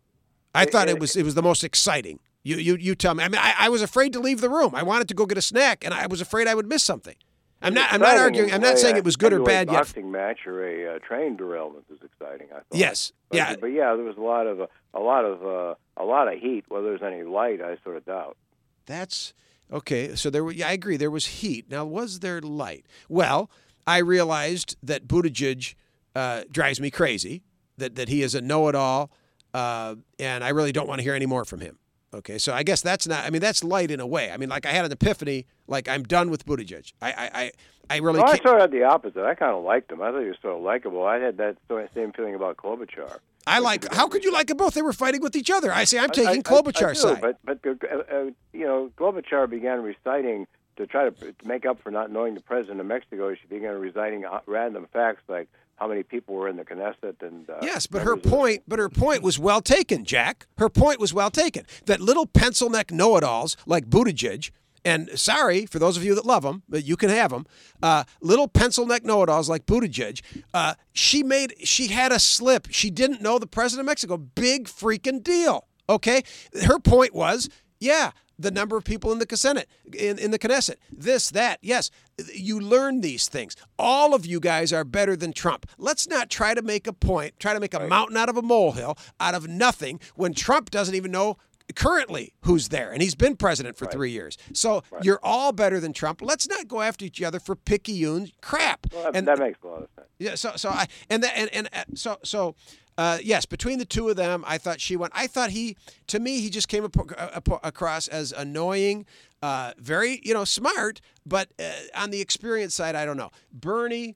I 0.53 0.65
thought 0.65 0.89
it 0.89 0.99
was 0.99 1.15
it 1.15 1.23
was 1.23 1.35
the 1.35 1.43
most 1.43 1.63
exciting. 1.63 2.19
You 2.43 2.57
you 2.57 2.75
you 2.75 2.95
tell 2.95 3.13
me. 3.13 3.23
I 3.23 3.29
mean, 3.29 3.39
I, 3.41 3.53
I 3.59 3.69
was 3.69 3.81
afraid 3.81 4.13
to 4.13 4.19
leave 4.19 4.41
the 4.41 4.49
room. 4.49 4.73
I 4.73 4.81
wanted 4.83 5.07
to 5.09 5.13
go 5.13 5.25
get 5.25 5.37
a 5.37 5.41
snack, 5.43 5.85
and 5.85 5.93
I 5.93 6.07
was 6.07 6.21
afraid 6.21 6.47
I 6.47 6.55
would 6.55 6.67
miss 6.67 6.83
something. 6.83 7.15
I'm 7.61 7.73
not. 7.73 7.91
I'm 7.91 8.01
not 8.01 8.17
arguing. 8.17 8.51
I'm 8.51 8.61
not 8.61 8.79
saying 8.79 8.95
it 8.95 9.03
was 9.03 9.17
good 9.17 9.33
or 9.33 9.43
bad 9.43 9.67
yet. 9.67 9.77
boxing 9.77 10.11
match 10.11 10.47
or 10.47 10.65
a 10.65 10.95
uh, 10.95 10.99
train 10.99 11.35
derailment 11.35 11.85
is 11.89 11.99
exciting. 12.03 12.47
I 12.51 12.55
thought. 12.55 12.65
Yes. 12.71 13.11
But, 13.29 13.37
Yeah. 13.37 13.55
But 13.59 13.67
yeah, 13.67 13.95
there 13.95 14.05
was 14.05 14.17
a 14.17 14.21
lot 14.21 14.47
of 14.47 14.61
uh, 14.61 14.67
a 14.93 14.99
lot 14.99 15.25
of 15.25 15.43
uh, 15.43 15.75
a 15.97 16.05
lot 16.05 16.31
of 16.31 16.39
heat. 16.39 16.65
Whether 16.69 16.97
there's 16.97 17.03
any 17.03 17.23
light, 17.23 17.61
I 17.61 17.77
sort 17.83 17.97
of 17.97 18.05
doubt. 18.05 18.37
That's 18.85 19.33
okay. 19.71 20.15
So 20.15 20.29
there, 20.29 20.43
were, 20.43 20.51
yeah, 20.51 20.69
I 20.69 20.71
agree. 20.71 20.97
There 20.97 21.11
was 21.11 21.25
heat. 21.27 21.69
Now, 21.69 21.85
was 21.85 22.19
there 22.19 22.41
light? 22.41 22.85
Well, 23.09 23.51
I 23.85 23.97
realized 23.97 24.77
that 24.81 25.07
Buttigieg 25.07 25.75
uh, 26.15 26.43
drives 26.49 26.79
me 26.79 26.89
crazy. 26.89 27.43
That 27.77 27.95
that 27.95 28.09
he 28.09 28.23
is 28.23 28.35
a 28.35 28.41
know-it-all, 28.41 29.11
uh, 29.53 29.95
and 30.17 30.43
I 30.43 30.49
really 30.49 30.71
don't 30.71 30.87
want 30.87 30.99
to 30.99 31.03
hear 31.03 31.13
any 31.13 31.25
more 31.25 31.45
from 31.45 31.59
him. 31.61 31.77
Okay, 32.13 32.37
so 32.39 32.53
I 32.53 32.63
guess 32.63 32.81
that's 32.81 33.07
not. 33.07 33.23
I 33.25 33.29
mean, 33.29 33.41
that's 33.41 33.63
light 33.63 33.91
in 33.91 33.99
a 33.99 34.07
way. 34.07 34.31
I 34.31 34.37
mean, 34.37 34.49
like 34.49 34.65
I 34.65 34.71
had 34.71 34.85
an 34.85 34.91
epiphany. 34.91 35.45
Like 35.67 35.87
I'm 35.87 36.03
done 36.03 36.29
with 36.31 36.45
Buttigieg. 36.45 36.91
I 37.01 37.11
I 37.11 37.29
I, 37.33 37.51
I 37.91 37.97
really 37.97 38.19
Well, 38.19 38.31
I 38.31 38.37
sort 38.37 38.55
of 38.55 38.61
had 38.61 38.71
the 38.71 38.83
opposite. 38.83 39.23
I 39.23 39.35
kind 39.35 39.53
of 39.53 39.63
liked 39.63 39.91
him. 39.91 40.01
I 40.01 40.11
thought 40.11 40.21
he 40.21 40.27
was 40.27 40.37
sort 40.41 40.55
of 40.55 40.63
likable. 40.63 41.05
I 41.05 41.17
had 41.19 41.37
that 41.37 41.57
same 41.93 42.11
feeling 42.13 42.33
about 42.33 42.57
Klobuchar. 42.57 43.19
I 43.45 43.59
like. 43.59 43.93
How 43.93 44.07
could 44.07 44.23
you 44.23 44.31
like 44.31 44.47
them 44.47 44.57
both? 44.57 44.73
They 44.73 44.81
were 44.81 44.93
fighting 44.93 45.21
with 45.21 45.35
each 45.35 45.51
other. 45.51 45.71
I 45.71 45.83
say 45.83 45.99
I'm 45.99 46.09
taking 46.09 46.29
I- 46.29 46.31
I 46.31 46.61
Klobuchar's 46.61 47.01
do, 47.01 47.09
side. 47.09 47.21
But 47.21 47.37
but 47.43 47.59
uh, 47.65 47.97
uh, 47.97 48.23
you 48.53 48.65
know, 48.65 48.91
Klobuchar 48.97 49.49
began 49.49 49.81
reciting 49.83 50.47
to 50.77 50.87
try 50.87 51.09
to 51.09 51.11
to 51.11 51.47
make 51.47 51.65
up 51.67 51.79
for 51.81 51.91
not 51.91 52.11
knowing 52.11 52.33
the 52.33 52.41
president 52.41 52.79
of 52.79 52.87
Mexico. 52.87 53.35
She 53.35 53.47
began 53.47 53.77
reciting 53.79 54.25
uh, 54.25 54.39
random 54.47 54.87
facts 54.91 55.21
like 55.27 55.47
how 55.79 55.87
many 55.87 56.03
people 56.03 56.35
were 56.35 56.49
in 56.49 56.57
the 56.57 56.65
Knesset 56.65 57.21
and 57.21 57.49
uh, 57.49 57.59
Yes, 57.61 57.87
but 57.87 58.01
her 58.01 58.17
point, 58.17 58.63
but 58.67 58.79
her 58.79 58.89
point 58.89 59.23
was 59.23 59.39
well 59.39 59.61
taken, 59.61 60.03
Jack. 60.03 60.45
Her 60.57 60.69
point 60.69 60.99
was 60.99 61.13
well 61.13 61.31
taken. 61.31 61.65
That 61.85 62.01
little 62.01 62.25
pencil 62.25 62.69
neck 62.69 62.91
know-it-alls 62.91 63.55
like 63.65 63.87
Buttigieg, 63.89 64.51
and 64.83 65.09
sorry 65.17 65.65
for 65.65 65.79
those 65.79 65.95
of 65.97 66.03
you 66.03 66.15
that 66.15 66.25
love 66.25 66.43
them, 66.43 66.63
but 66.67 66.83
you 66.83 66.97
can 66.97 67.09
have 67.09 67.31
them. 67.31 67.45
Uh, 67.81 68.03
little 68.21 68.47
pencil 68.47 68.85
neck 68.85 69.03
know-it-alls 69.05 69.49
like 69.49 69.65
Buttigieg. 69.65 70.21
Uh, 70.53 70.75
she 70.91 71.23
made, 71.23 71.53
she 71.63 71.87
had 71.87 72.11
a 72.11 72.19
slip. 72.19 72.67
She 72.71 72.89
didn't 72.89 73.21
know 73.21 73.39
the 73.39 73.47
president 73.47 73.85
of 73.85 73.89
Mexico. 73.91 74.17
Big 74.17 74.67
freaking 74.67 75.23
deal. 75.23 75.65
Okay, 75.87 76.23
her 76.65 76.77
point 76.77 77.15
was, 77.15 77.49
yeah, 77.79 78.11
the 78.39 78.51
number 78.51 78.77
of 78.77 78.85
people 78.85 79.11
in 79.11 79.19
the 79.19 79.37
Senate, 79.37 79.67
in, 79.93 80.17
in 80.17 80.31
the 80.31 80.39
Knesset, 80.39 80.77
this, 80.91 81.29
that, 81.31 81.59
yes, 81.61 81.91
you 82.33 82.59
learn 82.59 83.01
these 83.01 83.27
things. 83.27 83.55
All 83.77 84.15
of 84.15 84.25
you 84.25 84.39
guys 84.39 84.71
are 84.71 84.85
better 84.85 85.15
than 85.15 85.33
Trump. 85.33 85.65
Let's 85.77 86.07
not 86.07 86.29
try 86.29 86.53
to 86.53 86.61
make 86.61 86.87
a 86.87 86.93
point, 86.93 87.39
try 87.39 87.53
to 87.53 87.59
make 87.59 87.73
a 87.73 87.87
mountain 87.87 88.17
out 88.17 88.29
of 88.29 88.37
a 88.37 88.41
molehill, 88.41 88.97
out 89.19 89.35
of 89.35 89.47
nothing, 89.47 89.99
when 90.15 90.33
Trump 90.33 90.69
doesn't 90.71 90.95
even 90.95 91.11
know 91.11 91.37
currently 91.75 92.33
who's 92.41 92.69
there, 92.69 92.91
and 92.91 93.01
he's 93.01 93.15
been 93.15 93.35
president 93.35 93.77
for 93.77 93.85
three 93.85 94.11
years. 94.11 94.37
So 94.53 94.83
you're 95.01 95.19
all 95.23 95.51
better 95.51 95.79
than 95.79 95.93
Trump. 95.93 96.21
Let's 96.21 96.47
not 96.47 96.67
go 96.67 96.81
after 96.81 97.05
each 97.05 97.21
other 97.21 97.39
for 97.39 97.55
picayune 97.55 98.31
crap. 98.41 98.87
Well, 98.93 99.03
that, 99.03 99.15
and 99.15 99.27
that 99.27 99.39
makes 99.39 99.59
a 99.63 99.67
lot 99.67 99.83
of 99.83 99.89
sense. 99.95 100.07
yeah, 100.17 100.35
so 100.35 100.53
so 100.55 100.69
I 100.69 100.87
and 101.09 101.23
that 101.23 101.33
and, 101.35 101.49
and 101.53 101.69
uh, 101.73 101.83
so 101.95 102.17
so 102.23 102.55
uh, 102.97 103.17
yes, 103.23 103.45
between 103.45 103.79
the 103.79 103.85
two 103.85 104.09
of 104.09 104.17
them, 104.17 104.43
I 104.45 104.57
thought 104.57 104.81
she 104.81 104.97
went. 104.97 105.13
I 105.15 105.25
thought 105.27 105.51
he, 105.51 105.77
to 106.07 106.19
me, 106.19 106.41
he 106.41 106.49
just 106.49 106.67
came 106.67 106.83
ap- 106.83 106.97
ap- 107.17 107.63
across 107.63 108.09
as 108.09 108.33
annoying, 108.33 109.05
uh, 109.41 109.71
very 109.77 110.19
you 110.23 110.33
know 110.33 110.43
smart, 110.43 110.99
but 111.25 111.49
uh, 111.59 111.71
on 111.95 112.09
the 112.09 112.19
experience 112.19 112.75
side, 112.75 112.95
I 112.95 113.05
don't 113.05 113.15
know. 113.15 113.29
Bernie 113.53 114.15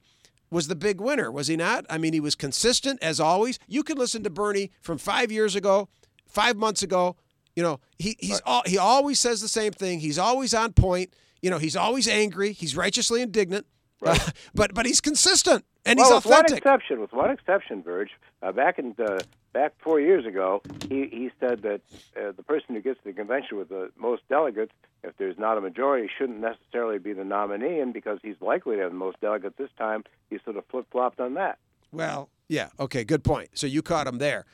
was 0.52 0.68
the 0.68 0.76
big 0.76 1.00
winner, 1.00 1.32
was 1.32 1.48
he 1.48 1.56
not? 1.56 1.86
I 1.90 1.98
mean, 1.98 2.14
he 2.14 2.20
was 2.20 2.36
consistent 2.36 3.02
as 3.02 3.20
always. 3.20 3.58
You 3.68 3.84
can 3.84 3.98
listen 3.98 4.22
to 4.24 4.30
Bernie 4.30 4.70
from 4.82 4.98
five 4.98 5.32
years 5.32 5.56
ago, 5.56 5.88
five 6.28 6.58
months 6.58 6.84
ago. 6.84 7.16
You 7.56 7.64
know, 7.64 7.80
he 8.00 8.16
he's 8.20 8.42
all, 8.46 8.64
he 8.66 8.78
always 8.78 9.20
says 9.20 9.42
the 9.42 9.48
same 9.48 9.72
thing. 9.74 10.00
He's 10.00 10.18
always 10.18 10.54
on 10.54 10.74
point. 10.74 11.14
You 11.42 11.50
know, 11.50 11.58
he's 11.58 11.76
always 11.76 12.08
angry. 12.08 12.54
He's 12.54 12.76
righteously 12.76 13.22
indignant, 13.22 13.68
but 14.00 14.74
but 14.74 14.86
he's 14.86 15.02
consistent 15.02 15.66
and 15.86 16.00
he's 16.00 16.08
well, 16.08 16.18
with 16.18 16.26
one 16.26 16.46
exception, 16.54 17.02
with 17.02 17.14
one 17.14 17.30
exception, 17.30 17.84
Virg, 17.84 18.10
uh, 18.42 18.52
back 18.52 18.80
in 18.80 18.96
uh, 19.00 19.20
back 19.52 19.74
four 19.80 20.00
years 20.00 20.26
ago, 20.26 20.62
he 20.88 21.08
he 21.08 21.30
said 21.40 21.62
that 21.64 21.82
uh, 22.18 22.32
the 22.36 22.44
person 22.44 22.76
who 22.76 22.82
gets 22.82 23.00
to 23.04 23.10
the 23.10 23.14
convention 23.14 23.58
with 23.58 23.70
the 23.70 23.92
most 23.98 24.22
delegates, 24.30 24.72
if 25.04 25.16
there's 25.18 25.38
not 25.38 25.58
a 25.58 25.62
majority, 25.62 26.10
shouldn't 26.18 26.40
necessarily 26.40 27.00
be 27.00 27.12
the 27.12 27.26
nominee, 27.26 27.80
and 27.80 27.94
because 27.94 28.20
he's 28.24 28.40
likely 28.40 28.78
to 28.78 28.84
have 28.84 28.92
the 28.92 28.98
most 28.98 29.20
delegates 29.20 29.56
this 29.58 29.70
time, 29.78 30.04
he 30.30 30.40
sort 30.46 30.56
of 30.56 30.66
flip 30.68 30.86
flopped 30.90 31.20
on 31.20 31.34
that. 31.34 31.58
Well, 31.92 32.30
yeah, 32.48 32.70
okay, 32.80 33.04
good 33.04 33.24
point. 33.24 33.50
So 33.54 33.68
you 33.68 33.82
caught 33.82 34.08
him 34.08 34.20
there. 34.20 34.46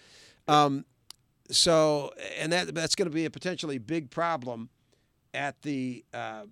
Um, 0.48 0.86
so, 1.52 2.14
and 2.38 2.52
that 2.52 2.74
that's 2.74 2.96
going 2.96 3.10
to 3.10 3.14
be 3.14 3.26
a 3.26 3.30
potentially 3.30 3.78
big 3.78 4.10
problem 4.10 4.70
at 5.34 5.62
the 5.62 6.04
uh, 6.14 6.44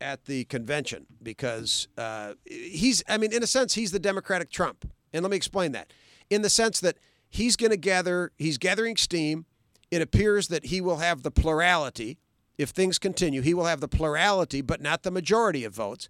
at 0.00 0.24
the 0.24 0.44
convention 0.44 1.06
because 1.22 1.88
uh, 1.96 2.34
he's, 2.44 3.02
I 3.08 3.18
mean, 3.18 3.32
in 3.32 3.42
a 3.42 3.46
sense, 3.46 3.74
he's 3.74 3.92
the 3.92 3.98
Democratic 3.98 4.50
Trump, 4.50 4.90
and 5.12 5.22
let 5.22 5.30
me 5.30 5.36
explain 5.36 5.72
that. 5.72 5.92
In 6.28 6.42
the 6.42 6.50
sense 6.50 6.80
that 6.80 6.98
he's 7.30 7.56
going 7.56 7.70
to 7.70 7.76
gather, 7.76 8.32
he's 8.36 8.58
gathering 8.58 8.96
steam. 8.96 9.46
It 9.90 10.02
appears 10.02 10.48
that 10.48 10.66
he 10.66 10.80
will 10.80 10.96
have 10.96 11.22
the 11.22 11.30
plurality 11.30 12.18
if 12.58 12.70
things 12.70 12.98
continue. 12.98 13.42
He 13.42 13.54
will 13.54 13.66
have 13.66 13.80
the 13.80 13.88
plurality, 13.88 14.60
but 14.60 14.80
not 14.80 15.02
the 15.02 15.10
majority 15.10 15.64
of 15.64 15.74
votes, 15.74 16.08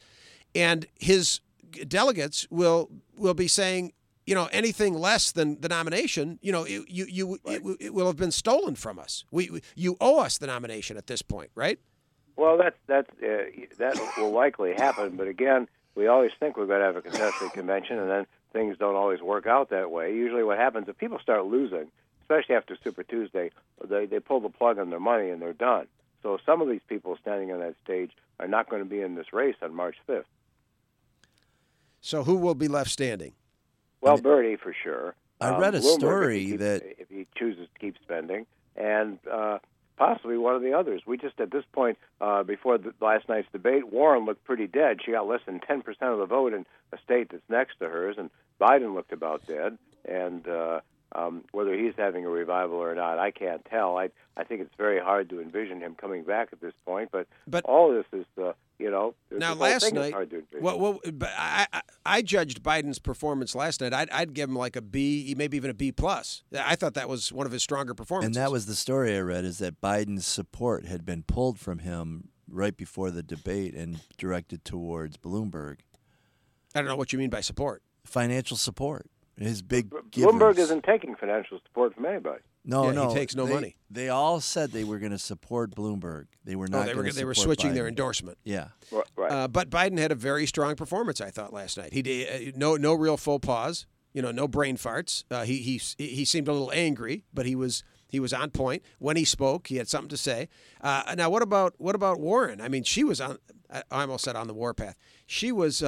and 0.55 0.87
his 0.99 1.41
delegates 1.87 2.47
will 2.51 2.91
will 3.17 3.35
be 3.35 3.49
saying, 3.49 3.93
you 4.27 4.35
know, 4.35 4.49
anything 4.53 4.95
less 4.95 5.33
than 5.33 5.61
the 5.61 5.69
nomination, 5.69 6.39
you 6.43 6.53
know, 6.53 6.65
it, 6.65 6.89
you 6.89 7.07
you 7.09 7.39
it, 7.45 7.63
it 7.81 7.95
will 7.95 8.07
have 8.07 8.17
been 8.17 8.31
stolen 8.31 8.75
from 8.75 8.99
us. 8.99 9.25
We, 9.31 9.51
we 9.51 9.63
you 9.75 9.97
owe 10.01 10.21
us 10.21 10.39
the 10.39 10.47
nomination 10.47 10.97
at 10.97 11.07
this 11.07 11.23
point, 11.23 11.51
right? 11.55 11.79
Well, 12.37 12.57
that's 12.57 12.77
that's 12.87 13.11
uh, 13.23 13.45
that 13.79 13.99
will 14.17 14.31
likely 14.33 14.75
happen, 14.75 15.17
but 15.17 15.29
again, 15.29 15.69
we 15.95 16.07
always 16.07 16.31
think 16.39 16.57
we're 16.57 16.67
going 16.67 16.81
to 16.81 16.87
have 16.87 16.97
a 16.97 17.03
contested 17.03 17.53
convention, 17.53 17.99
and 17.99 18.11
then 18.11 18.27
things 18.53 18.77
don't 18.79 18.95
always 18.95 19.21
work 19.21 19.47
out 19.47 19.71
that 19.71 19.91
way. 19.91 20.15
Usually, 20.15 20.43
what 20.43 20.59
happens 20.59 20.89
if 20.89 20.97
people 20.97 21.19
start 21.19 21.45
losing, 21.45 21.91
especially 22.23 22.55
after 22.55 22.77
Super 22.83 23.03
Tuesday, 23.03 23.51
they 23.85 24.07
they 24.07 24.21
pull 24.21 24.41
the 24.41 24.49
plug 24.49 24.79
on 24.79 24.91
their 24.91 25.01
money 25.01 25.31
and 25.31 25.43
they're 25.43 25.53
done. 25.53 25.87
So 26.23 26.39
some 26.47 26.63
of 26.63 26.69
these 26.69 26.81
people 26.89 27.17
standing 27.21 27.51
on 27.53 27.59
that 27.59 27.75
stage 27.83 28.13
are 28.39 28.47
not 28.47 28.69
going 28.69 28.83
to 28.83 28.89
be 28.89 29.01
in 29.01 29.17
this 29.17 29.33
race 29.33 29.57
on 29.61 29.75
March 29.75 29.97
5th. 30.09 30.25
So 32.01 32.23
who 32.23 32.37
will 32.37 32.55
be 32.55 32.69
left 32.69 32.91
standing? 32.91 33.33
Well, 34.03 34.19
Bernie 34.19 34.57
for 34.57 34.75
sure. 34.75 35.15
I 35.41 35.51
Um, 35.51 35.61
read 35.61 35.75
a 35.75 35.81
story 35.83 36.43
if 36.43 36.47
keeps- 36.51 36.61
that 36.61 37.01
if 37.01 37.09
he 37.09 37.27
chooses 37.37 37.69
to 37.73 37.79
keep 37.81 37.97
spending, 38.03 38.47
and 38.77 39.19
uh, 39.31 39.59
possibly 39.97 40.37
one 40.37 40.55
of 40.55 40.63
the 40.63 40.73
others. 40.75 41.03
We 41.07 41.17
just 41.17 41.41
at 41.41 41.51
this 41.51 41.65
point, 41.73 41.99
uh, 42.21 42.43
before 42.43 42.79
the, 42.79 42.93
last 43.01 43.29
night's 43.29 43.51
debate, 43.53 43.89
Warren 43.93 44.25
looked 44.25 44.45
pretty 44.45 44.67
dead. 44.67 45.01
She 45.05 45.13
got 45.13 45.27
less 45.27 45.41
than 45.47 45.61
ten 45.61 45.83
percent 45.83 46.11
of 46.13 46.19
the 46.19 46.27
vote 46.27 46.53
in 46.53 46.67
a 46.93 46.99
state 46.99 47.31
that's 47.31 47.49
next 47.49 47.79
to 47.79 47.89
hers, 47.89 48.17
and 48.19 48.31
Biden 48.61 48.95
looked 48.95 49.13
about 49.13 49.47
dead. 49.47 49.79
And 50.05 50.47
uh, 50.49 50.81
um, 51.15 51.45
whether 51.53 51.75
he's 51.77 51.95
having 51.97 52.25
a 52.25 52.29
revival 52.29 52.77
or 52.77 52.95
not, 52.95 53.19
I 53.19 53.31
can't 53.31 53.65
tell. 53.65 53.97
I 53.99 54.11
I 54.37 54.45
think 54.45 54.63
it's 54.63 54.75
very 54.79 54.99
hard 55.01 55.29
to 55.31 55.41
envision 55.41 55.81
him 55.81 55.95
coming 55.95 56.25
back 56.25 56.49
at 56.53 56.61
this 56.61 56.73
point. 56.87 57.11
But, 57.13 57.27
But- 57.47 57.65
all 57.65 57.93
this 57.93 58.07
is, 58.13 58.25
uh, 58.43 58.53
you 58.79 58.91
know, 58.91 59.15
Now, 59.31 59.55
last 59.55 59.93
night, 59.93 60.13
hard 60.15 60.31
to 60.31 60.43
well, 60.61 60.79
well, 60.79 61.01
but 61.13 61.31
I, 61.37 61.67
I 61.73 61.81
I 62.05 62.23
judged 62.23 62.63
Biden's 62.63 62.99
performance 62.99 63.55
last 63.55 63.81
night. 63.81 63.93
I'd, 63.93 64.11
I'd 64.11 64.33
give 64.35 64.49
him 64.49 64.57
like 64.57 64.75
a 64.75 64.83
B, 64.83 65.35
maybe 65.37 65.57
even 65.57 65.71
a 65.71 65.75
B 65.75 65.93
plus. 65.93 66.43
I 66.59 66.77
thought 66.77 66.95
that 66.95 67.09
was 67.09 67.33
one 67.33 67.47
of 67.47 67.53
his 67.53 67.63
stronger 67.63 67.95
performances. 67.95 68.37
And 68.37 68.43
that 68.45 68.51
was 68.51 68.67
the 68.67 68.75
story 68.75 69.17
I 69.17 69.21
read 69.21 69.45
is 69.45 69.59
that 69.59 69.81
Biden's 69.81 70.27
support 70.27 70.87
had 70.87 71.05
been 71.05 71.23
pulled 71.23 71.59
from 71.61 71.81
him 71.81 72.29
right 72.49 72.77
before 72.77 73.11
the 73.11 73.23
debate 73.23 73.75
and 73.75 74.01
directed 74.19 74.65
towards 74.65 75.17
Bloomberg. 75.17 75.81
I 76.75 76.79
don't 76.81 76.87
know 76.87 76.97
what 76.97 77.13
you 77.13 77.19
mean 77.19 77.31
by 77.31 77.41
support. 77.41 77.83
Financial 78.05 78.57
support. 78.57 79.07
His 79.39 79.63
big 79.63 79.91
Bloomberg 79.91 80.59
isn't 80.59 80.85
taking 80.85 81.17
financial 81.17 81.59
support 81.67 81.95
from 81.95 82.05
anybody. 82.07 82.43
No, 82.65 82.85
Yeah, 82.85 82.91
he 82.91 82.95
no. 82.97 83.15
takes 83.15 83.35
no 83.35 83.47
they- 83.47 83.55
money. 83.55 83.77
They 83.91 84.09
all 84.09 84.41
said 84.41 84.71
they 84.73 84.85
were 84.85 84.99
going 84.99 85.13
to 85.13 85.19
support 85.19 85.75
Bloomberg. 85.75 86.27
They 86.45 86.55
were 86.55 86.69
No, 86.69 86.79
not 86.79 86.87
they 86.87 86.95
were 86.95 87.03
gonna 87.03 87.13
they 87.15 87.25
were 87.25 87.35
support 87.35 87.59
switching 87.59 87.75
their 87.75 87.89
endorsement. 87.89 88.39
Yeah. 88.45 88.69
Right. 88.91 89.05
right. 89.17 89.33
Uh, 89.33 89.49
but 89.49 89.69
Biden 89.71 89.99
had 89.99 90.13
a 90.13 90.15
very 90.15 90.47
strong 90.47 90.77
performance, 90.77 91.21
I 91.21 91.31
thought, 91.31 91.53
last 91.53 91.77
night. 91.79 91.93
He 91.93 92.03
did 92.03 92.55
uh, 92.55 92.57
no 92.57 92.77
no 92.77 92.95
real 92.95 93.17
full 93.17 93.41
pause, 93.41 93.87
you 94.13 94.23
know, 94.23 94.31
no 94.31 94.47
brain 94.47 94.77
farts. 94.77 95.25
Uh, 95.31 95.43
he 95.45 95.57
he 95.59 95.79
he 95.99 96.25
seemed 96.25 96.47
a 96.49 96.53
little 96.53 96.71
angry, 96.73 97.25
but 97.35 97.47
he 97.47 97.57
was 97.57 97.83
he 98.09 98.21
was 98.21 98.33
on 98.33 98.51
point 98.51 98.83
when 98.99 99.17
he 99.17 99.25
spoke. 99.25 99.67
He 99.69 99.77
had 99.77 99.89
something 99.89 100.11
to 100.11 100.17
say. 100.17 100.49
Uh, 100.83 101.15
now, 101.17 101.31
what 101.31 101.43
about 101.43 101.75
what 101.79 101.95
about 101.95 102.21
Warren? 102.21 102.61
I 102.61 102.69
mean, 102.69 102.85
she 102.85 103.03
was 103.03 103.21
on. 103.21 103.39
I 103.73 103.83
I 103.91 104.03
almost 104.03 104.25
said 104.25 104.37
on 104.37 104.47
the 104.47 104.55
warpath. 104.55 104.97
She 105.27 105.51
was. 105.53 105.83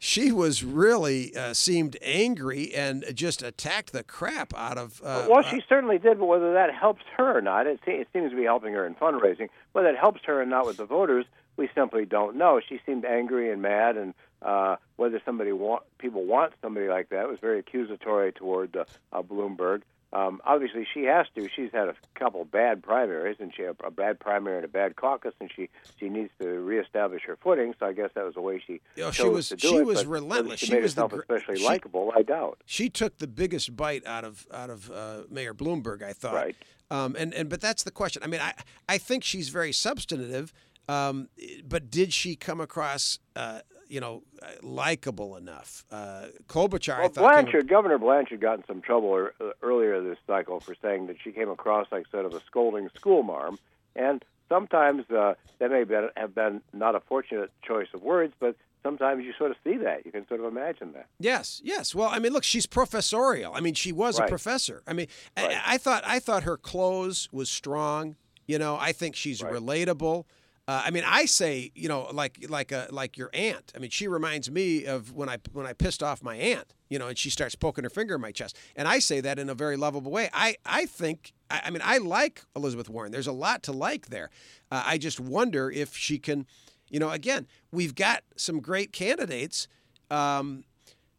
Uh, 0.00 0.02
she 0.02 0.32
was 0.32 0.64
really 0.64 1.36
uh, 1.36 1.52
seemed 1.52 1.96
angry 2.02 2.74
and 2.74 3.04
just 3.14 3.42
attacked 3.42 3.92
the 3.92 4.02
crap 4.02 4.54
out 4.56 4.78
of. 4.78 5.00
Uh, 5.04 5.26
well, 5.28 5.42
she 5.42 5.62
certainly 5.68 5.98
did, 5.98 6.18
but 6.18 6.26
whether 6.26 6.54
that 6.54 6.74
helps 6.74 7.02
her 7.16 7.36
or 7.36 7.42
not, 7.42 7.66
it, 7.66 7.80
it 7.86 8.08
seems 8.12 8.30
to 8.30 8.36
be 8.36 8.44
helping 8.44 8.72
her 8.72 8.86
in 8.86 8.94
fundraising. 8.94 9.48
Whether 9.72 9.88
it 9.88 9.98
helps 9.98 10.22
her 10.24 10.40
or 10.40 10.46
not 10.46 10.66
with 10.66 10.78
the 10.78 10.86
voters, 10.86 11.26
we 11.56 11.68
simply 11.74 12.06
don't 12.06 12.36
know. 12.36 12.60
She 12.66 12.80
seemed 12.86 13.04
angry 13.04 13.52
and 13.52 13.60
mad, 13.60 13.96
and 13.96 14.14
uh, 14.42 14.76
whether 14.96 15.20
somebody 15.24 15.52
want 15.52 15.82
people 15.98 16.24
want 16.24 16.54
somebody 16.62 16.88
like 16.88 17.10
that 17.10 17.28
was 17.28 17.38
very 17.38 17.58
accusatory 17.58 18.32
toward 18.32 18.74
uh, 18.76 18.84
uh, 19.12 19.22
Bloomberg. 19.22 19.82
Um, 20.12 20.40
obviously, 20.44 20.86
she 20.92 21.04
has 21.04 21.26
to. 21.36 21.48
She's 21.54 21.70
had 21.72 21.88
a 21.88 21.94
couple 22.16 22.44
bad 22.44 22.82
primaries, 22.82 23.36
and 23.38 23.52
she 23.54 23.62
had 23.62 23.76
a 23.84 23.90
bad 23.92 24.18
primary 24.18 24.56
and 24.56 24.64
a 24.64 24.68
bad 24.68 24.96
caucus, 24.96 25.34
and 25.40 25.50
she 25.54 25.68
she 26.00 26.08
needs 26.08 26.30
to 26.40 26.48
reestablish 26.48 27.22
her 27.26 27.36
footing. 27.36 27.74
So 27.78 27.86
I 27.86 27.92
guess 27.92 28.10
that 28.14 28.24
was 28.24 28.34
the 28.34 28.40
way 28.40 28.60
she 28.66 28.80
Oh, 28.98 29.10
chose 29.10 29.14
she 29.14 29.28
was- 29.28 29.48
to 29.50 29.56
do 29.56 29.68
she 29.68 29.76
it. 29.76 29.86
was 29.86 30.04
relentless. 30.06 30.58
She, 30.60 30.66
She 30.66 30.76
was 30.80 30.94
the 30.96 31.02
herself 31.02 31.12
gr- 31.12 31.34
especially 31.34 31.58
she- 31.60 31.64
likable. 31.66 32.12
I 32.16 32.22
doubt. 32.22 32.60
she 32.66 32.88
took 32.90 33.18
the 33.18 33.28
biggest 33.28 33.76
bite 33.76 34.04
out 34.04 34.24
of 34.24 34.46
out 34.52 34.70
of 34.70 34.90
uh, 34.90 35.22
Mayor 35.30 35.54
Bloomberg. 35.54 36.02
I 36.02 36.12
thought. 36.12 36.34
Right. 36.34 36.56
Um, 36.90 37.14
and 37.16 37.32
and 37.32 37.48
but 37.48 37.60
that's 37.60 37.84
the 37.84 37.92
question. 37.92 38.22
I 38.24 38.26
mean, 38.26 38.40
I 38.40 38.54
I 38.88 38.98
think 38.98 39.22
she's 39.22 39.48
very 39.50 39.72
substantive, 39.72 40.52
um, 40.88 41.28
but 41.68 41.88
did 41.88 42.12
she 42.12 42.34
come 42.34 42.60
across 42.60 43.20
uh, 43.36 43.60
you 43.90 44.00
know 44.00 44.22
likable 44.62 45.36
enough? 45.36 45.84
Uh, 45.90 46.26
Klobuchar, 46.48 46.94
I 46.94 47.00
Well, 47.00 47.08
thought. 47.08 47.34
came- 47.34 47.44
Blanchard, 47.44 47.68
Governor 47.68 47.98
Blanchard, 47.98 48.40
got 48.40 48.58
in 48.58 48.64
some 48.66 48.80
trouble 48.80 49.28
uh, 49.40 49.44
earlier 49.62 50.00
this 50.02 50.18
cycle 50.26 50.60
for 50.60 50.74
saying 50.80 51.06
that 51.08 51.16
she 51.22 51.32
came 51.32 51.50
across 51.50 51.86
like 51.90 52.06
sort 52.10 52.24
of 52.24 52.34
a 52.34 52.40
scolding 52.44 52.88
schoolmarm, 52.96 53.58
and 53.96 54.24
sometimes 54.48 55.08
uh, 55.10 55.34
that 55.58 55.70
may 55.70 55.84
have 56.16 56.34
been 56.34 56.60
not 56.72 56.94
a 56.94 57.00
fortunate 57.00 57.50
choice 57.62 57.88
of 57.94 58.02
words, 58.02 58.32
but 58.40 58.56
sometimes 58.82 59.24
you 59.24 59.32
sort 59.36 59.50
of 59.50 59.56
see 59.62 59.76
that. 59.76 60.06
You 60.06 60.12
can 60.12 60.26
sort 60.26 60.40
of 60.40 60.46
imagine 60.46 60.92
that. 60.92 61.06
Yes, 61.18 61.60
yes. 61.64 61.94
Well, 61.94 62.08
I 62.08 62.18
mean, 62.18 62.32
look, 62.32 62.44
she's 62.44 62.66
professorial. 62.66 63.52
I 63.54 63.60
mean, 63.60 63.74
she 63.74 63.92
was 63.92 64.18
a 64.18 64.24
professor. 64.26 64.82
I 64.86 64.92
mean, 64.92 65.06
Right. 65.36 65.50
I, 65.52 65.74
I 65.74 65.78
thought 65.78 66.02
I 66.06 66.18
thought 66.18 66.44
her 66.44 66.56
clothes 66.56 67.28
was 67.32 67.50
strong. 67.50 68.16
You 68.46 68.58
know, 68.58 68.76
I 68.80 68.92
think 68.92 69.14
she's 69.14 69.42
Right. 69.42 69.52
relatable. 69.52 70.24
Uh, 70.70 70.82
I 70.84 70.92
mean, 70.92 71.02
I 71.04 71.24
say, 71.24 71.72
you 71.74 71.88
know, 71.88 72.08
like 72.12 72.46
like 72.48 72.70
a 72.70 72.86
like 72.92 73.18
your 73.18 73.28
aunt. 73.34 73.72
I 73.74 73.80
mean, 73.80 73.90
she 73.90 74.06
reminds 74.06 74.48
me 74.48 74.84
of 74.84 75.12
when 75.12 75.28
I 75.28 75.38
when 75.52 75.66
I 75.66 75.72
pissed 75.72 76.00
off 76.00 76.22
my 76.22 76.36
aunt, 76.36 76.74
you 76.88 76.96
know, 76.96 77.08
and 77.08 77.18
she 77.18 77.28
starts 77.28 77.56
poking 77.56 77.82
her 77.82 77.90
finger 77.90 78.14
in 78.14 78.20
my 78.20 78.30
chest, 78.30 78.56
and 78.76 78.86
I 78.86 79.00
say 79.00 79.20
that 79.20 79.36
in 79.40 79.50
a 79.50 79.54
very 79.54 79.76
lovable 79.76 80.12
way. 80.12 80.30
I 80.32 80.54
I 80.64 80.86
think, 80.86 81.32
I, 81.50 81.62
I 81.64 81.70
mean, 81.70 81.82
I 81.84 81.98
like 81.98 82.44
Elizabeth 82.54 82.88
Warren. 82.88 83.10
There's 83.10 83.26
a 83.26 83.32
lot 83.32 83.64
to 83.64 83.72
like 83.72 84.10
there. 84.10 84.30
Uh, 84.70 84.84
I 84.86 84.96
just 84.96 85.18
wonder 85.18 85.72
if 85.72 85.96
she 85.96 86.20
can, 86.20 86.46
you 86.88 87.00
know, 87.00 87.10
again, 87.10 87.48
we've 87.72 87.96
got 87.96 88.22
some 88.36 88.60
great 88.60 88.92
candidates. 88.92 89.66
Um, 90.08 90.62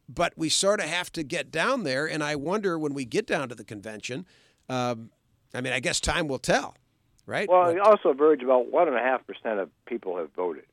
but 0.08 0.32
we 0.38 0.48
sort 0.48 0.80
of 0.80 0.86
have 0.86 1.12
to 1.12 1.24
get 1.24 1.52
down 1.52 1.84
there, 1.84 2.06
and 2.06 2.24
I 2.24 2.38
wonder 2.38 2.80
when 2.80 2.94
we 2.94 3.04
get 3.04 3.28
down 3.28 3.50
to 3.50 3.56
the 3.56 3.66
convention. 3.66 4.26
Um, 4.70 5.10
I 5.54 5.60
mean, 5.60 5.74
I 5.74 5.82
guess 5.82 6.00
time 6.00 6.30
will 6.30 6.40
tell 6.40 6.76
right? 7.25 7.47
Well, 7.49 7.73
but, 7.73 7.79
also, 7.79 8.13
Virg, 8.13 8.43
about 8.43 8.71
one 8.71 8.88
and 8.88 8.97
a 8.97 9.01
half 9.01 9.25
percent 9.25 9.60
of 9.60 9.69
people 9.86 10.17
have 10.17 10.31
voted, 10.34 10.65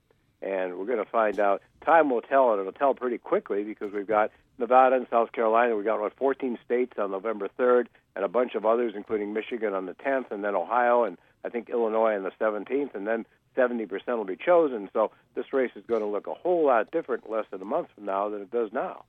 and 0.42 0.78
we're 0.78 0.86
going 0.86 1.04
to 1.04 1.10
find 1.10 1.38
out. 1.40 1.62
Time 1.84 2.10
will 2.10 2.20
tell, 2.20 2.52
and 2.52 2.60
it'll 2.60 2.72
tell 2.72 2.94
pretty 2.94 3.18
quickly 3.18 3.64
because 3.64 3.92
we've 3.92 4.06
got 4.06 4.30
Nevada 4.58 4.96
and 4.96 5.06
South 5.10 5.32
Carolina. 5.32 5.76
We've 5.76 5.84
got 5.84 6.00
what 6.00 6.14
14 6.16 6.58
states 6.64 6.98
on 6.98 7.10
November 7.10 7.48
3rd, 7.58 7.86
and 8.16 8.24
a 8.24 8.28
bunch 8.28 8.54
of 8.54 8.66
others, 8.66 8.92
including 8.96 9.32
Michigan 9.32 9.74
on 9.74 9.86
the 9.86 9.94
10th, 9.94 10.30
and 10.30 10.44
then 10.44 10.54
Ohio, 10.54 11.04
and 11.04 11.16
I 11.44 11.48
think 11.48 11.70
Illinois 11.70 12.16
on 12.16 12.24
the 12.24 12.32
17th, 12.40 12.94
and 12.94 13.06
then 13.06 13.24
70% 13.56 13.90
will 14.08 14.24
be 14.24 14.36
chosen. 14.36 14.88
So 14.92 15.10
this 15.34 15.52
race 15.52 15.72
is 15.74 15.84
going 15.86 16.00
to 16.00 16.06
look 16.06 16.26
a 16.26 16.34
whole 16.34 16.66
lot 16.66 16.90
different 16.90 17.30
less 17.30 17.44
than 17.50 17.62
a 17.62 17.64
month 17.64 17.88
from 17.94 18.06
now 18.06 18.28
than 18.28 18.42
it 18.42 18.50
does 18.50 18.72
now. 18.72 19.04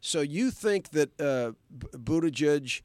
So 0.00 0.20
you 0.20 0.50
think 0.50 0.90
that 0.90 1.20
uh, 1.20 1.52
Buttigieg 1.96 2.82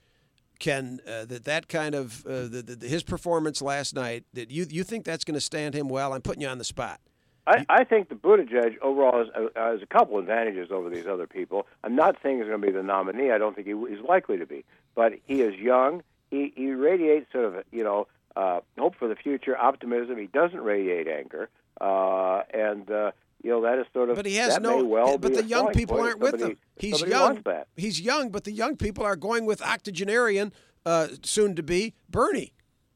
can 0.60 1.00
uh, 1.08 1.26
that 1.26 1.46
that 1.46 1.68
kind 1.68 1.96
of 1.96 2.26
uh, 2.26 2.48
the, 2.48 2.78
the, 2.80 2.88
his 2.88 3.04
performance 3.04 3.62
last 3.62 3.96
night 3.96 4.24
that 4.34 4.52
you 4.52 4.66
you 4.70 4.84
think 4.84 5.06
that's 5.06 5.24
going 5.24 5.36
to 5.36 5.42
stand 5.42 5.76
him 5.76 5.90
well? 5.90 6.14
I'm 6.14 6.22
putting 6.22 6.42
you 6.42 6.48
on 6.48 6.58
the 6.58 6.64
spot. 6.64 7.00
I, 7.48 7.66
I 7.70 7.84
think 7.84 8.10
the 8.10 8.16
Buttigieg 8.16 8.80
overall 8.82 9.20
has, 9.20 9.28
uh, 9.36 9.50
has 9.56 9.82
a 9.82 9.86
couple 9.86 10.18
advantages 10.18 10.72
over 10.72 10.90
these 10.90 11.06
other 11.06 11.28
people. 11.28 11.68
I'm 11.84 11.96
not 11.96 12.18
saying 12.24 12.38
he's 12.38 12.48
going 12.48 12.60
to 12.60 12.68
be 12.68 12.74
the 12.74 12.82
nominee. 12.82 13.32
I 13.32 13.38
don't 13.38 13.56
think 13.56 13.68
he, 13.68 13.74
he's 13.88 14.04
likely 14.04 14.38
to 14.38 14.48
be, 14.48 14.66
but 14.96 15.14
he 15.26 15.42
is 15.42 15.54
young. 15.56 16.02
He 16.32 16.54
he 16.56 16.72
radiates 16.72 17.32
sort 17.32 17.46
of 17.46 17.64
you 17.72 17.84
know 17.84 18.08
uh, 18.36 18.62
hope 18.78 18.96
for 18.96 19.08
the 19.08 19.16
future, 19.16 19.58
optimism. 19.58 20.18
He 20.18 20.28
doesn't 20.28 20.62
radiate 20.62 21.08
anger, 21.08 21.50
uh, 21.80 22.42
and 22.54 22.90
uh, 22.90 23.12
you 23.46 23.52
know 23.52 23.62
that 23.62 23.78
is 23.78 23.86
sort 23.94 24.10
of. 24.10 24.16
But 24.16 24.26
he 24.26 24.38
has 24.38 24.60
no. 24.60 24.84
Well 24.84 25.20
but 25.20 25.36
the 25.36 25.44
young 25.44 25.72
people 25.72 26.00
aren't 26.00 26.14
somebody, 26.14 26.44
with 26.44 26.52
him. 26.52 26.58
He's 26.78 27.02
young. 27.02 27.44
He's 27.78 28.02
young, 28.02 28.30
but 28.30 28.44
the 28.44 28.52
young 28.52 28.76
people 28.76 29.06
are 29.06 29.16
going 29.16 29.46
with 29.46 29.62
octogenarian, 29.62 30.52
uh, 30.84 31.10
soon 31.22 31.56
to 31.56 31.62
be 31.62 31.94
Bernie. 32.10 32.54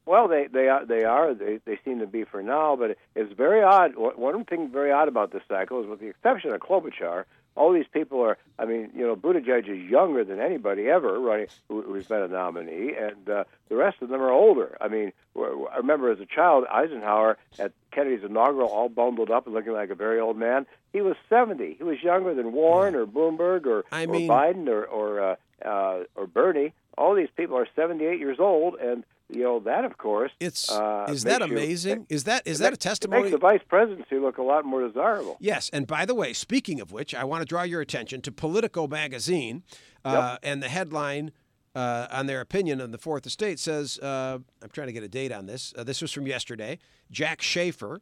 Well, 0.08 0.28
they 0.28 0.48
they 0.52 0.68
are 0.68 0.84
they 0.88 1.04
are 1.04 1.36
they, 1.36 1.60
they 1.66 1.78
seem 1.86 2.00
to 2.00 2.08
be 2.08 2.24
for 2.24 2.42
now, 2.42 2.76
but 2.76 2.98
it's 3.16 3.32
very 3.34 3.62
odd. 3.62 3.92
One 3.96 4.44
thing 4.44 4.72
very 4.72 4.92
odd 4.92 5.08
about 5.08 5.32
this 5.32 5.44
cycle 5.48 5.82
is, 5.82 5.88
with 5.88 6.00
the 6.00 6.08
exception 6.08 6.52
of 6.52 6.60
Klobuchar, 6.62 7.26
all 7.60 7.74
these 7.74 7.88
people 7.92 8.22
are. 8.22 8.38
I 8.58 8.66
mean, 8.66 8.90
you 8.96 9.06
know, 9.06 9.16
Buttigieg 9.18 9.68
is 9.68 9.90
younger 9.90 10.24
than 10.24 10.40
anybody 10.40 10.88
ever 10.88 11.20
running 11.20 11.48
who, 11.68 11.82
who's 11.82 12.08
been 12.08 12.22
a 12.22 12.28
nominee, 12.30 12.94
and 12.98 13.30
uh, 13.30 13.44
the 13.68 13.76
rest 13.76 13.98
of 14.02 14.08
them 14.08 14.22
are 14.22 14.32
older. 14.32 14.78
I 14.80 14.88
mean, 14.88 15.12
I 15.38 15.78
remember 15.78 16.10
as 16.10 16.20
a 16.22 16.26
child, 16.26 16.64
Eisenhower 16.72 17.38
at 17.60 17.74
Kennedy's 17.92 18.24
inaugural, 18.24 18.70
all 18.70 18.88
bundled 18.88 19.30
up 19.30 19.46
and 19.46 19.54
looking 19.54 19.74
like 19.74 19.90
a 19.90 19.96
very 19.96 20.20
old 20.22 20.38
man. 20.38 20.66
He 20.94 21.02
was 21.02 21.18
70. 21.30 21.76
He 21.78 21.84
was 21.84 22.02
younger 22.02 22.34
than 22.34 22.54
Warren 22.54 22.96
or 22.96 23.06
Bloomberg 23.06 23.66
or, 23.66 23.84
I 23.92 24.06
mean, 24.06 24.30
or 24.30 24.34
Biden 24.34 24.68
or 24.70 24.86
or, 24.86 25.22
uh, 25.22 25.36
uh, 25.68 26.04
or 26.16 26.28
Bernie. 26.28 26.74
All 26.98 27.14
these 27.14 27.30
people 27.36 27.58
are 27.58 27.68
78 27.76 28.20
years 28.20 28.40
old, 28.40 28.76
and 28.76 29.04
you 29.30 29.44
know 29.44 29.60
that 29.60 29.86
of 29.86 29.98
course 29.98 30.32
it's 30.40 30.72
uh, 30.72 31.06
is 31.10 31.24
that 31.24 31.42
amazing? 31.42 32.00
you, 32.00 32.06
is 32.10 32.24
that 32.26 32.46
is 32.46 32.60
that 32.60 32.74
a 32.74 32.78
testimony 32.78 33.24
makes 33.24 33.32
the 33.32 33.38
vice 33.38 33.62
presidency 33.68 34.18
look 34.18 34.38
a 34.38 34.44
lot 34.44 34.66
more 34.66 34.86
desirable. 34.86 35.38
Yes 35.40 35.70
and 35.72 35.86
by 35.88 36.06
the 36.06 36.16
way 36.16 36.34
speaking 36.34 36.82
of 36.82 36.92
which 36.92 37.14
i 37.14 37.24
want 37.24 37.42
to 37.42 37.46
draw 37.46 37.64
your 37.64 37.82
attention 37.82 38.22
to 38.22 38.32
politico 38.32 38.88
magazine 38.88 39.64
uh, 40.04 40.32
yep. 40.32 40.40
and 40.44 40.64
the 40.64 40.70
headline 40.70 41.32
uh, 41.76 42.08
on 42.12 42.26
their 42.26 42.42
opinion 42.42 42.82
on 42.82 42.92
the 42.92 42.98
fourth 42.98 43.26
estate 43.26 43.60
says 43.60 44.00
uh, 44.00 44.40
i'm 44.62 44.70
trying 44.70 44.88
to 44.88 44.94
get 44.94 45.04
a 45.04 45.08
date 45.08 45.32
on 45.32 45.46
this 45.46 45.74
uh, 45.78 45.84
this 45.84 46.02
was 46.02 46.12
from 46.12 46.28
yesterday. 46.28 46.80
Jack 47.12 47.42
shafer 47.42 48.02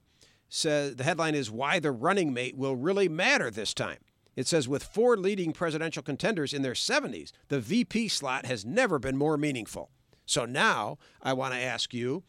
says 0.49 0.95
the 0.95 1.03
headline 1.03 1.35
is 1.35 1.51
why 1.51 1.79
the 1.79 1.91
running 1.91 2.33
mate 2.33 2.55
will 2.55 2.75
really 2.75 3.09
matter 3.09 3.51
this 3.51 3.73
time. 3.73 3.97
It 4.35 4.47
says 4.47 4.67
with 4.67 4.83
four 4.83 5.17
leading 5.17 5.51
presidential 5.51 6.03
contenders 6.03 6.53
in 6.53 6.61
their 6.61 6.73
70s 6.73 7.31
the 7.47 7.59
vp 7.59 8.07
slot 8.07 8.45
has 8.45 8.63
never 8.63 8.99
been 8.99 9.17
more 9.17 9.35
meaningful 9.35 9.89
so 10.27 10.45
now 10.45 10.99
I 11.23 11.33
want 11.33 11.55
to 11.55 11.59
ask 11.59 11.93
you, 11.93 12.23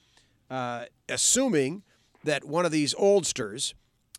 uh, 0.49 0.87
assuming 1.09 1.83
that 2.25 2.45
one 2.45 2.65
of 2.65 2.73
these 2.73 2.95
oldsters 2.95 3.75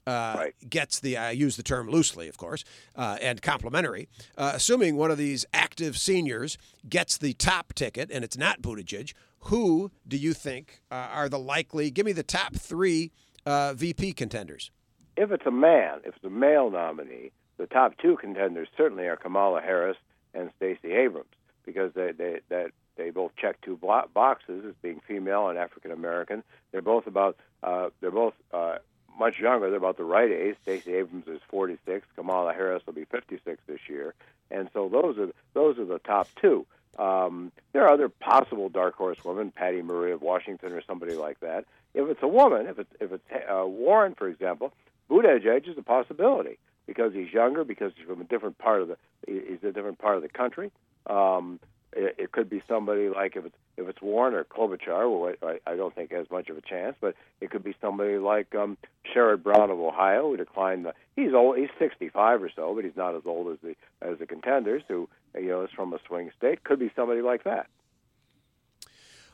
uh, 0.05 0.35
right. 0.37 0.69
gets 0.69 0.99
the, 0.99 1.17
I 1.17 1.31
use 1.31 1.55
the 1.55 1.63
term 1.63 1.89
loosely, 1.89 2.27
of 2.27 2.37
course, 2.37 2.63
uh, 2.95 3.17
and 3.21 3.41
complimentary, 3.41 4.07
uh, 4.37 4.51
assuming 4.55 4.95
one 4.95 5.11
of 5.11 5.17
these 5.17 5.45
active 5.53 5.97
seniors 5.97 6.57
gets 6.87 7.17
the 7.17 7.33
top 7.33 7.73
ticket 7.73 8.09
and 8.11 8.23
it's 8.23 8.37
not 8.37 8.61
Buttigieg, 8.61 9.13
who 9.43 9.91
do 10.07 10.17
you 10.17 10.33
think 10.33 10.81
uh, 10.91 10.95
are 10.95 11.29
the 11.29 11.39
likely, 11.39 11.89
give 11.89 12.05
me 12.05 12.11
the 12.11 12.23
top 12.23 12.55
three 12.55 13.11
uh, 13.45 13.73
VP 13.73 14.13
contenders? 14.13 14.71
If 15.15 15.31
it's 15.31 15.45
a 15.45 15.51
man, 15.51 15.99
if 16.05 16.15
it's 16.15 16.25
a 16.25 16.29
male 16.29 16.69
nominee, 16.69 17.31
the 17.57 17.67
top 17.67 17.97
two 18.01 18.17
contenders 18.17 18.67
certainly 18.77 19.05
are 19.07 19.15
Kamala 19.15 19.61
Harris 19.61 19.97
and 20.33 20.49
Stacey 20.57 20.91
Abrams 20.91 21.29
because 21.65 21.93
they, 21.93 22.11
they, 22.11 22.39
that 22.49 22.71
they 22.99 23.09
both 23.11 23.31
check 23.37 23.59
two 23.61 23.77
boxes 23.77 24.65
as 24.67 24.75
being 24.81 24.99
female 25.07 25.47
and 25.47 25.57
African 25.57 25.91
American. 25.91 26.43
They're 26.71 26.81
both 26.81 27.07
about 27.07 27.37
uh, 27.63 27.89
they're 28.01 28.11
both 28.11 28.33
uh, 28.53 28.79
much 29.17 29.39
younger. 29.39 29.69
They're 29.69 29.77
about 29.77 29.97
the 29.97 30.03
right 30.03 30.29
age. 30.29 30.57
Stacey 30.61 30.93
Abrams 30.93 31.27
is 31.27 31.39
46. 31.49 32.05
Kamala 32.15 32.53
Harris 32.53 32.83
will 32.85 32.93
be 32.93 33.05
56 33.05 33.61
this 33.67 33.79
year, 33.87 34.13
and 34.51 34.69
so 34.73 34.89
those 34.89 35.17
are 35.17 35.31
those 35.53 35.79
are 35.79 35.85
the 35.85 35.99
top 35.99 36.27
two. 36.41 36.65
Um, 36.97 37.53
there 37.71 37.85
are 37.85 37.93
other 37.93 38.09
possible 38.09 38.67
dark 38.67 38.95
horse 38.95 39.23
women, 39.23 39.51
Patty 39.51 39.81
Murray 39.81 40.11
of 40.11 40.21
Washington 40.21 40.73
or 40.73 40.81
somebody 40.85 41.13
like 41.13 41.39
that. 41.39 41.65
If 41.93 42.09
it's 42.09 42.21
a 42.21 42.27
woman, 42.27 42.67
if 42.67 42.79
it's 42.79 42.91
if 42.99 43.13
it's 43.13 43.23
uh, 43.49 43.65
Warren, 43.65 44.13
for 44.13 44.27
example, 44.27 44.73
Buttigieg 45.09 45.69
is 45.69 45.77
a 45.77 45.83
possibility 45.83 46.59
because 46.85 47.13
he's 47.13 47.31
younger, 47.31 47.63
because 47.63 47.93
he's 47.95 48.05
from 48.05 48.19
a 48.19 48.25
different 48.25 48.57
part 48.57 48.81
of 48.81 48.89
the 48.89 48.97
he's 49.25 49.63
a 49.63 49.71
different 49.71 49.99
part 49.99 50.17
of 50.17 50.21
the 50.21 50.29
country. 50.29 50.71
Um, 51.07 51.61
it, 51.93 52.15
it 52.17 52.31
could 52.31 52.49
be 52.49 52.61
somebody 52.67 53.09
like 53.09 53.35
if 53.35 53.45
it's 53.45 53.55
if 53.77 53.87
it's 53.87 54.01
Warren 54.01 54.33
or 54.33 54.43
Klobuchar, 54.43 55.03
who 55.03 55.33
I, 55.47 55.59
I 55.65 55.75
don't 55.75 55.95
think 55.95 56.11
has 56.11 56.29
much 56.29 56.49
of 56.49 56.57
a 56.57 56.61
chance, 56.61 56.95
but 56.99 57.15
it 57.39 57.49
could 57.49 57.63
be 57.63 57.75
somebody 57.79 58.17
like 58.17 58.53
um, 58.53 58.77
Sherrod 59.13 59.41
Brown 59.41 59.71
of 59.71 59.79
Ohio, 59.79 60.29
who 60.29 60.37
declined. 60.37 60.85
The, 60.85 60.93
he's 61.15 61.33
old. 61.33 61.57
He's 61.57 61.69
65 61.79 62.43
or 62.43 62.51
so, 62.55 62.75
but 62.75 62.83
he's 62.83 62.97
not 62.97 63.15
as 63.15 63.23
old 63.25 63.51
as 63.51 63.57
the 63.63 63.75
as 64.01 64.19
the 64.19 64.25
contenders, 64.25 64.83
who 64.87 65.07
you 65.35 65.47
know 65.47 65.63
is 65.63 65.71
from 65.75 65.93
a 65.93 65.99
swing 66.07 66.31
state. 66.37 66.63
Could 66.63 66.79
be 66.79 66.91
somebody 66.95 67.21
like 67.21 67.43
that. 67.45 67.67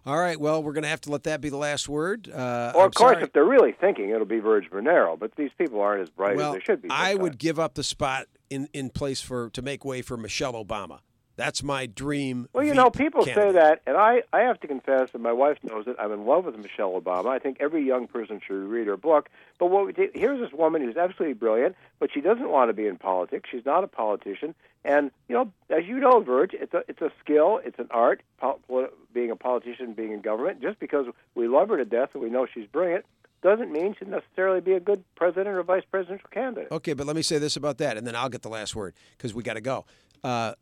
All 0.06 0.20
right. 0.20 0.40
Well, 0.40 0.62
we're 0.62 0.74
going 0.74 0.84
to 0.84 0.90
have 0.90 1.02
to 1.02 1.12
let 1.12 1.24
that 1.24 1.42
be 1.42 1.50
the 1.50 1.58
last 1.58 1.90
word. 1.90 2.30
Uh, 2.32 2.74
or, 2.76 2.82
I'm 2.82 2.88
of 2.88 2.94
course, 2.94 3.14
sorry. 3.16 3.24
if 3.24 3.34
they're 3.34 3.44
really 3.44 3.72
thinking, 3.72 4.12
it'll 4.12 4.26
be 4.26 4.40
Virg 4.40 4.70
Bernero. 4.70 5.18
But 5.18 5.36
these 5.36 5.50
people 5.58 5.82
aren't 5.82 6.04
as 6.04 6.10
bright 6.10 6.36
well, 6.36 6.54
as 6.54 6.60
they 6.60 6.64
should 6.64 6.84
be. 6.84 6.90
I 6.92 7.16
would 7.16 7.40
give 7.40 7.60
up 7.60 7.74
the 7.74 7.84
spot 7.84 8.28
in, 8.52 8.70
in 8.72 8.92
place 8.92 9.20
for 9.20 9.50
to 9.52 9.64
make 9.64 9.84
way 9.84 10.04
for 10.04 10.16
Michelle 10.16 10.54
Obama. 10.54 11.00
That's 11.38 11.64
my 11.64 11.86
dream. 11.86 12.48
Well, 12.54 12.64
you 12.64 12.72
Veep 12.72 12.78
know, 12.78 12.90
people 12.90 13.26
candidate. 13.26 13.54
say 13.54 13.60
that, 13.60 13.82
and 13.86 13.98
I, 13.98 14.24
I 14.32 14.42
have 14.42 14.60
to 14.62 14.68
confess, 14.68 15.10
and 15.14 15.22
my 15.22 15.34
wife 15.34 15.58
knows 15.64 15.86
it. 15.88 15.96
I'm 16.00 16.12
in 16.12 16.26
love 16.26 16.46
with 16.46 16.58
Michelle 16.58 17.00
Obama. 17.00 17.28
I 17.28 17.40
think 17.40 17.58
every 17.60 17.86
young 17.86 18.08
person 18.08 18.40
should 18.46 18.54
read 18.56 18.88
her 18.88 18.96
book. 18.98 19.30
But 19.60 19.68
what 19.68 19.86
we 19.86 19.92
did, 19.94 20.12
here's 20.14 20.40
this 20.40 20.54
woman 20.58 20.82
who's 20.82 20.96
absolutely 20.96 21.34
brilliant, 21.34 21.76
but 22.00 22.10
she 22.14 22.22
doesn't 22.22 22.50
want 22.50 22.70
to 22.70 22.74
be 22.74 22.88
in 22.88 22.98
politics. 22.98 23.50
She's 23.52 23.66
not 23.66 23.84
a 23.84 23.88
politician, 23.88 24.56
and 24.86 25.12
you 25.28 25.36
know, 25.36 25.52
as 25.70 25.86
you 25.86 26.00
know, 26.00 26.22
Virg, 26.22 26.54
it's 26.54 26.74
a 26.74 26.84
it's 26.88 27.02
a 27.02 27.12
skill, 27.24 27.60
it's 27.66 27.80
an 27.80 27.88
art. 27.92 28.22
Pol- 28.40 28.60
being 29.14 29.32
a 29.32 29.36
politician, 29.36 29.94
being 29.94 30.12
in 30.12 30.22
government, 30.22 30.62
just 30.62 30.80
because 30.80 31.08
we 31.36 31.48
love 31.48 31.70
her 31.70 31.78
to 31.78 31.86
death 31.86 32.10
and 32.14 32.22
we 32.24 32.30
know 32.30 32.46
she's 32.46 32.68
brilliant, 32.68 33.06
doesn't 33.42 33.72
mean 33.72 33.96
she'd 33.98 34.08
necessarily 34.10 34.60
be 34.62 34.74
a 34.74 34.80
good 34.80 35.04
president 35.16 35.48
or 35.48 35.64
vice 35.64 35.84
presidential 35.90 36.30
candidate. 36.32 36.68
Okay, 36.72 36.94
but 36.94 37.06
let 37.08 37.16
me 37.16 37.22
say 37.22 37.38
this 37.38 37.56
about 37.56 37.78
that, 37.80 37.98
and 37.98 38.06
then 38.08 38.16
I'll 38.16 38.30
get 38.30 38.42
the 38.42 38.50
last 38.50 38.76
word 38.76 38.94
because 39.18 39.34
we 39.34 39.44
got 39.44 39.54
to 39.54 39.62
go. 39.62 39.86
Uh, 40.24 40.54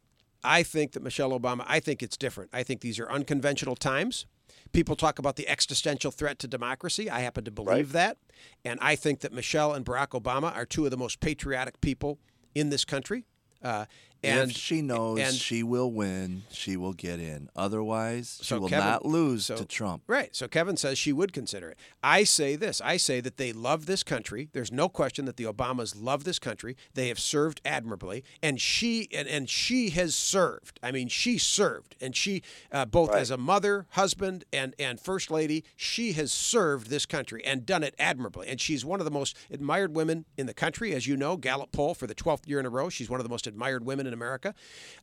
I 0.44 0.64
think 0.64 0.92
that 0.94 1.04
Michelle 1.04 1.32
Obama, 1.38 1.64
I 1.68 1.80
think 1.80 2.04
it's 2.04 2.18
different. 2.18 2.50
I 2.54 2.64
think 2.64 2.82
these 2.82 3.00
are 3.00 3.10
unconventional 3.12 3.76
times. 3.76 4.26
People 4.72 4.96
talk 4.96 5.20
about 5.20 5.36
the 5.36 5.48
existential 5.48 6.12
threat 6.12 6.40
to 6.40 6.48
democracy. 6.48 7.10
I 7.10 7.20
happen 7.22 7.44
to 7.46 7.52
believe 7.52 7.94
Right. 7.94 7.94
that. 7.94 8.18
And 8.66 8.80
I 8.82 8.96
think 8.96 9.20
that 9.22 9.32
Michelle 9.32 9.74
and 9.74 9.86
Barack 9.86 10.10
Obama 10.20 10.54
are 10.56 10.66
two 10.66 10.86
of 10.86 10.92
the 10.92 10.98
most 10.98 11.20
patriotic 11.20 11.80
people 11.82 12.20
in 12.56 12.70
this 12.70 12.84
country. 12.86 13.26
Uh, 13.62 13.86
And 14.24 14.52
if 14.52 14.58
she 14.58 14.82
knows 14.82 15.20
and- 15.20 15.36
she 15.36 15.64
will 15.64 15.92
win, 15.92 16.44
she 16.52 16.78
will 16.78 16.94
get 16.94 17.20
in. 17.20 17.50
Otherwise, 17.56 18.38
she 18.42 18.46
So 18.48 18.60
will 18.60 18.70
Kevin- 18.70 18.86
not 18.86 19.06
lose 19.06 19.46
so- 19.48 19.56
to 19.58 19.66
Trump. 19.66 20.04
Right. 20.08 20.36
So 20.36 20.48
Kevin 20.48 20.78
says 20.78 20.98
she 20.98 21.12
would 21.12 21.34
consider 21.34 21.70
it. 21.70 21.78
I 22.04 22.24
say 22.24 22.56
this. 22.56 22.80
I 22.82 22.98
say 22.98 23.20
that 23.22 23.38
they 23.38 23.52
love 23.52 23.86
this 23.86 24.04
country. 24.04 24.50
There's 24.54 24.72
no 24.72 24.88
question 24.90 25.26
that 25.26 25.38
the 25.38 25.46
Obamas 25.46 25.94
love 26.00 26.24
this 26.24 26.40
country. 26.40 26.76
They 26.94 27.08
have 27.10 27.20
served 27.20 27.62
admirably, 27.66 28.24
and 28.42 28.60
she 28.62 29.08
and, 29.14 29.28
and 29.28 29.50
she 29.50 29.90
has 29.92 30.16
served. 30.16 30.80
I 30.84 30.92
mean, 30.92 31.08
she 31.08 31.38
served, 31.38 31.96
and 32.00 32.16
she 32.16 32.42
uh, 32.72 32.86
both 32.86 33.12
as 33.14 33.30
a 33.32 33.38
mother, 33.38 33.88
husband, 33.92 34.46
and 34.54 34.76
and 34.80 35.00
first 35.00 35.32
lady. 35.32 35.64
She 35.76 36.14
has 36.14 36.32
served 36.32 36.88
this 36.90 37.06
country 37.06 37.44
and 37.46 37.66
done 37.66 37.84
it 37.84 37.96
admirably. 38.00 38.48
And 38.48 38.62
she's 38.62 38.86
one 38.86 39.00
of 39.00 39.06
the 39.06 39.12
most 39.12 39.36
admired 39.52 39.96
women 39.96 40.26
in 40.38 40.46
the 40.46 40.54
country, 40.54 40.94
as 40.94 41.08
you 41.08 41.18
know. 41.18 41.38
Gallup 41.38 41.72
poll 41.72 41.94
for 41.94 42.08
the 42.08 42.16
12th 42.16 42.48
year 42.48 42.60
in 42.60 42.66
a 42.66 42.70
row. 42.70 42.90
She's 42.90 43.10
one 43.10 43.20
of 43.20 43.24
the 43.24 43.30
most 43.30 43.48
admired 43.48 43.86
women 43.86 44.06
in 44.08 44.13
America. 44.14 44.54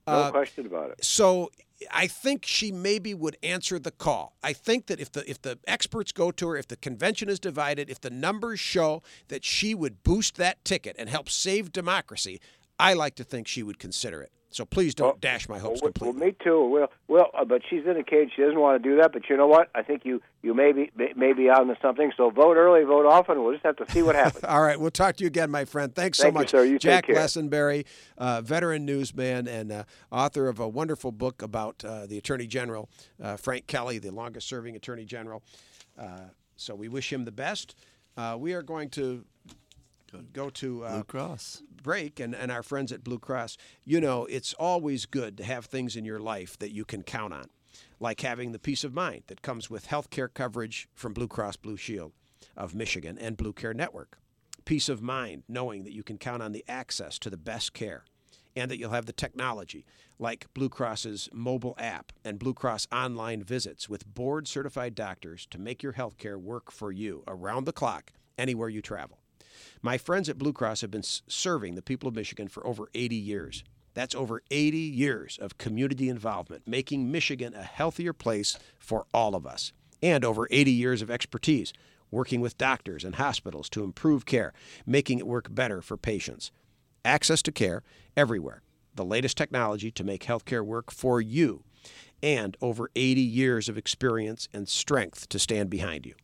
No 0.07 0.12
Uh, 0.14 0.31
question 0.31 0.66
about 0.66 0.90
it. 0.90 1.05
so 1.05 1.51
I 1.90 2.07
think 2.09 2.44
she 2.44 2.70
maybe 2.73 3.14
would 3.14 3.37
answer 3.42 3.79
the 3.79 3.90
call. 3.90 4.37
I 4.42 4.53
think 4.53 4.87
that 4.87 5.01
if 5.01 5.11
the 5.12 5.29
if 5.29 5.40
the 5.40 5.59
experts 5.66 6.12
go 6.12 6.31
to 6.31 6.49
her, 6.49 6.57
if 6.57 6.68
the 6.68 6.77
convention 6.77 7.29
is 7.29 7.40
divided, 7.40 7.88
if 7.88 8.01
the 8.01 8.11
numbers 8.11 8.61
show 8.61 9.03
that 9.29 9.44
she 9.44 9.75
would 9.75 10.03
boost 10.03 10.37
that 10.37 10.62
ticket 10.64 10.94
and 10.99 11.09
help 11.09 11.29
save 11.31 11.73
democracy, 11.73 12.40
I 12.79 12.92
like 12.94 13.14
to 13.16 13.25
think 13.25 13.49
she 13.49 13.62
would 13.62 13.79
consider 13.79 14.20
it. 14.23 14.31
So 14.52 14.64
please 14.64 14.96
don't 14.96 15.20
dash 15.20 15.48
my 15.48 15.58
hopes 15.58 15.80
Well, 15.80 15.92
completely. 15.92 16.18
well, 16.20 16.28
me 16.28 16.36
too. 16.42 16.64
Well, 16.68 16.90
well, 17.06 17.30
uh, 17.38 17.44
but 17.44 17.62
she's 17.70 17.84
in 17.86 17.96
a 17.96 18.02
cage. 18.02 18.32
She 18.34 18.42
doesn't 18.42 18.58
want 18.58 18.82
to 18.82 18.88
do 18.88 18.96
that. 18.96 19.12
But 19.12 19.30
you 19.30 19.36
know 19.36 19.46
what? 19.46 19.70
I 19.76 19.82
think 19.82 20.04
you 20.04 20.20
you 20.42 20.54
may 20.54 20.72
be 20.72 20.90
may, 21.14 21.32
be 21.32 21.48
on 21.48 21.68
to 21.68 21.76
something. 21.80 22.10
So 22.16 22.30
vote 22.30 22.56
early, 22.56 22.82
vote 22.82 23.06
often. 23.06 23.42
We'll 23.44 23.52
just 23.52 23.64
have 23.64 23.76
to 23.76 23.90
see 23.90 24.02
what 24.02 24.14
happens. 24.16 24.42
All 24.44 24.60
right, 24.60 24.78
we'll 24.78 24.90
talk 24.90 25.16
to 25.16 25.22
you 25.24 25.28
again, 25.28 25.50
my 25.50 25.64
friend. 25.64 25.94
Thanks 25.94 26.18
so 26.18 26.24
Thank 26.24 26.34
you, 26.34 26.40
much, 26.40 26.50
sir. 26.50 26.64
You 26.64 26.72
take 26.72 26.80
Jack 26.80 27.06
care. 27.06 27.14
Lessenberry, 27.16 27.86
uh, 28.18 28.40
veteran 28.40 28.84
newsman 28.84 29.46
and 29.46 29.70
uh, 29.70 29.84
author 30.10 30.48
of 30.48 30.58
a 30.58 30.68
wonderful 30.68 31.12
book 31.12 31.42
about 31.42 31.84
uh, 31.84 32.06
the 32.06 32.18
Attorney 32.18 32.48
General, 32.48 32.88
uh, 33.22 33.36
Frank 33.36 33.68
Kelly, 33.68 33.98
the 33.98 34.10
longest-serving 34.10 34.74
Attorney 34.74 35.04
General. 35.04 35.42
Uh, 35.96 36.22
so 36.56 36.74
we 36.74 36.88
wish 36.88 37.12
him 37.12 37.24
the 37.24 37.32
best. 37.32 37.76
Uh, 38.16 38.36
we 38.38 38.52
are 38.52 38.62
going 38.62 38.88
to 38.90 39.24
go 40.33 40.51
to 40.51 40.85
uh, 40.85 40.92
Blue 40.94 41.05
Cross. 41.05 41.62
break 41.83 42.20
and, 42.20 42.35
and 42.35 42.51
our 42.51 42.62
friends 42.62 42.92
at 42.92 43.05
Blue 43.05 43.18
Cross. 43.18 43.57
You 43.85 44.01
know, 44.01 44.27
it's 44.27 44.55
always 44.55 45.07
good 45.07 45.37
to 45.38 45.44
have 45.44 45.66
things 45.66 45.96
in 45.96 46.05
your 46.05 46.20
life 46.20 46.59
that 46.59 46.73
you 46.73 46.85
can 46.85 47.03
count 47.03 47.33
on, 47.33 47.46
like 47.99 48.20
having 48.20 48.53
the 48.53 48.59
peace 48.59 48.85
of 48.85 48.94
mind 48.94 49.25
that 49.29 49.42
comes 49.42 49.70
with 49.70 49.87
health 49.87 50.11
care 50.11 50.29
coverage 50.29 50.88
from 50.94 51.12
Blue 51.12 51.29
Cross 51.29 51.57
Blue 51.57 51.77
Shield 51.77 52.12
of 52.57 52.75
Michigan 52.75 53.18
and 53.18 53.37
Blue 53.37 53.53
Care 53.53 53.75
Network. 53.75 54.18
Peace 54.64 54.88
of 54.88 55.03
mind 55.03 55.42
knowing 55.49 55.85
that 55.85 55.92
you 55.92 56.03
can 56.03 56.18
count 56.18 56.42
on 56.42 56.53
the 56.53 56.64
access 56.68 57.18
to 57.18 57.31
the 57.31 57.37
best 57.37 57.73
care 57.73 58.05
and 58.57 58.70
that 58.70 58.79
you'll 58.79 58.90
have 58.90 59.07
the 59.07 59.12
technology 59.12 59.87
like 60.18 60.46
Blue 60.55 60.68
Cross's 60.68 61.29
mobile 61.33 61.75
app 61.79 62.12
and 62.25 62.38
Blue 62.38 62.53
Cross 62.53 62.88
online 62.92 63.42
visits 63.42 63.88
with 63.88 64.12
board 64.12 64.46
certified 64.46 64.94
doctors 64.94 65.46
to 65.46 65.59
make 65.59 65.83
your 65.83 65.92
health 65.92 66.18
care 66.18 66.38
work 66.38 66.70
for 66.70 66.92
you 66.92 67.25
around 67.27 67.64
the 67.64 67.73
clock 67.73 68.12
anywhere 68.37 68.68
you 68.68 68.83
travel. 68.83 69.19
My 69.83 69.99
friends 69.99 70.29
at 70.29 70.38
Blue 70.38 70.53
Cross 70.53 70.81
have 70.81 70.90
been 70.90 71.03
serving 71.03 71.75
the 71.75 71.83
people 71.83 72.09
of 72.09 72.14
Michigan 72.14 72.49
for 72.49 72.66
over 72.66 72.88
80 72.94 73.16
years. 73.16 73.64
That's 73.94 74.14
over 74.14 74.42
80 74.51 74.79
years 74.79 75.38
of 75.40 75.59
community 75.59 76.09
involvement, 76.09 76.66
making 76.66 77.11
Michigan 77.11 77.55
a 77.55 77.62
healthier 77.62 78.12
place 78.12 78.59
for 78.79 79.07
all 79.12 79.35
of 79.35 79.46
us. 79.46 79.73
And 80.03 80.25
over 80.25 80.46
80 80.51 80.70
years 80.70 81.03
of 81.03 81.11
expertise, 81.11 81.73
working 82.11 82.40
with 82.40 82.59
doctors 82.59 83.05
and 83.05 83.16
hospitals 83.16 83.68
to 83.70 83.85
improve 83.85 84.27
care, 84.27 84.53
making 84.87 85.18
it 85.18 85.27
work 85.27 85.55
better 85.55 85.83
for 85.83 85.96
patients. 85.96 86.51
Access 87.05 87.42
to 87.42 87.53
care 87.53 87.83
everywhere, 88.16 88.62
the 88.94 89.05
latest 89.05 89.37
technology 89.37 89.90
to 89.90 90.05
make 90.05 90.25
healthcare 90.25 90.64
work 90.64 90.90
for 90.90 91.20
you, 91.20 91.64
and 92.23 92.57
over 92.61 92.90
80 92.94 93.20
years 93.20 93.68
of 93.68 93.79
experience 93.79 94.49
and 94.53 94.68
strength 94.68 95.29
to 95.31 95.38
stand 95.38 95.70
behind 95.70 96.07
you. 96.07 96.14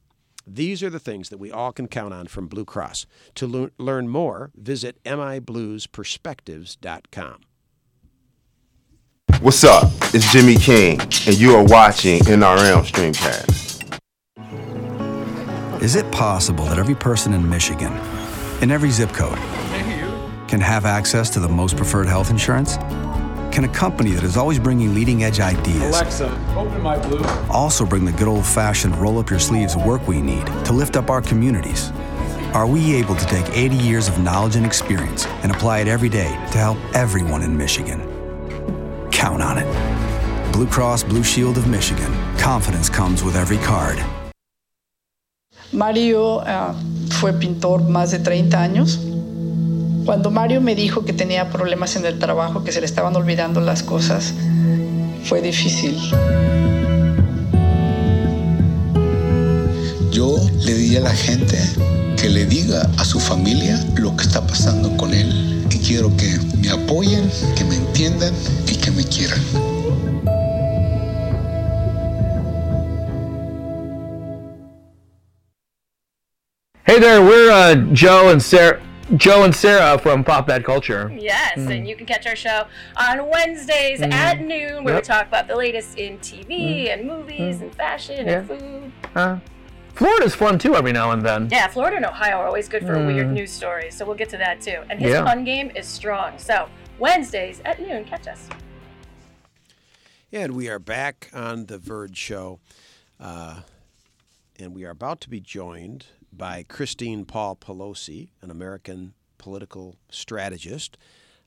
These 0.47 0.83
are 0.83 0.91
the 0.91 1.01
things 1.01 1.29
that 1.31 1.39
we 1.39 1.51
all 1.51 1.73
can 1.73 1.89
count 1.89 2.15
on 2.15 2.27
from 2.29 2.47
Blue 2.47 2.65
Cross. 2.65 3.07
To 3.35 3.47
lo- 3.49 3.71
learn 3.79 4.09
more, 4.09 4.53
visit 4.55 5.03
mibluesperspectives.com. 5.05 7.41
What's 9.41 9.65
up? 9.65 9.91
It's 10.15 10.31
Jimmy 10.33 10.55
King, 10.55 11.01
and 11.01 11.37
you 11.37 11.55
are 11.57 11.65
watching 11.65 12.21
NRM 12.21 12.85
Streamcast. 12.85 13.65
Is 15.83 15.97
it 15.97 16.11
possible 16.13 16.65
that 16.67 16.79
every 16.79 16.95
person 16.95 17.33
in 17.35 17.49
Michigan, 17.49 17.93
in 18.63 18.71
every 18.71 18.91
zip 18.91 19.11
code, 19.11 19.39
can 20.49 20.61
have 20.61 20.85
access 20.87 21.29
to 21.31 21.41
the 21.41 21.49
most 21.49 21.77
preferred 21.77 22.07
health 22.07 22.31
insurance? 22.31 22.77
Can 23.57 23.65
a 23.65 23.69
company 23.69 24.11
that 24.11 24.23
is 24.23 24.37
always 24.37 24.59
bringing 24.59 24.95
leading 24.95 25.25
edge 25.25 25.41
ideas 25.41 25.97
Alexa, 25.97 26.27
open 26.55 26.83
my 26.83 26.99
blue. 26.99 27.25
also 27.49 27.87
bring 27.87 28.05
the 28.05 28.13
good 28.13 28.29
old 28.29 28.45
fashioned 28.45 28.95
roll 28.99 29.19
up 29.19 29.31
your 29.31 29.39
sleeves 29.39 29.75
work 29.75 30.07
we 30.07 30.21
need 30.21 30.45
to 30.67 30.75
lift 30.75 30.95
up 30.95 31.09
our 31.09 31.23
communities? 31.23 31.91
Are 32.53 32.67
we 32.67 32.95
able 32.97 33.15
to 33.15 33.25
take 33.25 33.49
80 33.57 33.77
years 33.77 34.09
of 34.09 34.19
knowledge 34.19 34.57
and 34.57 34.67
experience 34.67 35.25
and 35.43 35.51
apply 35.51 35.79
it 35.79 35.89
every 35.89 36.11
day 36.11 36.29
to 36.53 36.59
help 36.59 36.77
everyone 36.95 37.41
in 37.41 37.57
Michigan? 37.57 37.99
Count 39.11 39.41
on 39.41 39.57
it. 39.57 40.53
Blue 40.53 40.67
Cross 40.67 41.05
Blue 41.05 41.25
Shield 41.25 41.57
of 41.57 41.67
Michigan. 41.67 42.13
Confidence 42.37 42.91
comes 42.91 43.25
with 43.25 43.37
every 43.37 43.57
card. 43.65 43.99
Mario 45.73 46.43
ah, 46.45 46.75
fue 47.09 47.33
pintor 47.33 47.81
más 47.89 48.11
de 48.11 48.19
30 48.19 48.63
años. 48.63 48.99
Cuando 50.07 50.31
Mario 50.31 50.61
me 50.61 50.77
dijo 50.77 51.05
que 51.05 51.13
tenía 51.13 51.51
problemas 51.51 51.97
en 51.97 52.07
el 52.07 52.21
trabajo, 52.21 52.63
que 52.63 52.71
se 52.71 52.79
le 52.79 52.87
estaban 52.87 53.17
olvidando 53.17 53.61
las 53.61 53.83
cosas, 53.83 54.35
fue 55.25 55.43
difícil. 55.43 55.99
Yo 60.13 60.37
le 60.65 60.75
diría 60.75 61.01
a 61.01 61.03
la 61.03 61.11
gente 61.11 61.59
que 62.17 62.29
le 62.29 62.47
diga 62.47 62.89
a 62.99 63.05
su 63.05 63.19
familia 63.19 63.85
lo 63.97 64.17
que 64.17 64.23
está 64.23 64.47
pasando 64.47 64.97
con 64.97 65.13
él 65.13 65.67
y 65.73 65.79
quiero 65.81 66.17
que 66.17 66.39
me 66.61 66.71
apoyen, 66.71 67.29
que 67.57 67.65
me 67.65 67.75
entiendan 67.75 68.33
y 68.69 68.77
que 68.77 68.93
me 68.93 69.03
quieran. 69.03 69.41
Hey 76.85 77.01
there, 77.01 77.21
we're 77.21 77.51
uh, 77.51 77.93
Joe 77.93 78.31
and 78.31 78.41
Sarah. 78.41 78.86
Joe 79.15 79.45
and 79.45 79.55
Sarah 79.55 79.99
from 79.99 80.25
Pop 80.25 80.49
Bad 80.49 80.65
Culture. 80.65 81.13
Yes, 81.17 81.57
Mm. 81.59 81.77
and 81.77 81.89
you 81.89 81.95
can 81.95 82.07
catch 82.07 82.27
our 82.27 82.35
show 82.35 82.67
on 82.97 83.29
Wednesdays 83.29 84.01
Mm. 84.01 84.13
at 84.13 84.41
noon, 84.41 84.83
where 84.83 84.95
Yep. 84.95 85.03
we 85.03 85.07
talk 85.07 85.29
about 85.29 85.47
the 85.47 85.55
latest 85.55 85.97
in 85.97 86.19
TV 86.19 86.87
Mm. 86.89 86.93
and 86.93 87.07
movies 87.07 87.59
Mm. 87.59 87.63
and 87.63 87.75
fashion 87.77 88.27
Yeah. 88.27 88.33
and 88.39 88.49
food. 88.49 88.93
Uh, 89.15 89.37
Florida's 89.95 90.35
fun 90.35 90.59
too 90.59 90.75
every 90.75 90.93
now 90.93 91.13
and 91.13 91.23
then. 91.25 91.49
Yeah, 91.53 91.69
Florida 91.69 91.97
and 91.97 92.05
Ohio 92.05 92.39
are 92.39 92.47
always 92.47 92.69
good 92.69 92.83
for 92.85 92.97
Mm. 92.97 93.07
weird 93.07 93.29
news 93.29 93.53
stories, 93.53 93.97
so 93.97 94.05
we'll 94.05 94.17
get 94.17 94.29
to 94.31 94.39
that 94.39 94.61
too. 94.61 94.83
And 94.91 94.99
his 95.01 95.13
Yeah. 95.13 95.25
fun 95.25 95.45
game 95.45 95.71
is 95.77 95.87
strong. 95.87 96.37
So 96.39 96.69
Wednesdays 96.99 97.61
at 97.65 97.81
noon, 97.81 98.05
catch 98.07 98.27
us. 98.27 98.49
And 100.33 100.57
we 100.57 100.69
are 100.69 100.81
back 100.81 101.31
on 101.33 101.67
the 101.67 101.79
Virg 101.79 102.17
Show. 102.17 102.59
Uh, 103.21 103.61
and 104.59 104.75
we 104.75 104.85
are 104.85 104.91
about 104.91 105.21
to 105.23 105.31
be 105.31 105.39
joined 105.41 106.07
by 106.37 106.65
Christine 106.69 107.25
Paul 107.25 107.57
Pelosi, 107.57 108.31
an 108.43 108.51
American 108.51 109.15
political 109.39 109.97
strategist 110.11 110.97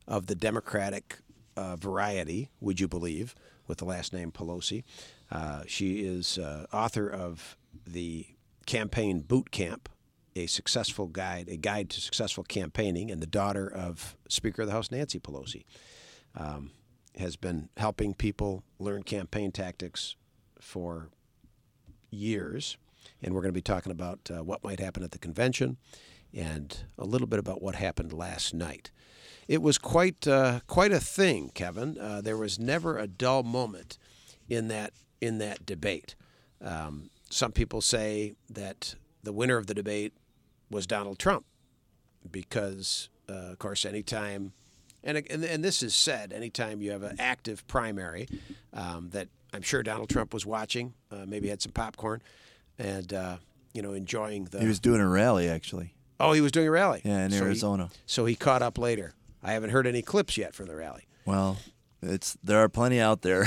of 0.07 0.27
the 0.27 0.35
Democratic 0.35 1.19
uh, 1.55 1.75
variety, 1.75 2.49
would 2.59 2.79
you 2.79 2.87
believe, 2.87 3.35
with 3.67 3.79
the 3.79 3.85
last 3.85 4.13
name 4.13 4.31
Pelosi. 4.31 4.83
Uh, 5.31 5.63
she 5.67 5.99
is 6.05 6.37
uh, 6.37 6.65
author 6.73 7.07
of 7.07 7.57
the 7.85 8.25
Campaign 8.65 9.21
Boot 9.21 9.51
Camp, 9.51 9.89
a 10.35 10.47
successful 10.47 11.07
guide, 11.07 11.49
a 11.49 11.57
guide 11.57 11.89
to 11.91 12.01
successful 12.01 12.43
campaigning, 12.43 13.11
and 13.11 13.21
the 13.21 13.27
daughter 13.27 13.67
of 13.71 14.15
Speaker 14.27 14.63
of 14.63 14.67
the 14.67 14.73
House 14.73 14.91
Nancy 14.91 15.19
Pelosi. 15.19 15.65
Um, 16.35 16.71
has 17.17 17.35
been 17.35 17.69
helping 17.77 18.13
people 18.13 18.63
learn 18.79 19.03
campaign 19.03 19.51
tactics 19.51 20.15
for 20.59 21.09
years. 22.09 22.77
And 23.21 23.33
we're 23.33 23.41
going 23.41 23.53
to 23.53 23.57
be 23.57 23.61
talking 23.61 23.91
about 23.91 24.19
uh, 24.31 24.43
what 24.43 24.63
might 24.63 24.79
happen 24.79 25.03
at 25.03 25.11
the 25.11 25.19
convention 25.19 25.77
and 26.33 26.85
a 26.97 27.05
little 27.05 27.27
bit 27.27 27.39
about 27.39 27.61
what 27.61 27.75
happened 27.75 28.13
last 28.13 28.53
night. 28.53 28.91
It 29.47 29.61
was 29.61 29.77
quite 29.77 30.27
uh, 30.27 30.59
quite 30.67 30.91
a 30.91 30.99
thing, 30.99 31.49
Kevin. 31.53 31.97
Uh, 31.97 32.21
there 32.21 32.37
was 32.37 32.59
never 32.59 32.97
a 32.97 33.07
dull 33.07 33.43
moment 33.43 33.97
in 34.47 34.67
that 34.67 34.93
in 35.21 35.39
that 35.39 35.65
debate. 35.65 36.15
Um, 36.61 37.09
some 37.29 37.51
people 37.51 37.81
say 37.81 38.33
that 38.49 38.95
the 39.23 39.33
winner 39.33 39.57
of 39.57 39.67
the 39.67 39.73
debate 39.73 40.13
was 40.69 40.85
Donald 40.85 41.19
Trump 41.19 41.45
because, 42.29 43.09
uh, 43.27 43.51
of 43.51 43.59
course, 43.59 43.85
anytime, 43.85 44.53
and, 45.03 45.17
and 45.29 45.43
and 45.43 45.63
this 45.63 45.81
is 45.81 45.95
said, 45.95 46.31
anytime 46.31 46.81
you 46.81 46.91
have 46.91 47.03
an 47.03 47.15
active 47.19 47.65
primary, 47.67 48.27
um, 48.73 49.09
that 49.11 49.29
I'm 49.53 49.61
sure 49.61 49.81
Donald 49.83 50.09
Trump 50.09 50.33
was 50.33 50.45
watching, 50.45 50.93
uh, 51.11 51.25
maybe 51.27 51.47
had 51.47 51.61
some 51.61 51.71
popcorn, 51.71 52.21
and 52.79 53.13
uh, 53.13 53.37
you 53.73 53.81
know 53.81 53.93
enjoying 53.93 54.45
the. 54.45 54.59
He 54.59 54.67
was 54.67 54.79
doing 54.79 55.01
a 55.01 55.07
rally 55.07 55.47
actually. 55.47 55.93
Oh, 56.19 56.31
he 56.33 56.41
was 56.41 56.51
doing 56.51 56.67
a 56.67 56.71
rally. 56.71 57.01
Yeah, 57.05 57.25
in 57.25 57.31
So 57.31 57.37
he- 57.37 57.43
Arizona. 57.43 57.89
so 58.05 58.25
he 58.25 58.35
caught 58.35 58.61
up 58.61 58.77
later. 58.77 59.13
I 59.43 59.53
haven't 59.53 59.69
heard 59.69 59.85
any 59.87 60.01
clips 60.01 60.37
yet 60.37 60.53
from 60.53 60.65
the 60.67 60.75
rally. 60.75 61.03
Well, 61.25 61.57
it's 62.01 62.37
there 62.43 62.57
are 62.59 62.67
plenty 62.69 62.99
out 62.99 63.21
there. 63.21 63.45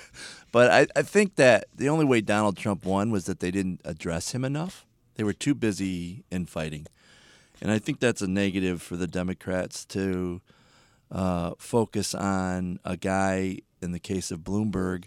but 0.52 0.70
I, 0.70 0.86
I 0.96 1.02
think 1.02 1.36
that 1.36 1.66
the 1.74 1.88
only 1.88 2.04
way 2.04 2.20
Donald 2.20 2.56
Trump 2.56 2.84
won 2.84 3.10
was 3.10 3.24
that 3.26 3.40
they 3.40 3.50
didn't 3.50 3.80
address 3.84 4.32
him 4.32 4.44
enough. 4.44 4.84
They 5.14 5.24
were 5.24 5.32
too 5.32 5.54
busy 5.54 6.24
infighting. 6.30 6.86
And 7.62 7.70
I 7.70 7.78
think 7.78 8.00
that's 8.00 8.22
a 8.22 8.26
negative 8.26 8.80
for 8.82 8.96
the 8.96 9.06
Democrats 9.06 9.84
to 9.86 10.40
uh, 11.12 11.52
focus 11.58 12.14
on 12.14 12.80
a 12.84 12.96
guy, 12.96 13.58
in 13.82 13.92
the 13.92 13.98
case 13.98 14.30
of 14.30 14.40
Bloomberg, 14.40 15.04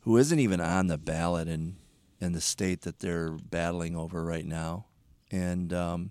who 0.00 0.16
isn't 0.16 0.38
even 0.38 0.60
on 0.60 0.86
the 0.86 0.98
ballot 0.98 1.48
in, 1.48 1.76
in 2.20 2.32
the 2.32 2.40
state 2.40 2.82
that 2.82 3.00
they're 3.00 3.30
battling 3.30 3.96
over 3.96 4.24
right 4.24 4.46
now. 4.46 4.86
And 5.30 5.72
um, 5.72 6.10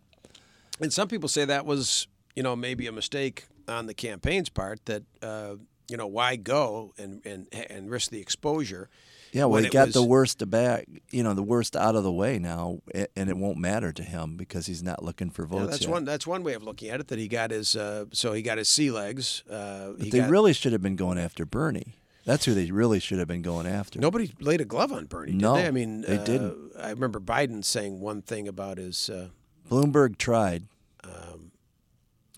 and 0.80 0.92
some 0.92 1.08
people 1.08 1.30
say 1.30 1.46
that 1.46 1.66
was, 1.66 2.08
you 2.36 2.44
know, 2.44 2.56
maybe 2.56 2.88
a 2.88 2.92
mistake 2.92 3.46
on 3.68 3.86
the 3.88 3.94
campaign's 3.94 4.50
part 4.50 4.86
that, 4.86 5.04
uh, 5.22 5.56
you 5.90 5.98
know, 5.98 6.08
why 6.08 6.36
go 6.36 6.94
and, 6.98 7.22
and, 7.26 7.48
and 7.70 7.90
risk 7.90 8.12
the 8.12 8.20
exposure? 8.20 8.90
Yeah, 9.32 9.46
well, 9.46 9.62
he 9.64 9.70
got 9.70 9.88
was- 9.88 9.94
the 9.96 10.04
worst 10.04 10.50
back, 10.50 10.86
you 11.12 11.22
know, 11.24 11.34
the 11.34 11.44
worst 11.44 11.76
out 11.76 11.96
of 11.96 12.04
the 12.04 12.12
way 12.12 12.40
now, 12.40 12.80
and 12.94 13.30
it 13.30 13.36
won't 13.38 13.58
matter 13.58 13.92
to 13.92 14.04
him 14.04 14.38
because 14.38 14.66
he's 14.66 14.82
not 14.84 15.04
looking 15.04 15.30
for 15.30 15.44
Yeah, 15.44 15.48
votes 15.60 15.72
that's 15.72 15.82
yet. 15.84 15.92
one. 15.92 16.06
That's 16.06 16.26
one 16.28 16.44
way 16.44 16.54
of 16.54 16.64
looking 16.64 16.90
at 16.90 17.00
it. 17.02 17.08
That 17.10 17.20
he 17.20 17.28
got 17.28 17.52
his. 17.52 17.76
Uh, 17.76 18.06
so 18.14 18.32
he 18.34 18.42
got 18.42 18.58
his 18.58 18.70
sea 18.70 18.92
legs. 18.92 19.44
Uh, 19.50 19.92
they 19.98 20.10
got- 20.20 20.30
really 20.30 20.54
should 20.54 20.72
have 20.72 20.82
been 20.82 20.96
going 20.96 21.18
after 21.18 21.46
Bernie. 21.46 21.96
That's 22.26 22.46
who 22.46 22.54
they 22.56 22.72
really 22.72 23.00
should 23.00 23.20
have 23.20 23.28
been 23.28 23.44
going 23.44 23.68
after. 23.68 24.00
Nobody 24.00 24.32
laid 24.40 24.60
a 24.60 24.66
glove 24.66 24.92
on 24.92 25.06
Bernie. 25.06 25.32
Did 25.32 25.42
No, 25.42 25.54
they? 25.56 25.68
I 25.68 25.72
mean, 25.72 26.02
they 26.02 26.18
uh, 26.18 26.24
didn't. 26.24 26.72
I 26.80 26.90
remember 26.90 27.20
Biden 27.20 27.64
saying 27.64 28.00
one 28.00 28.22
thing 28.24 28.48
about 28.48 28.78
his. 28.80 29.10
Uh, 29.10 29.30
Bloomberg 29.70 30.18
tried. 30.18 30.64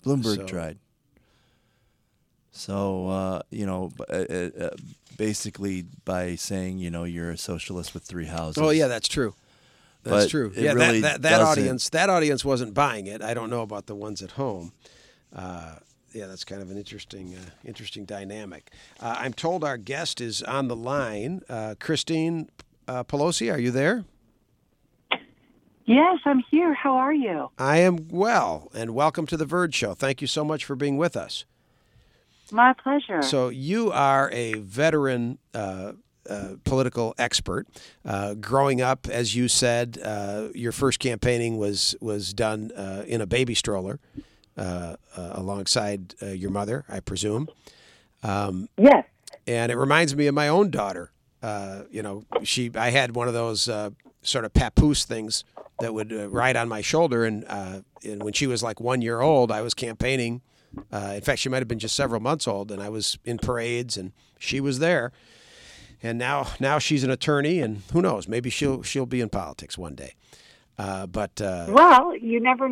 Bloomberg 0.04 0.36
so- 0.36 0.46
tried. 0.46 0.78
So 2.50 3.08
uh, 3.08 3.40
you 3.50 3.66
know, 3.66 3.92
uh, 4.10 4.12
uh, 4.14 4.70
basically 5.16 5.84
by 6.04 6.34
saying 6.34 6.78
you 6.78 6.90
know 6.90 7.04
you're 7.04 7.30
a 7.30 7.38
socialist 7.38 7.94
with 7.94 8.02
three 8.02 8.26
houses. 8.26 8.60
oh 8.60 8.70
yeah, 8.70 8.88
that's 8.88 9.06
true. 9.06 9.34
That's 10.02 10.24
But 10.24 10.30
true. 10.30 10.52
Yeah, 10.56 10.72
really 10.72 11.00
that 11.00 11.22
that, 11.22 11.30
that 11.30 11.40
audience 11.40 11.88
that 11.90 12.10
audience 12.10 12.44
wasn't 12.44 12.74
buying 12.74 13.06
it. 13.06 13.22
I 13.22 13.32
don't 13.32 13.48
know 13.50 13.62
about 13.62 13.86
the 13.86 13.94
ones 13.94 14.22
at 14.22 14.32
home. 14.32 14.72
Uh, 15.32 15.76
yeah, 16.12 16.26
that's 16.26 16.44
kind 16.44 16.62
of 16.62 16.70
an 16.70 16.78
interesting 16.78 17.34
uh, 17.34 17.50
interesting 17.64 18.04
dynamic. 18.04 18.70
Uh, 19.00 19.16
I'm 19.18 19.32
told 19.32 19.64
our 19.64 19.76
guest 19.76 20.20
is 20.20 20.42
on 20.42 20.68
the 20.68 20.76
line. 20.76 21.42
Uh, 21.48 21.74
Christine 21.78 22.48
uh, 22.86 23.04
Pelosi, 23.04 23.52
are 23.52 23.58
you 23.58 23.70
there? 23.70 24.04
Yes, 25.84 26.18
I'm 26.26 26.44
here. 26.50 26.74
How 26.74 26.96
are 26.96 27.14
you? 27.14 27.50
I 27.58 27.78
am 27.78 28.08
well, 28.10 28.70
and 28.74 28.94
welcome 28.94 29.26
to 29.26 29.38
the 29.38 29.46
Virg 29.46 29.72
Show. 29.72 29.94
Thank 29.94 30.20
you 30.20 30.26
so 30.26 30.44
much 30.44 30.64
for 30.64 30.76
being 30.76 30.98
with 30.98 31.16
us. 31.16 31.46
My 32.52 32.74
pleasure. 32.74 33.22
So 33.22 33.48
you 33.48 33.90
are 33.92 34.30
a 34.32 34.54
veteran 34.54 35.38
uh, 35.54 35.92
uh, 36.28 36.56
political 36.64 37.14
expert. 37.16 37.66
Uh, 38.04 38.34
growing 38.34 38.82
up, 38.82 39.08
as 39.08 39.34
you 39.34 39.48
said, 39.48 39.98
uh, 40.04 40.48
your 40.54 40.72
first 40.72 40.98
campaigning 40.98 41.56
was 41.56 41.94
was 42.00 42.34
done 42.34 42.70
uh, 42.72 43.04
in 43.06 43.22
a 43.22 43.26
baby 43.26 43.54
stroller 43.54 43.98
alongside 45.14 46.14
uh, 46.22 46.26
your 46.26 46.50
mother, 46.50 46.84
I 46.88 47.00
presume. 47.00 47.48
Um, 48.22 48.68
yes. 48.76 49.04
And 49.46 49.72
it 49.72 49.76
reminds 49.76 50.14
me 50.14 50.26
of 50.26 50.34
my 50.34 50.48
own 50.48 50.70
daughter. 50.70 51.10
Uh, 51.42 51.82
you 51.90 52.02
know, 52.02 52.24
she 52.42 52.70
I 52.74 52.90
had 52.90 53.14
one 53.14 53.28
of 53.28 53.34
those 53.34 53.68
uh, 53.68 53.90
sort 54.22 54.44
of 54.44 54.52
papoose 54.52 55.04
things 55.04 55.44
that 55.80 55.94
would 55.94 56.12
uh, 56.12 56.28
ride 56.28 56.56
on 56.56 56.68
my 56.68 56.80
shoulder, 56.80 57.24
and, 57.24 57.44
uh, 57.48 57.80
and 58.04 58.22
when 58.22 58.32
she 58.32 58.46
was 58.48 58.62
like 58.62 58.80
one 58.80 59.00
year 59.00 59.20
old, 59.20 59.52
I 59.52 59.62
was 59.62 59.74
campaigning. 59.74 60.42
Uh, 60.92 61.12
in 61.14 61.22
fact, 61.22 61.38
she 61.38 61.48
might 61.48 61.58
have 61.58 61.68
been 61.68 61.78
just 61.78 61.94
several 61.94 62.20
months 62.20 62.48
old, 62.48 62.72
and 62.72 62.82
I 62.82 62.88
was 62.88 63.18
in 63.24 63.38
parades, 63.38 63.96
and 63.96 64.12
she 64.38 64.60
was 64.60 64.80
there. 64.80 65.12
And 66.02 66.18
now, 66.18 66.48
now 66.60 66.78
she's 66.78 67.04
an 67.04 67.10
attorney, 67.10 67.60
and 67.60 67.82
who 67.92 68.02
knows? 68.02 68.28
Maybe 68.28 68.50
she'll 68.50 68.82
she'll 68.82 69.06
be 69.06 69.20
in 69.20 69.28
politics 69.28 69.78
one 69.78 69.94
day. 69.94 70.14
Uh, 70.78 71.06
but 71.06 71.40
uh, 71.40 71.66
Well, 71.68 72.16
you 72.16 72.40
never. 72.40 72.70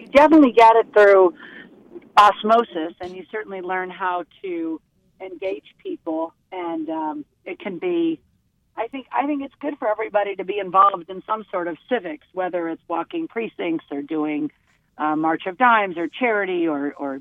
You 0.00 0.06
definitely 0.08 0.52
get 0.52 0.76
it 0.76 0.92
through 0.92 1.34
osmosis, 2.16 2.94
and 3.00 3.14
you 3.14 3.24
certainly 3.30 3.60
learn 3.60 3.90
how 3.90 4.24
to 4.42 4.80
engage 5.20 5.74
people, 5.78 6.32
and 6.50 6.88
um, 6.88 7.24
it 7.44 7.58
can 7.58 7.78
be. 7.78 8.20
I 8.76 8.86
think 8.88 9.06
I 9.12 9.26
think 9.26 9.42
it's 9.42 9.54
good 9.60 9.78
for 9.78 9.88
everybody 9.88 10.36
to 10.36 10.44
be 10.44 10.58
involved 10.58 11.10
in 11.10 11.22
some 11.24 11.44
sort 11.50 11.68
of 11.68 11.76
civics, 11.88 12.26
whether 12.32 12.68
it's 12.68 12.82
walking 12.88 13.28
precincts 13.28 13.84
or 13.90 14.00
doing 14.00 14.50
uh, 14.96 15.16
March 15.16 15.46
of 15.46 15.58
Dimes 15.58 15.98
or 15.98 16.08
charity 16.08 16.66
or 16.66 16.94
or 16.94 17.20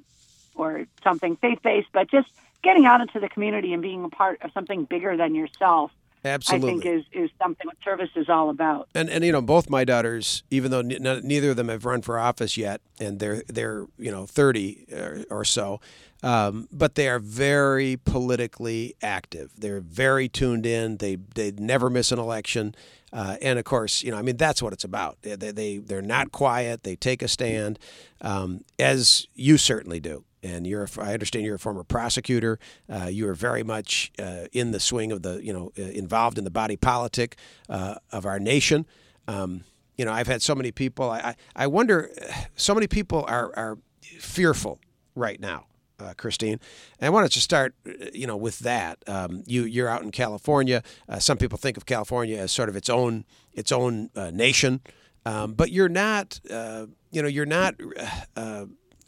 or 0.55 0.85
something 1.03 1.35
faith 1.37 1.59
based, 1.61 1.89
but 1.91 2.09
just 2.09 2.29
getting 2.63 2.85
out 2.85 3.01
into 3.01 3.19
the 3.19 3.29
community 3.29 3.73
and 3.73 3.81
being 3.81 4.03
a 4.03 4.09
part 4.09 4.41
of 4.41 4.51
something 4.53 4.85
bigger 4.85 5.17
than 5.17 5.35
yourself. 5.35 5.91
Absolutely. 6.25 6.69
I 6.69 6.73
think 6.73 6.85
is 6.85 7.05
is 7.23 7.29
something 7.41 7.65
what 7.67 7.77
service 7.83 8.09
is 8.15 8.27
all 8.29 8.49
about. 8.49 8.89
And 8.93 9.09
and 9.09 9.23
you 9.23 9.31
know 9.31 9.41
both 9.41 9.69
my 9.69 9.83
daughters, 9.85 10.43
even 10.51 10.71
though 10.71 10.79
n- 10.79 11.21
neither 11.23 11.51
of 11.51 11.55
them 11.55 11.69
have 11.69 11.85
run 11.85 12.01
for 12.01 12.19
office 12.19 12.57
yet, 12.57 12.81
and 12.99 13.19
they're 13.19 13.43
they're 13.47 13.85
you 13.97 14.11
know 14.11 14.25
thirty 14.25 14.85
or, 14.91 15.23
or 15.29 15.45
so, 15.45 15.79
um, 16.21 16.67
but 16.71 16.95
they 16.95 17.07
are 17.07 17.19
very 17.19 17.97
politically 18.03 18.95
active. 19.01 19.51
They're 19.57 19.79
very 19.81 20.27
tuned 20.27 20.65
in. 20.65 20.97
They 20.97 21.15
they 21.35 21.51
never 21.51 21.89
miss 21.89 22.11
an 22.11 22.19
election, 22.19 22.75
uh, 23.13 23.37
and 23.41 23.57
of 23.57 23.65
course 23.65 24.03
you 24.03 24.11
know 24.11 24.17
I 24.17 24.21
mean 24.21 24.37
that's 24.37 24.61
what 24.61 24.73
it's 24.73 24.83
about. 24.83 25.17
They 25.21 25.35
they 25.35 25.51
they- 25.51 25.77
they're 25.77 26.01
not 26.01 26.31
quiet. 26.33 26.83
They 26.83 26.95
take 26.97 27.21
a 27.21 27.27
stand, 27.29 27.79
um, 28.21 28.65
as 28.77 29.25
you 29.35 29.57
certainly 29.57 29.99
do. 30.01 30.25
And 30.41 30.65
you're, 30.65 30.83
a- 30.83 31.01
I 31.01 31.13
understand 31.13 31.45
you're 31.45 31.55
a 31.55 31.59
former 31.59 31.83
prosecutor. 31.83 32.59
Uh, 32.91 33.07
you 33.11 33.27
are 33.27 33.33
very 33.33 33.63
much 33.63 34.11
uh, 34.19 34.45
in 34.51 34.71
the 34.71 34.79
swing 34.79 35.11
of 35.11 35.21
the, 35.21 35.43
you 35.43 35.51
know, 35.51 35.71
uh, 35.77 35.81
involved 35.81 36.37
in 36.37 36.43
the 36.43 36.51
body 36.51 36.77
politic 36.77 37.35
uh, 37.67 37.95
of 38.11 38.25
our 38.25 38.39
nation. 38.39 38.85
Um, 39.27 39.63
you 39.97 40.05
know, 40.05 40.13
I've 40.13 40.27
had 40.27 40.41
so 40.41 40.55
many 40.55 40.71
people. 40.71 41.09
I, 41.09 41.35
I, 41.55 41.67
wonder, 41.67 42.09
so 42.55 42.73
many 42.73 42.87
people 42.87 43.25
are, 43.27 43.51
are 43.57 43.77
fearful 44.01 44.79
right 45.13 45.39
now, 45.41 45.65
uh, 45.99 46.13
Christine. 46.15 46.59
And 46.99 47.07
I 47.07 47.09
wanted 47.09 47.33
to 47.33 47.41
start, 47.41 47.75
uh, 47.85 48.05
you 48.13 48.25
know, 48.25 48.37
with 48.37 48.59
that. 48.59 49.03
Um, 49.07 49.43
you, 49.45 49.63
you're 49.65 49.89
out 49.89 50.01
in 50.01 50.11
California. 50.11 50.83
Uh, 51.09 51.19
some 51.19 51.37
people 51.37 51.57
think 51.57 51.75
of 51.75 51.85
California 51.85 52.37
as 52.37 52.53
sort 52.53 52.69
of 52.69 52.77
its 52.77 52.89
own, 52.89 53.25
its 53.51 53.73
own 53.73 54.09
uh, 54.15 54.31
nation, 54.31 54.79
um, 55.25 55.53
but 55.53 55.69
you're 55.69 55.89
not. 55.89 56.39
Uh, 56.49 56.85
you 57.11 57.21
know, 57.21 57.27
you're 57.27 57.45
not. 57.45 57.75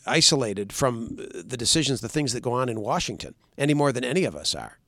Isolated 0.05 0.73
from 0.73 1.15
the 1.15 1.57
decisions, 1.57 2.01
the 2.01 2.09
things 2.09 2.33
that 2.33 2.41
go 2.41 2.53
on 2.53 2.69
in 2.69 2.81
Washington, 2.81 3.35
any 3.57 3.73
more 3.73 3.91
than 3.91 4.03
any 4.03 4.23
of 4.23 4.35
us 4.35 4.55
are. 4.55 4.79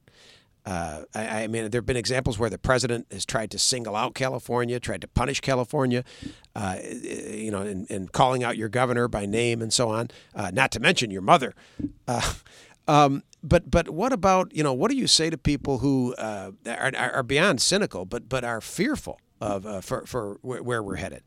Uh, 0.65 1.03
I, 1.13 1.43
I 1.43 1.47
mean, 1.47 1.69
there 1.69 1.79
have 1.79 1.85
been 1.85 1.97
examples 1.97 2.39
where 2.39 2.49
the 2.49 2.57
president 2.57 3.07
has 3.11 3.25
tried 3.25 3.51
to 3.51 3.59
single 3.59 3.95
out 3.95 4.15
California, 4.15 4.79
tried 4.79 5.01
to 5.01 5.07
punish 5.07 5.41
California, 5.41 6.05
uh, 6.55 6.77
you 6.81 7.51
know, 7.51 7.61
and, 7.61 7.89
and 7.91 8.11
calling 8.11 8.43
out 8.43 8.55
your 8.55 8.69
governor 8.69 9.07
by 9.07 9.25
name 9.25 9.61
and 9.61 9.73
so 9.73 9.89
on. 9.89 10.09
Uh, 10.33 10.51
not 10.53 10.71
to 10.71 10.79
mention 10.79 11.11
your 11.11 11.21
mother. 11.21 11.53
Uh, 12.07 12.33
um, 12.87 13.23
but 13.43 13.69
but 13.69 13.89
what 13.89 14.13
about 14.13 14.55
you 14.55 14.63
know 14.63 14.73
what 14.73 14.89
do 14.89 14.95
you 14.95 15.07
say 15.07 15.29
to 15.29 15.37
people 15.37 15.79
who 15.79 16.13
uh, 16.15 16.51
are, 16.65 16.95
are 16.95 17.23
beyond 17.23 17.61
cynical, 17.61 18.05
but 18.05 18.29
but 18.29 18.45
are 18.45 18.61
fearful 18.61 19.19
of 19.41 19.65
uh, 19.65 19.81
for 19.81 20.05
for 20.05 20.37
where 20.41 20.81
we're 20.81 20.95
headed? 20.95 21.23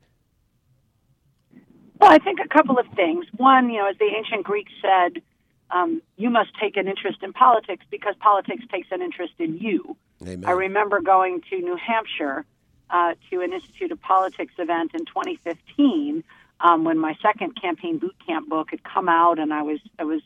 Well, 1.99 2.13
I 2.13 2.19
think 2.19 2.41
a 2.45 2.49
couple 2.49 2.79
of 2.79 2.87
things. 2.95 3.27
One, 3.37 3.71
you 3.71 3.79
know, 3.79 3.89
as 3.89 3.97
the 3.99 4.11
ancient 4.17 4.45
Greeks 4.45 4.73
said, 4.83 5.23
um, 5.71 6.03
you 6.17 6.31
must 6.31 6.51
take 6.61 6.77
an 6.77 6.89
interest 6.89 7.23
in 7.23 7.33
politics 7.33 7.85
because 7.91 8.15
politics 8.21 8.65
takes 8.71 8.89
an 8.91 9.03
interest 9.03 9.35
in 9.39 9.59
you. 9.59 9.97
Amen. 10.23 10.45
I 10.47 10.53
remember 10.53 11.01
going 11.01 11.43
to 11.51 11.57
New 11.59 11.77
Hampshire 11.77 12.45
uh, 12.91 13.15
to 13.31 13.41
an 13.41 13.53
Institute 13.53 13.91
of 13.93 14.01
Politics 14.01 14.55
event 14.59 14.93
in 14.95 15.05
2015 15.07 16.23
um, 16.61 16.85
when 16.85 16.99
my 16.99 17.17
second 17.21 17.61
campaign 17.61 17.99
boot 17.99 18.15
camp 18.27 18.49
book 18.49 18.71
had 18.71 18.83
come 18.85 19.09
out, 19.09 19.39
and 19.39 19.53
I 19.53 19.63
was 19.63 19.81
I 19.99 20.05
was 20.05 20.23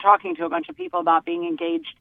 talking 0.00 0.36
to 0.36 0.44
a 0.44 0.48
bunch 0.48 0.68
of 0.68 0.76
people 0.76 1.00
about 1.00 1.24
being 1.24 1.44
engaged 1.44 1.94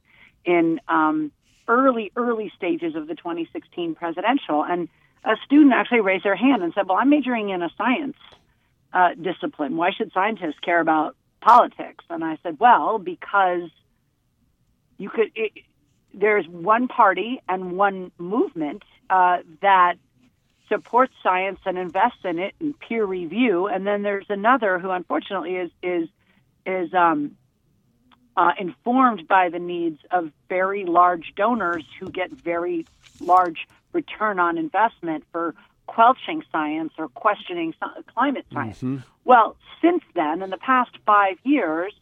in 0.46 0.80
um, 0.88 1.32
early 1.68 2.12
early 2.16 2.52
stages 2.56 2.96
of 2.96 3.08
the 3.08 3.16
2016 3.16 3.96
presidential, 3.96 4.64
and 4.64 4.90
a 5.24 5.36
student 5.46 5.74
actually 5.74 6.02
raised 6.02 6.26
their 6.26 6.36
hand 6.36 6.62
and 6.62 6.74
said, 6.74 6.88
"Well, 6.88 6.98
I'm 6.98 7.10
majoring 7.10 7.50
in 7.50 7.64
a 7.64 7.70
science 7.78 8.18
uh, 8.98 9.14
discipline. 9.14 9.78
Why 9.78 9.92
should 9.92 10.12
scientists 10.14 10.60
care 10.62 10.80
about 10.80 11.16
politics?" 11.40 12.04
And 12.10 12.24
I 12.24 12.38
said, 12.44 12.60
"Well, 12.60 13.00
because 13.00 13.70
you 14.98 15.10
could." 15.10 15.32
It, 15.36 15.52
there's 16.14 16.48
one 16.48 16.88
party 16.88 17.42
and 17.48 17.74
one 17.74 18.12
movement 18.18 18.84
uh, 19.10 19.38
that 19.62 19.96
supports 20.68 21.14
science 21.22 21.60
and 21.66 21.78
invests 21.78 22.24
in 22.24 22.40
it 22.40 22.56
and 22.60 22.78
peer 22.80 23.06
review, 23.06 23.68
and 23.68 23.86
then 23.86 24.02
there's 24.02 24.26
another 24.30 24.80
who, 24.80 24.90
unfortunately, 24.90 25.56
is 25.56 25.72
is 25.82 26.10
is 26.66 26.94
um, 26.94 27.38
uh, 28.36 28.52
informed 28.60 29.28
by 29.28 29.50
the 29.50 29.60
needs 29.60 30.00
of 30.12 30.32
very 30.50 30.86
large 30.86 31.34
donors 31.36 31.84
who 32.00 32.10
get 32.10 32.32
very 32.32 32.86
large 33.20 33.68
return 33.94 34.40
on 34.40 34.58
investment 34.58 35.24
for 35.32 35.56
quelching 35.88 36.44
science 36.52 36.94
or 36.98 37.08
questioning 37.10 37.74
climate 38.14 38.46
science. 38.54 38.78
Well, 39.26 39.56
since 39.82 40.04
then, 40.14 40.42
in 40.42 40.50
the 40.50 40.58
past 40.58 40.92
five 41.06 41.38
years, 41.44 41.94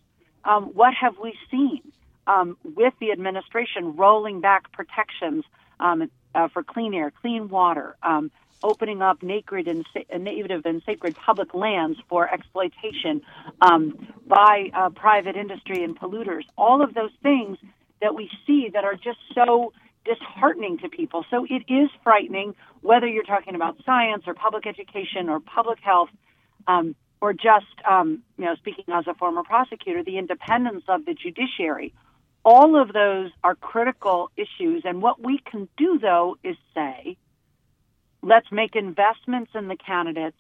um, 0.44 0.66
what 0.74 0.94
have 0.94 1.18
we 1.18 1.34
seen? 1.50 1.82
um, 2.28 2.58
with 2.64 2.94
the 3.00 3.12
administration 3.12 3.96
rolling 3.96 4.42
back 4.42 4.72
protections 4.72 5.44
um, 5.80 6.10
uh, 6.34 6.48
for 6.50 6.64
clean 6.64 6.94
air, 6.94 7.12
clean 7.12 7.50
water, 7.50 7.96
um, 8.04 8.32
opening 8.64 9.02
up 9.02 9.22
native 9.22 9.68
and, 9.68 9.86
sa- 9.94 10.18
native 10.18 10.66
and 10.66 10.82
sacred 10.86 11.16
public 11.16 11.54
lands 11.54 12.00
for 12.10 12.32
exploitation 12.32 13.22
um, 13.62 14.08
by 14.28 14.72
uh, 14.74 14.90
private 14.90 15.36
industry 15.36 15.84
and 15.84 16.00
polluters. 16.00 16.44
All 16.58 16.82
of 16.82 16.94
those 16.94 17.12
things 17.22 17.58
that 18.02 18.16
we 18.16 18.30
see 18.48 18.70
that 18.74 18.84
are 18.84 18.96
just 18.96 19.20
so 19.34 19.72
disheartening 20.06 20.78
to 20.80 20.90
people. 20.90 21.26
So 21.30 21.46
it 21.50 21.64
is 21.68 21.90
frightening 22.04 22.56
whether 22.82 23.08
you're 23.08 23.24
talking 23.24 23.56
about 23.56 23.78
science 23.86 24.24
or 24.28 24.34
public 24.34 24.66
education 24.68 25.30
or 25.30 25.40
public 25.40 25.80
health. 25.80 26.10
Um, 26.68 26.96
or 27.22 27.34
just, 27.34 27.66
um, 27.90 28.22
you 28.38 28.46
know, 28.46 28.56
speaking 28.56 28.86
as 28.94 29.08
a 29.08 29.14
former 29.16 29.42
prosecutor, 29.42 30.04
the 30.04 30.18
independence 30.18 30.84
of 30.88 31.06
the 31.06 31.14
judiciary. 31.14 31.94
All 32.44 32.80
of 32.80 32.94
those 32.94 33.32
are 33.44 33.56
critical 33.56 34.30
issues. 34.38 34.84
And 34.86 35.02
what 35.02 35.20
we 35.20 35.40
can 35.40 35.68
do, 35.78 35.98
though, 35.98 36.38
is 36.44 36.56
say, 36.76 37.18
let's 38.22 38.52
make 38.52 38.76
investments 38.76 39.52
in 39.56 39.68
the 39.68 39.76
candidates 39.76 40.38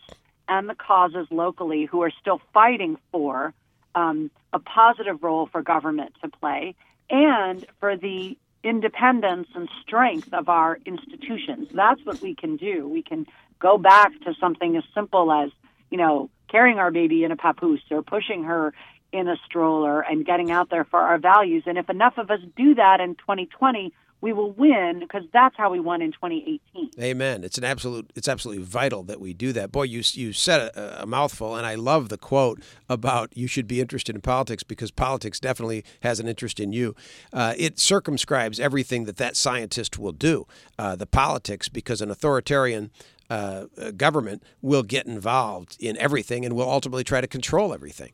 and 0.47 0.69
the 0.69 0.75
causes 0.75 1.27
locally 1.31 1.85
who 1.85 2.03
are 2.03 2.11
still 2.21 2.39
fighting 2.53 2.97
for 3.11 3.53
um, 3.95 4.29
a 4.53 4.59
positive 4.59 5.23
role 5.23 5.47
for 5.51 5.63
government 5.63 6.13
to 6.21 6.29
play 6.29 6.75
and 7.09 7.65
for 7.79 7.97
the 7.97 8.37
independence 8.65 9.47
and 9.55 9.69
strength 9.81 10.33
of 10.33 10.49
our 10.49 10.79
institutions. 10.85 11.69
That's 11.71 12.03
what 12.03 12.19
we 12.19 12.33
can 12.33 12.57
do. 12.57 12.87
We 12.87 13.03
can 13.03 13.27
go 13.59 13.77
back 13.77 14.11
to 14.25 14.33
something 14.39 14.75
as 14.75 14.83
simple 14.93 15.31
as, 15.31 15.51
you 15.91 15.97
know, 15.97 16.29
carrying 16.49 16.79
our 16.79 16.91
baby 16.91 17.23
in 17.23 17.31
a 17.31 17.37
papoose 17.37 17.83
or 17.91 18.01
pushing 18.01 18.43
her 18.43 18.73
in 19.11 19.27
a 19.27 19.37
stroller 19.45 20.01
and 20.01 20.25
getting 20.25 20.51
out 20.51 20.69
there 20.71 20.83
for 20.83 20.99
our 20.99 21.19
values. 21.19 21.63
And 21.67 21.77
if 21.77 21.89
enough 21.89 22.17
of 22.17 22.31
us 22.31 22.39
do 22.57 22.75
that 22.75 22.99
in 22.99 23.15
2020, 23.15 23.93
we 24.25 24.33
will 24.33 24.53
win 24.53 24.97
because 24.99 25.21
that's 25.31 25.55
how 25.55 25.69
we 25.69 25.79
won 25.79 26.01
in 26.01 26.11
2018. 26.11 26.89
Amen. 26.99 27.43
It's 27.43 27.59
an 27.59 27.63
absolute. 27.63 28.11
It's 28.15 28.27
absolutely 28.27 28.63
vital 28.63 29.03
that 29.03 29.21
we 29.21 29.35
do 29.35 29.53
that. 29.53 29.71
Boy, 29.71 29.83
you 29.83 30.01
you 30.13 30.33
said 30.33 30.61
a, 30.61 31.03
a, 31.03 31.05
mouthful, 31.05 31.55
and 31.55 31.63
I 31.63 31.75
love 31.75 32.09
the 32.09 32.17
quote 32.17 32.59
about 32.89 33.37
you 33.37 33.45
should 33.45 33.67
be 33.67 33.79
interested 33.79 34.15
in 34.15 34.21
politics 34.21 34.63
because 34.63 34.89
politics 34.89 35.39
definitely 35.39 35.85
has 36.01 36.19
an 36.19 36.27
interest 36.27 36.59
in 36.59 36.73
you. 36.73 36.95
Uh, 37.31 37.53
it 37.55 37.77
circumscribes 37.77 38.59
everything 38.59 39.05
that 39.05 39.17
that 39.17 39.35
scientist 39.35 39.99
will 39.99 40.11
do. 40.11 40.47
Uh, 40.79 40.95
the 40.95 41.05
politics, 41.05 41.69
because 41.69 42.01
an 42.01 42.09
authoritarian 42.09 42.89
uh, 43.29 43.65
government 43.95 44.41
will 44.59 44.81
get 44.81 45.05
involved 45.05 45.77
in 45.79 45.95
everything 45.97 46.43
and 46.43 46.55
will 46.55 46.71
ultimately 46.71 47.03
try 47.03 47.21
to 47.21 47.27
control 47.27 47.75
everything. 47.75 48.11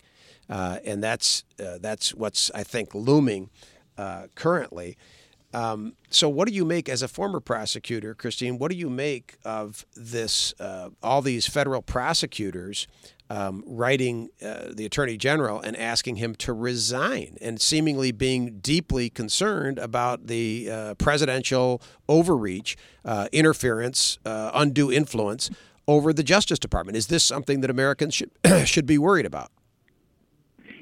Uh, 0.50 0.80
and 0.84 1.02
that's 1.02 1.46
uh, 1.58 1.78
that's 1.80 2.14
what's 2.14 2.52
I 2.54 2.64
think 2.64 2.94
looming 2.94 3.50
uh, 3.98 4.28
currently. 4.36 4.98
Um, 5.54 5.94
so, 6.10 6.30
what 6.30 6.48
do 6.48 6.54
you 6.54 6.66
make 6.66 6.88
as 6.88 7.02
a 7.02 7.08
former 7.08 7.40
prosecutor, 7.40 8.14
Christine? 8.16 8.58
What 8.58 8.72
do 8.72 8.78
you 8.78 8.90
make 8.90 9.38
of 9.44 9.86
this? 9.96 10.54
Uh, 10.60 10.90
all 11.04 11.22
these 11.22 11.48
federal 11.48 11.82
prosecutors 11.82 12.88
um, 13.30 13.64
writing 13.66 14.30
uh, 14.44 14.66
the 14.74 14.86
attorney 14.86 15.16
general 15.16 15.62
and 15.62 15.76
asking 15.78 16.18
him 16.18 16.36
to 16.36 16.54
resign, 16.54 17.38
and 17.42 17.62
seemingly 17.62 18.12
being 18.12 18.60
deeply 18.60 19.10
concerned 19.10 19.78
about 19.78 20.28
the 20.28 20.70
uh, 20.70 20.94
presidential 20.96 21.82
overreach, 22.10 22.76
uh, 23.06 23.28
interference, 23.32 24.20
uh, 24.26 24.52
undue 24.54 24.92
influence 24.92 25.50
over 25.88 26.12
the 26.12 26.24
Justice 26.24 26.60
Department. 26.60 26.98
Is 26.98 27.08
this 27.08 27.24
something 27.24 27.62
that 27.62 27.70
Americans 27.70 28.16
should 28.16 28.32
should 28.66 28.86
be 28.86 28.98
worried 28.98 29.26
about? 29.26 29.52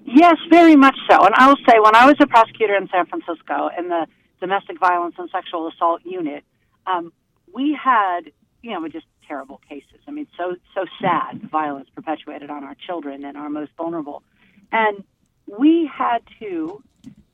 Yes, 0.05 0.37
very 0.49 0.75
much 0.75 0.97
so. 1.09 1.23
And 1.23 1.35
I 1.35 1.47
will 1.47 1.57
say, 1.67 1.79
when 1.79 1.95
I 1.95 2.05
was 2.05 2.15
a 2.19 2.25
prosecutor 2.25 2.75
in 2.75 2.87
San 2.89 3.05
Francisco 3.05 3.69
in 3.77 3.89
the 3.89 4.07
domestic 4.39 4.79
violence 4.79 5.15
and 5.17 5.29
sexual 5.29 5.67
assault 5.67 6.01
unit, 6.05 6.43
um, 6.87 7.11
we 7.53 7.77
had, 7.81 8.31
you 8.61 8.71
know, 8.71 8.87
just 8.87 9.05
terrible 9.27 9.61
cases. 9.69 9.99
I 10.07 10.11
mean, 10.11 10.27
so 10.37 10.55
so 10.73 10.85
sad 11.01 11.49
violence 11.49 11.89
perpetuated 11.93 12.49
on 12.49 12.63
our 12.63 12.75
children 12.75 13.25
and 13.25 13.37
our 13.37 13.49
most 13.49 13.71
vulnerable, 13.77 14.23
and 14.71 15.03
we 15.45 15.89
had 15.91 16.19
to 16.39 16.83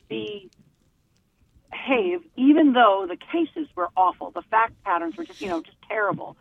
be 0.10 0.49
behave 1.86 2.22
even 2.36 2.74
though 2.74 3.06
the 3.08 3.18
cases 3.18 3.68
were 3.76 3.89
awful. 3.95 4.32
The 4.32 4.41
fact 4.43 4.74
patterns 4.84 5.18
were 5.18 5.26
just, 5.26 5.41
you 5.41 5.49
know, 5.49 5.62
just 5.62 5.78
terrible. 5.88 6.38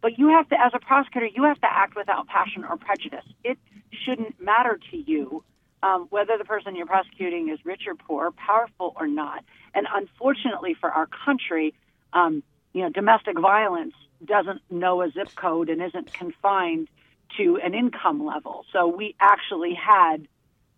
But 0.00 0.18
you 0.18 0.28
have 0.28 0.48
to, 0.48 0.60
as 0.60 0.72
a 0.74 0.78
prosecutor, 0.78 1.26
you 1.26 1.44
have 1.44 1.60
to 1.60 1.66
act 1.70 1.94
without 1.96 2.26
passion 2.26 2.64
or 2.64 2.76
prejudice. 2.76 3.24
It 3.44 3.58
shouldn't 4.04 4.40
matter 4.40 4.78
to 4.90 4.96
you 4.96 5.44
um, 5.82 6.06
whether 6.10 6.36
the 6.36 6.44
person 6.44 6.76
you're 6.76 6.86
prosecuting 6.86 7.48
is 7.48 7.58
rich 7.64 7.82
or 7.86 7.94
poor, 7.94 8.30
powerful 8.32 8.94
or 8.96 9.06
not. 9.06 9.44
And 9.74 9.86
unfortunately 9.92 10.74
for 10.74 10.90
our 10.90 11.06
country, 11.06 11.74
um, 12.12 12.42
you 12.72 12.82
know, 12.82 12.90
domestic 12.90 13.38
violence 13.38 13.94
doesn't 14.24 14.60
know 14.70 15.02
a 15.02 15.10
zip 15.10 15.34
code 15.34 15.68
and 15.68 15.82
isn't 15.82 16.12
confined 16.12 16.88
to 17.36 17.58
an 17.62 17.74
income 17.74 18.24
level. 18.24 18.64
So 18.72 18.88
we 18.88 19.14
actually 19.20 19.74
had, 19.74 20.28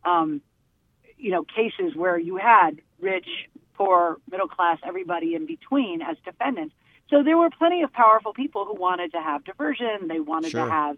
um, 0.04 0.40
you 1.18 1.30
know, 1.30 1.44
cases 1.44 1.96
where 1.96 2.18
you 2.18 2.36
had 2.36 2.80
rich, 3.00 3.26
poor, 3.74 4.18
middle 4.30 4.48
class, 4.48 4.78
everybody 4.86 5.34
in 5.34 5.46
between 5.46 6.02
as 6.02 6.16
defendants. 6.24 6.74
So 7.10 7.22
there 7.22 7.36
were 7.36 7.50
plenty 7.50 7.82
of 7.82 7.92
powerful 7.92 8.32
people 8.32 8.64
who 8.64 8.74
wanted 8.74 9.12
to 9.12 9.20
have 9.20 9.44
diversion. 9.44 10.08
They 10.08 10.20
wanted 10.20 10.52
sure. 10.52 10.64
to 10.64 10.70
have, 10.70 10.96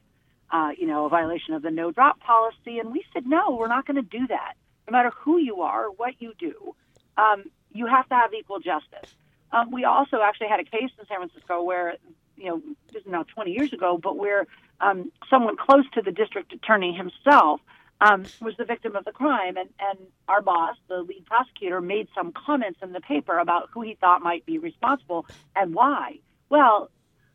uh, 0.51 0.71
you 0.77 0.87
know, 0.87 1.07
a 1.07 1.09
violation 1.09 1.55
of 1.55 1.63
the 1.63 1.71
no 1.71 1.91
drop 1.91 2.21
policy. 2.21 2.79
And 2.79 2.93
we 2.93 3.05
said, 3.13 3.27
no, 3.27 3.57
we're 3.57 3.69
not 3.69 3.87
going 3.87 3.97
to 3.97 4.03
do 4.03 4.27
that. 4.29 4.55
No 4.89 4.93
matter 4.93 5.11
who 5.23 5.39
you 5.39 5.63
are, 5.63 5.87
what 5.91 6.15
you 6.19 6.33
do, 6.39 6.75
um, 7.17 7.45
you 7.73 7.87
have 7.87 8.09
to 8.09 8.15
have 8.15 8.33
equal 8.35 8.61
justice. 8.61 9.15
Um, 9.53 9.71
we 9.71 9.85
also 9.85 10.21
actually 10.23 10.49
had 10.49 10.61
a 10.61 10.65
case 10.65 10.91
in 10.99 11.07
San 11.07 11.19
Francisco 11.19 11.63
where, 11.63 11.97
you 12.37 12.47
know, 12.47 12.63
this 12.93 13.03
is 13.03 13.09
now 13.09 13.25
20 13.35 13.53
years 13.53 13.73
ago, 13.73 13.99
but 14.03 14.17
where 14.17 14.47
um, 14.81 15.11
someone 15.31 15.57
close 15.57 15.85
to 15.95 16.03
the 16.03 16.13
district 16.13 16.53
attorney 16.53 16.93
himself 16.93 17.61
um, 18.01 18.25
was 18.41 18.55
the 18.59 18.65
victim 18.65 18.97
of 18.97 19.05
the 19.05 19.13
crime, 19.13 19.57
and, 19.57 19.69
and 19.79 19.99
our 20.29 20.43
boss, 20.43 20.77
the 20.89 20.99
lead 20.99 21.25
prosecutor, 21.27 21.81
made 21.81 22.09
some 22.15 22.33
comments 22.33 22.81
in 22.83 22.93
the 22.93 23.01
paper 23.01 23.39
about 23.39 23.71
who 23.73 23.83
he 23.83 23.95
thought 23.95 24.21
might 24.21 24.45
be 24.45 24.59
responsible 24.59 25.27
and 25.55 25.75
why. 25.75 26.19
Well, 26.51 26.91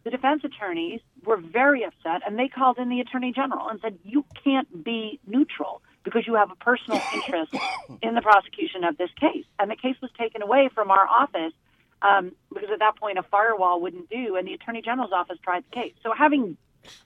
the 0.09 0.17
defense 0.17 0.43
attorneys 0.43 1.01
were 1.23 1.37
very 1.37 1.83
upset, 1.83 2.21
and 2.25 2.37
they 2.37 2.47
called 2.47 2.79
in 2.79 2.89
the 2.89 2.99
attorney 2.99 3.31
general 3.31 3.69
and 3.69 3.79
said, 3.79 3.99
"You 4.03 4.25
can't 4.43 4.83
be 4.83 5.19
neutral 5.27 5.81
because 6.03 6.25
you 6.25 6.35
have 6.35 6.51
a 6.51 6.55
personal 6.55 6.99
interest 7.13 7.53
in 8.01 8.15
the 8.15 8.21
prosecution 8.21 8.83
of 8.83 8.97
this 8.97 9.11
case." 9.19 9.45
And 9.59 9.69
the 9.69 9.75
case 9.75 9.95
was 10.01 10.11
taken 10.17 10.41
away 10.41 10.69
from 10.73 10.89
our 10.89 11.07
office 11.07 11.53
um, 12.01 12.31
because 12.51 12.69
at 12.71 12.79
that 12.79 12.95
point 12.97 13.19
a 13.19 13.23
firewall 13.23 13.81
wouldn't 13.81 14.09
do, 14.09 14.35
and 14.35 14.47
the 14.47 14.53
attorney 14.53 14.81
general's 14.81 15.11
office 15.11 15.37
tried 15.43 15.63
the 15.69 15.75
case. 15.75 15.93
So 16.01 16.11
having 16.17 16.57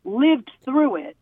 lived 0.05 0.49
through 0.63 0.95
it 0.97 1.17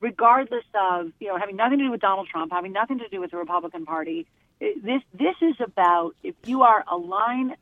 regardless 0.00 0.64
of 0.74 1.12
you 1.18 1.28
know 1.28 1.38
having 1.38 1.56
nothing 1.56 1.78
to 1.78 1.84
do 1.84 1.90
with 1.90 2.00
Donald 2.00 2.28
Trump, 2.28 2.52
having 2.52 2.72
nothing 2.72 2.98
to 2.98 3.08
do 3.08 3.20
with 3.20 3.30
the 3.30 3.38
Republican 3.38 3.86
Party. 3.86 4.26
This 4.60 5.02
this 5.14 5.36
is 5.40 5.54
about 5.60 6.14
if 6.22 6.34
you 6.44 6.62
are 6.62 6.84
a 6.90 6.96
line 6.96 7.56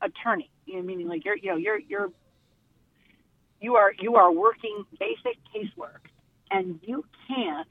attorney, 0.00 0.50
you 0.66 0.76
know, 0.76 0.82
meaning 0.82 1.08
like 1.08 1.24
you're 1.24 1.36
you 1.36 1.50
know 1.50 1.56
you're 1.56 1.78
you're 1.78 2.10
you 3.60 3.76
are 3.76 3.92
you 3.98 4.16
are 4.16 4.32
working 4.32 4.84
basic 4.98 5.38
casework, 5.54 6.08
and 6.50 6.78
you 6.82 7.04
can't 7.26 7.68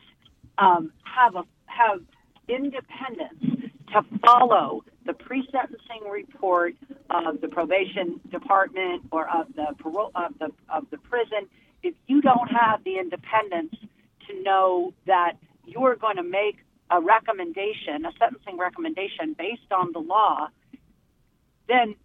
um, 0.58 0.92
have 1.04 1.36
a 1.36 1.44
have 1.66 2.02
independence 2.48 3.70
to 3.94 4.02
follow 4.26 4.84
the 5.06 5.14
pre-sentencing 5.14 6.10
report 6.10 6.76
of 7.10 7.40
the 7.40 7.48
probation 7.48 8.20
department 8.32 9.04
or 9.12 9.30
of 9.30 9.48
the 9.56 9.68
parole 9.80 10.12
of 10.16 10.38
the 10.40 10.52
of 10.70 10.86
the 10.92 10.98
prison 10.98 11.48
if 11.84 11.96
you 12.08 12.22
don't 12.22 12.50
have 12.50 12.84
the 12.84 12.98
independence 12.98 13.74
to 14.28 14.44
know 14.44 14.94
that 15.06 15.34
you 15.66 15.84
are 15.84 15.96
going 15.96 16.18
to 16.18 16.24
make 16.24 16.58
a 16.90 17.02
recommendation, 17.02 18.06
a 18.06 18.12
sentencing 18.20 18.58
recommendation 18.58 19.36
based 19.38 19.72
on 19.72 19.92
the 19.92 20.00
law, 20.00 20.48
then 21.68 21.96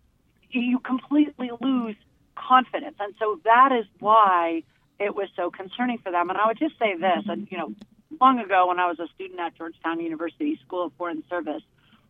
you 0.50 0.78
completely 0.80 1.50
lose 1.60 1.96
confidence. 2.34 2.96
And 3.00 3.14
so 3.18 3.40
that 3.44 3.72
is 3.72 3.86
why 4.00 4.62
it 4.98 5.14
was 5.14 5.28
so 5.36 5.50
concerning 5.50 5.98
for 5.98 6.12
them. 6.12 6.30
And 6.30 6.38
I 6.38 6.46
would 6.46 6.58
just 6.58 6.78
say 6.78 6.96
this, 6.96 7.24
and 7.26 7.48
you 7.50 7.58
know, 7.58 7.74
long 8.20 8.38
ago 8.38 8.68
when 8.68 8.78
I 8.78 8.86
was 8.86 8.98
a 9.00 9.08
student 9.14 9.40
at 9.40 9.56
Georgetown 9.56 10.00
University 10.00 10.58
School 10.64 10.86
of 10.86 10.92
Foreign 10.98 11.22
Service, 11.28 11.62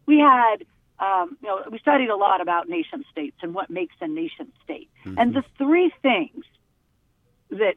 we 0.07 0.19
had 0.19 0.65
um, 0.99 1.37
you 1.43 1.49
know, 1.49 1.63
we 1.71 1.79
studied 1.79 2.11
a 2.11 2.17
lot 2.17 2.41
about 2.41 2.69
nation 2.69 3.05
states 3.11 3.37
and 3.43 3.55
what 3.55 3.71
makes 3.71 3.95
a 4.01 4.07
nation 4.07 4.53
state. 4.63 4.89
Mm-hmm. 5.05 5.19
And 5.19 5.35
the 5.35 5.43
three 5.59 5.93
things 6.01 6.45
that 7.51 7.75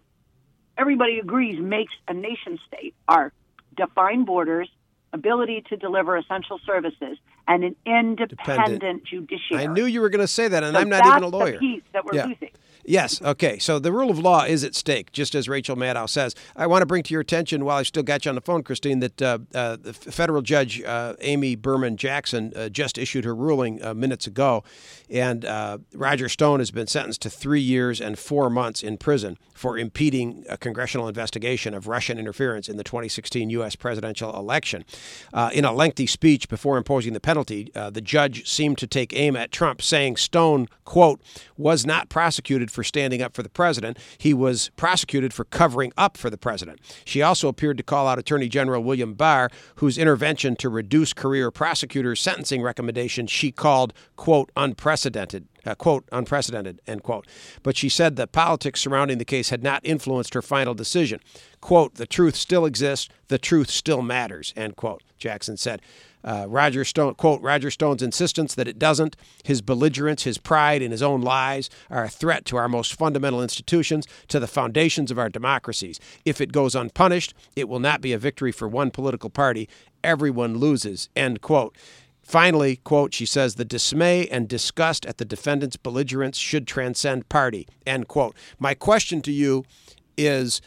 everybody 0.78 1.20
agrees 1.20 1.60
makes 1.60 1.94
a 2.08 2.14
nation 2.14 2.60
state 2.68 2.94
are 3.08 3.34
defined 3.76 4.28
borders, 4.28 4.70
ability 5.12 5.64
to 5.70 5.78
deliver 5.78 6.18
essential 6.18 6.60
services, 6.66 7.18
and 7.48 7.64
an 7.64 7.76
independent 7.86 8.30
Dependent. 8.38 9.04
judiciary. 9.04 9.64
I 9.64 9.68
knew 9.68 9.86
you 9.86 10.02
were 10.02 10.10
going 10.10 10.22
to 10.22 10.28
say 10.28 10.48
that, 10.48 10.64
and 10.64 10.76
so 10.76 10.80
I'm 10.80 10.90
not 10.90 11.06
even 11.06 11.24
a 11.24 11.28
lawyer. 11.28 11.54
The 11.54 11.58
piece 11.60 11.84
that 11.94 12.06
we're 12.06 12.16
yeah. 12.16 12.26
losing. 12.26 12.50
Yes. 12.88 13.20
Okay. 13.22 13.58
So 13.58 13.80
the 13.80 13.92
rule 13.92 14.12
of 14.12 14.20
law 14.20 14.44
is 14.44 14.64
at 14.64 14.76
stake, 14.76 15.12
just 15.12 15.34
as 15.34 15.50
Rachel 15.50 15.76
Maddow 15.76 16.08
says. 16.08 16.36
I 16.56 16.68
want 16.68 16.84
to 16.84 16.86
bring 16.86 17.02
to 17.04 17.14
your 17.14 17.22
attention, 17.22 17.66
while 17.66 17.78
I 17.78 17.84
still 17.84 18.04
got 18.04 18.26
you 18.26 18.30
on 18.30 18.36
the 18.36 18.42
phone, 18.42 18.62
Christine, 18.62 19.00
that 19.00 19.22
uh, 19.22 19.40
uh, 19.56 19.78
the 19.82 19.94
federal 19.94 20.44
judge 20.44 20.84
uh, 20.84 21.16
Amy 21.22 21.56
Berman 21.56 21.98
Jackson 21.98 22.54
uh, 22.56 22.70
just 22.70 22.98
issued 22.98 23.26
her 23.26 23.34
ruling 23.34 23.84
uh, 23.84 23.94
minutes 23.96 24.28
ago, 24.28 24.64
and 25.10 25.46
uh, 25.46 25.80
Roger 25.94 26.30
Stone 26.30 26.60
has 26.60 26.70
been 26.70 26.86
sentenced 26.86 27.24
to 27.24 27.30
three 27.30 27.62
years 27.62 28.00
and 28.00 28.20
four 28.20 28.50
months 28.50 28.84
in 28.84 28.98
prison 28.98 29.38
for 29.54 29.78
impeding 29.78 30.46
a 30.50 30.58
congressional 30.58 31.08
investigation 31.08 31.74
of 31.74 31.88
Russian 31.88 32.20
interference 32.20 32.70
in 32.70 32.78
the 32.78 32.84
2016 32.84 33.50
U.S. 33.52 33.76
presidential 33.76 34.36
election. 34.36 34.86
in 35.54 35.66
a 35.66 35.72
lengthy 35.72 36.06
speech 36.06 36.50
before 36.50 36.78
imposing 36.78 37.14
the 37.14 37.20
penalty, 37.20 37.72
the 37.74 38.02
judge 38.02 38.48
seemed 38.48 38.78
to 38.78 38.88
take 38.88 39.16
aim 39.16 39.36
at 39.36 39.52
Trump, 39.52 39.82
saying 39.82 40.18
Stone, 40.18 40.68
quote, 40.84 41.22
was 41.58 41.86
not 41.86 42.10
prosecuted 42.10 42.70
for 42.76 42.84
standing 42.84 43.22
up 43.22 43.34
for 43.34 43.42
the 43.42 43.50
president. 43.50 43.98
He 44.18 44.34
was 44.34 44.70
prosecuted 44.76 45.34
for 45.34 45.46
covering 45.46 45.94
up 45.98 46.18
for 46.18 46.30
the 46.30 46.38
president. 46.38 46.80
She 47.06 47.22
also 47.22 47.48
appeared 47.48 47.78
to 47.78 47.84
call 47.84 48.08
out 48.08 48.20
Attorney 48.20 48.50
General 48.50 48.84
William 48.84 49.14
Barr, 49.14 49.50
whose 49.78 49.98
intervention 49.98 50.56
to 50.58 50.70
reduce 50.70 51.14
career 51.14 51.50
prosecutors' 51.50 52.20
sentencing 52.20 52.62
recommendations 52.62 53.32
she 53.32 53.52
called, 53.52 53.94
quote, 54.16 54.52
unprecedented. 54.56 55.48
Uh, 55.66 55.74
quote, 55.74 56.08
unprecedented, 56.12 56.80
end 56.86 57.02
quote. 57.02 57.26
But 57.64 57.76
she 57.76 57.90
said 57.90 58.18
the 58.18 58.28
politics 58.28 58.82
surrounding 58.82 59.18
the 59.18 59.26
case 59.26 59.50
had 59.50 59.64
not 59.64 59.82
influenced 59.84 60.36
her 60.36 60.44
final 60.44 60.76
decision. 60.76 61.20
Quote, 61.60 61.96
the 61.96 62.06
truth 62.06 62.36
still 62.36 62.68
exists, 62.68 63.10
the 63.30 63.40
truth 63.40 63.72
still 63.72 64.04
matters, 64.04 64.54
end 64.56 64.76
quote, 64.76 65.02
Jackson 65.18 65.58
said. 65.58 65.82
Uh, 66.26 66.48
Roger 66.50 66.84
Stone, 66.84 67.14
quote, 67.16 67.40
Roger 67.42 67.70
Stone's 67.70 68.02
insistence 68.02 68.56
that 68.56 68.68
it 68.68 68.80
doesn't, 68.80 69.16
his 69.44 69.62
belligerence, 69.62 70.24
his 70.24 70.40
pride 70.40 70.82
in 70.82 70.92
his 70.92 71.04
own 71.04 71.22
lies 71.22 71.70
are 71.92 72.04
a 72.04 72.10
threat 72.10 72.46
to 72.46 72.58
our 72.58 72.68
most 72.68 72.96
fundamental 72.96 73.44
institutions, 73.44 74.08
to 74.28 74.40
the 74.40 74.48
foundations 74.48 75.12
of 75.12 75.20
our 75.20 75.30
democracies. 75.30 76.00
If 76.26 76.42
it 76.42 76.52
goes 76.52 76.74
unpunished, 76.74 77.36
it 77.56 77.70
will 77.70 77.80
not 77.80 78.02
be 78.02 78.12
a 78.12 78.18
victory 78.18 78.52
for 78.52 78.68
one 78.68 78.90
political 78.90 79.30
party. 79.30 79.70
Everyone 80.04 80.58
loses, 80.58 81.10
end 81.16 81.42
quote. 81.42 81.78
Finally, 82.24 82.78
quote, 82.78 83.14
she 83.14 83.26
says, 83.26 83.54
the 83.54 83.64
dismay 83.64 84.28
and 84.30 84.48
disgust 84.48 85.06
at 85.06 85.20
the 85.20 85.26
defendant's 85.26 85.78
belligerence 85.78 86.40
should 86.40 86.66
transcend 86.66 87.30
party, 87.30 87.68
end 87.86 88.08
quote. 88.08 88.36
My 88.58 88.74
question 88.74 89.22
to 89.22 89.32
you 89.32 89.64
is 90.18 90.60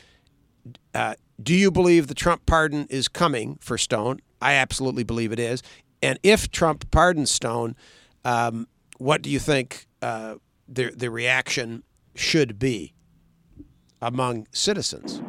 uh, 0.95 1.15
do 1.43 1.55
you 1.55 1.73
believe 1.73 2.07
the 2.07 2.15
Trump 2.15 2.47
pardon 2.47 2.87
is 2.91 3.09
coming 3.09 3.59
for 3.61 3.77
Stone? 3.77 4.21
I 4.41 4.55
absolutely 4.55 5.05
believe 5.05 5.32
it 5.32 5.39
is. 5.39 5.62
And 6.03 6.18
if 6.22 6.51
Trump 6.51 6.91
pardons 6.91 7.30
Stone, 7.30 7.76
um, 8.24 8.68
what 8.99 9.22
do 9.22 9.30
you 9.30 9.39
think 9.39 9.86
uh, 10.03 10.36
the 10.68 10.91
the 10.91 11.11
reaction 11.11 11.82
should 12.14 12.59
be 12.59 12.95
among 14.01 14.47
citizens? 14.53 15.22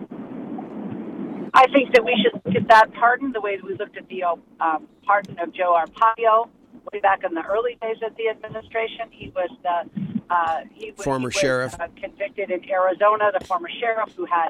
I 1.54 1.66
think 1.74 1.94
that 1.94 2.06
we 2.06 2.16
should 2.22 2.40
look 2.46 2.56
at 2.56 2.68
that 2.68 2.94
pardon 2.94 3.32
the 3.32 3.42
way 3.42 3.58
that 3.58 3.66
we 3.66 3.74
looked 3.76 3.98
at 3.98 4.08
the 4.08 4.24
um, 4.24 4.88
pardon 5.04 5.40
of 5.40 5.52
Joe 5.54 5.80
Arpaio 5.80 6.50
way 6.94 7.00
back 7.00 7.24
in 7.24 7.34
the 7.34 7.44
early 7.44 7.78
days 7.82 7.98
of 8.06 8.16
the 8.16 8.30
administration. 8.30 9.10
He 9.12 9.32
was 9.36 9.50
the 9.64 9.90
uh, 10.30 10.62
he 10.74 10.92
was, 10.92 11.04
former 11.04 11.30
he 11.30 11.36
was, 11.36 11.36
sheriff 11.36 11.80
uh, 11.80 11.88
convicted 12.00 12.52
in 12.52 12.70
Arizona, 12.70 13.32
the 13.38 13.44
former 13.46 13.70
sheriff 13.80 14.14
who 14.16 14.26
had 14.26 14.50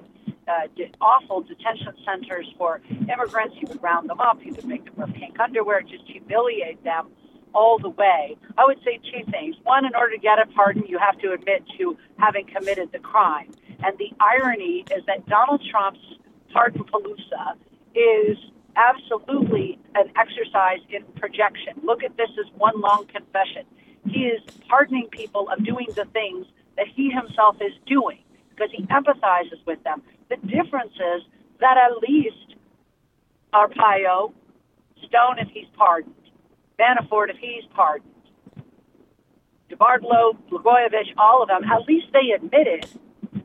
uh, 0.50 0.68
awful 1.02 1.41
detention 1.41 1.93
centers 2.06 2.47
for 2.58 2.82
immigrants. 2.89 3.56
He 3.60 3.66
would 3.66 3.82
round 3.82 4.10
them 4.10 4.20
up. 4.20 4.41
He 4.41 4.52
would 4.52 4.66
make 4.66 4.86
them 4.86 4.95
wear 4.97 5.08
pink 5.08 5.39
underwear, 5.39 5.82
just 5.82 6.06
humiliate 6.06 6.84
them 6.84 7.10
all 7.54 7.80
the 7.80 7.89
way. 7.89 8.38
I 8.58 8.66
would 8.66 8.80
say 8.84 9.00
two 9.12 9.30
things. 9.32 9.56
One, 9.64 9.86
in 9.86 9.95
order 9.95 10.16
to 10.16 10.22
get 10.22 10.39
a 10.39 10.45
pardon, 10.54 10.86
you 10.88 10.97
have 11.00 11.18
to 11.20 11.32
admit 11.34 11.64
to 11.78 11.97
having 12.18 12.45
committed 12.45 12.91
the 12.91 13.00
crime. 13.00 13.52
And 13.84 13.97
the 13.97 14.12
irony 14.20 14.86
is 14.95 15.04
that 15.08 15.28
Donald 15.28 15.62
Trump's 15.72 16.00
pardon 16.52 16.84
palooza 16.84 17.56
is 17.95 18.38
absolutely 18.76 19.80
an 19.95 20.12
exercise 20.16 20.80
in 20.89 21.04
projection. 21.20 21.74
Look 21.84 22.04
at 22.04 22.16
this 22.18 22.30
as 22.39 22.52
one 22.58 22.80
long 22.80 23.06
confession. 23.08 23.64
He 24.08 24.26
is 24.26 24.41
pardoning 24.68 25.08
people 25.12 25.50
of 25.50 25.64
doing 25.64 25.88
the 25.95 26.06
things 26.06 26.45
that 26.78 26.88
he 26.95 27.10
himself 27.10 27.58
is 27.62 27.74
doing 27.86 28.20
because 28.50 28.72
he 28.72 28.84
empathizes 28.84 29.66
with 29.66 29.84
them. 29.84 30.02
The 30.30 30.38
difference 30.38 30.94
is 30.94 31.24
that 31.60 31.78
at 31.78 31.98
least 32.08 32.56
Arpaio, 33.54 34.32
Stone, 35.08 35.40
if 35.40 35.48
he's 35.50 35.66
pardoned, 35.76 36.14
Manafort, 36.80 37.30
if 37.30 37.38
he's 37.38 37.64
pardoned, 37.76 38.14
DeBartolo, 39.70 40.38
Blagojevich, 40.52 41.14
all 41.18 41.42
of 41.42 41.48
them, 41.50 41.64
at 41.64 41.88
least 41.88 42.08
they 42.14 42.32
admitted 42.36 42.86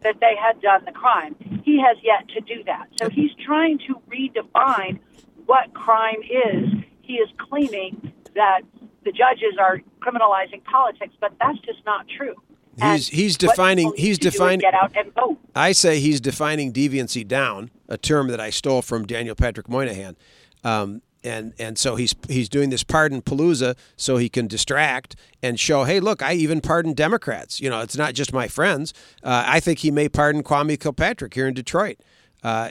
that 0.02 0.16
they 0.20 0.34
had 0.36 0.60
done 0.60 0.84
the 0.84 0.92
crime. 0.92 1.36
He 1.64 1.80
has 1.80 1.96
yet 2.02 2.28
to 2.28 2.40
do 2.40 2.62
that. 2.64 2.88
So 3.00 3.08
he's 3.08 3.30
trying 3.44 3.78
to 3.86 4.00
redefine 4.08 5.00
what 5.46 5.72
crime 5.74 6.22
is. 6.22 6.70
He 7.00 7.14
is 7.14 7.28
claiming 7.38 8.12
that 8.34 8.60
the 9.04 9.12
judges 9.12 9.56
are 9.58 9.80
criminalizing 10.00 10.64
politics, 10.64 11.14
but 11.20 11.32
that's 11.38 11.58
just 11.60 11.84
not 11.84 12.06
true. 12.08 12.34
He's 12.80 13.08
he's 13.08 13.36
defining 13.36 13.92
he's 13.96 14.18
defining 14.18 14.60
get 14.60 14.74
out 14.74 14.96
and 14.96 15.12
vote. 15.14 15.38
I 15.54 15.72
say 15.72 16.00
he's 16.00 16.20
defining 16.20 16.72
deviancy 16.72 17.26
down, 17.26 17.70
a 17.88 17.96
term 17.96 18.28
that 18.28 18.40
I 18.40 18.50
stole 18.50 18.82
from 18.82 19.06
Daniel 19.06 19.34
Patrick 19.34 19.68
Moynihan. 19.68 20.16
Um, 20.64 21.02
and 21.22 21.54
and 21.58 21.78
so 21.78 21.96
he's 21.96 22.14
he's 22.28 22.48
doing 22.48 22.70
this 22.70 22.84
pardon 22.84 23.22
palooza 23.22 23.76
so 23.96 24.16
he 24.18 24.28
can 24.28 24.46
distract 24.46 25.16
and 25.42 25.58
show, 25.58 25.84
hey, 25.84 26.00
look, 26.00 26.22
I 26.22 26.34
even 26.34 26.60
pardon 26.60 26.92
Democrats. 26.92 27.60
You 27.60 27.70
know, 27.70 27.80
it's 27.80 27.96
not 27.96 28.14
just 28.14 28.32
my 28.32 28.46
friends. 28.48 28.92
Uh, 29.22 29.44
I 29.46 29.60
think 29.60 29.80
he 29.80 29.90
may 29.90 30.08
pardon 30.08 30.42
Kwame 30.42 30.78
Kilpatrick 30.78 31.34
here 31.34 31.48
in 31.48 31.54
Detroit. 31.54 31.98
Uh, 32.42 32.70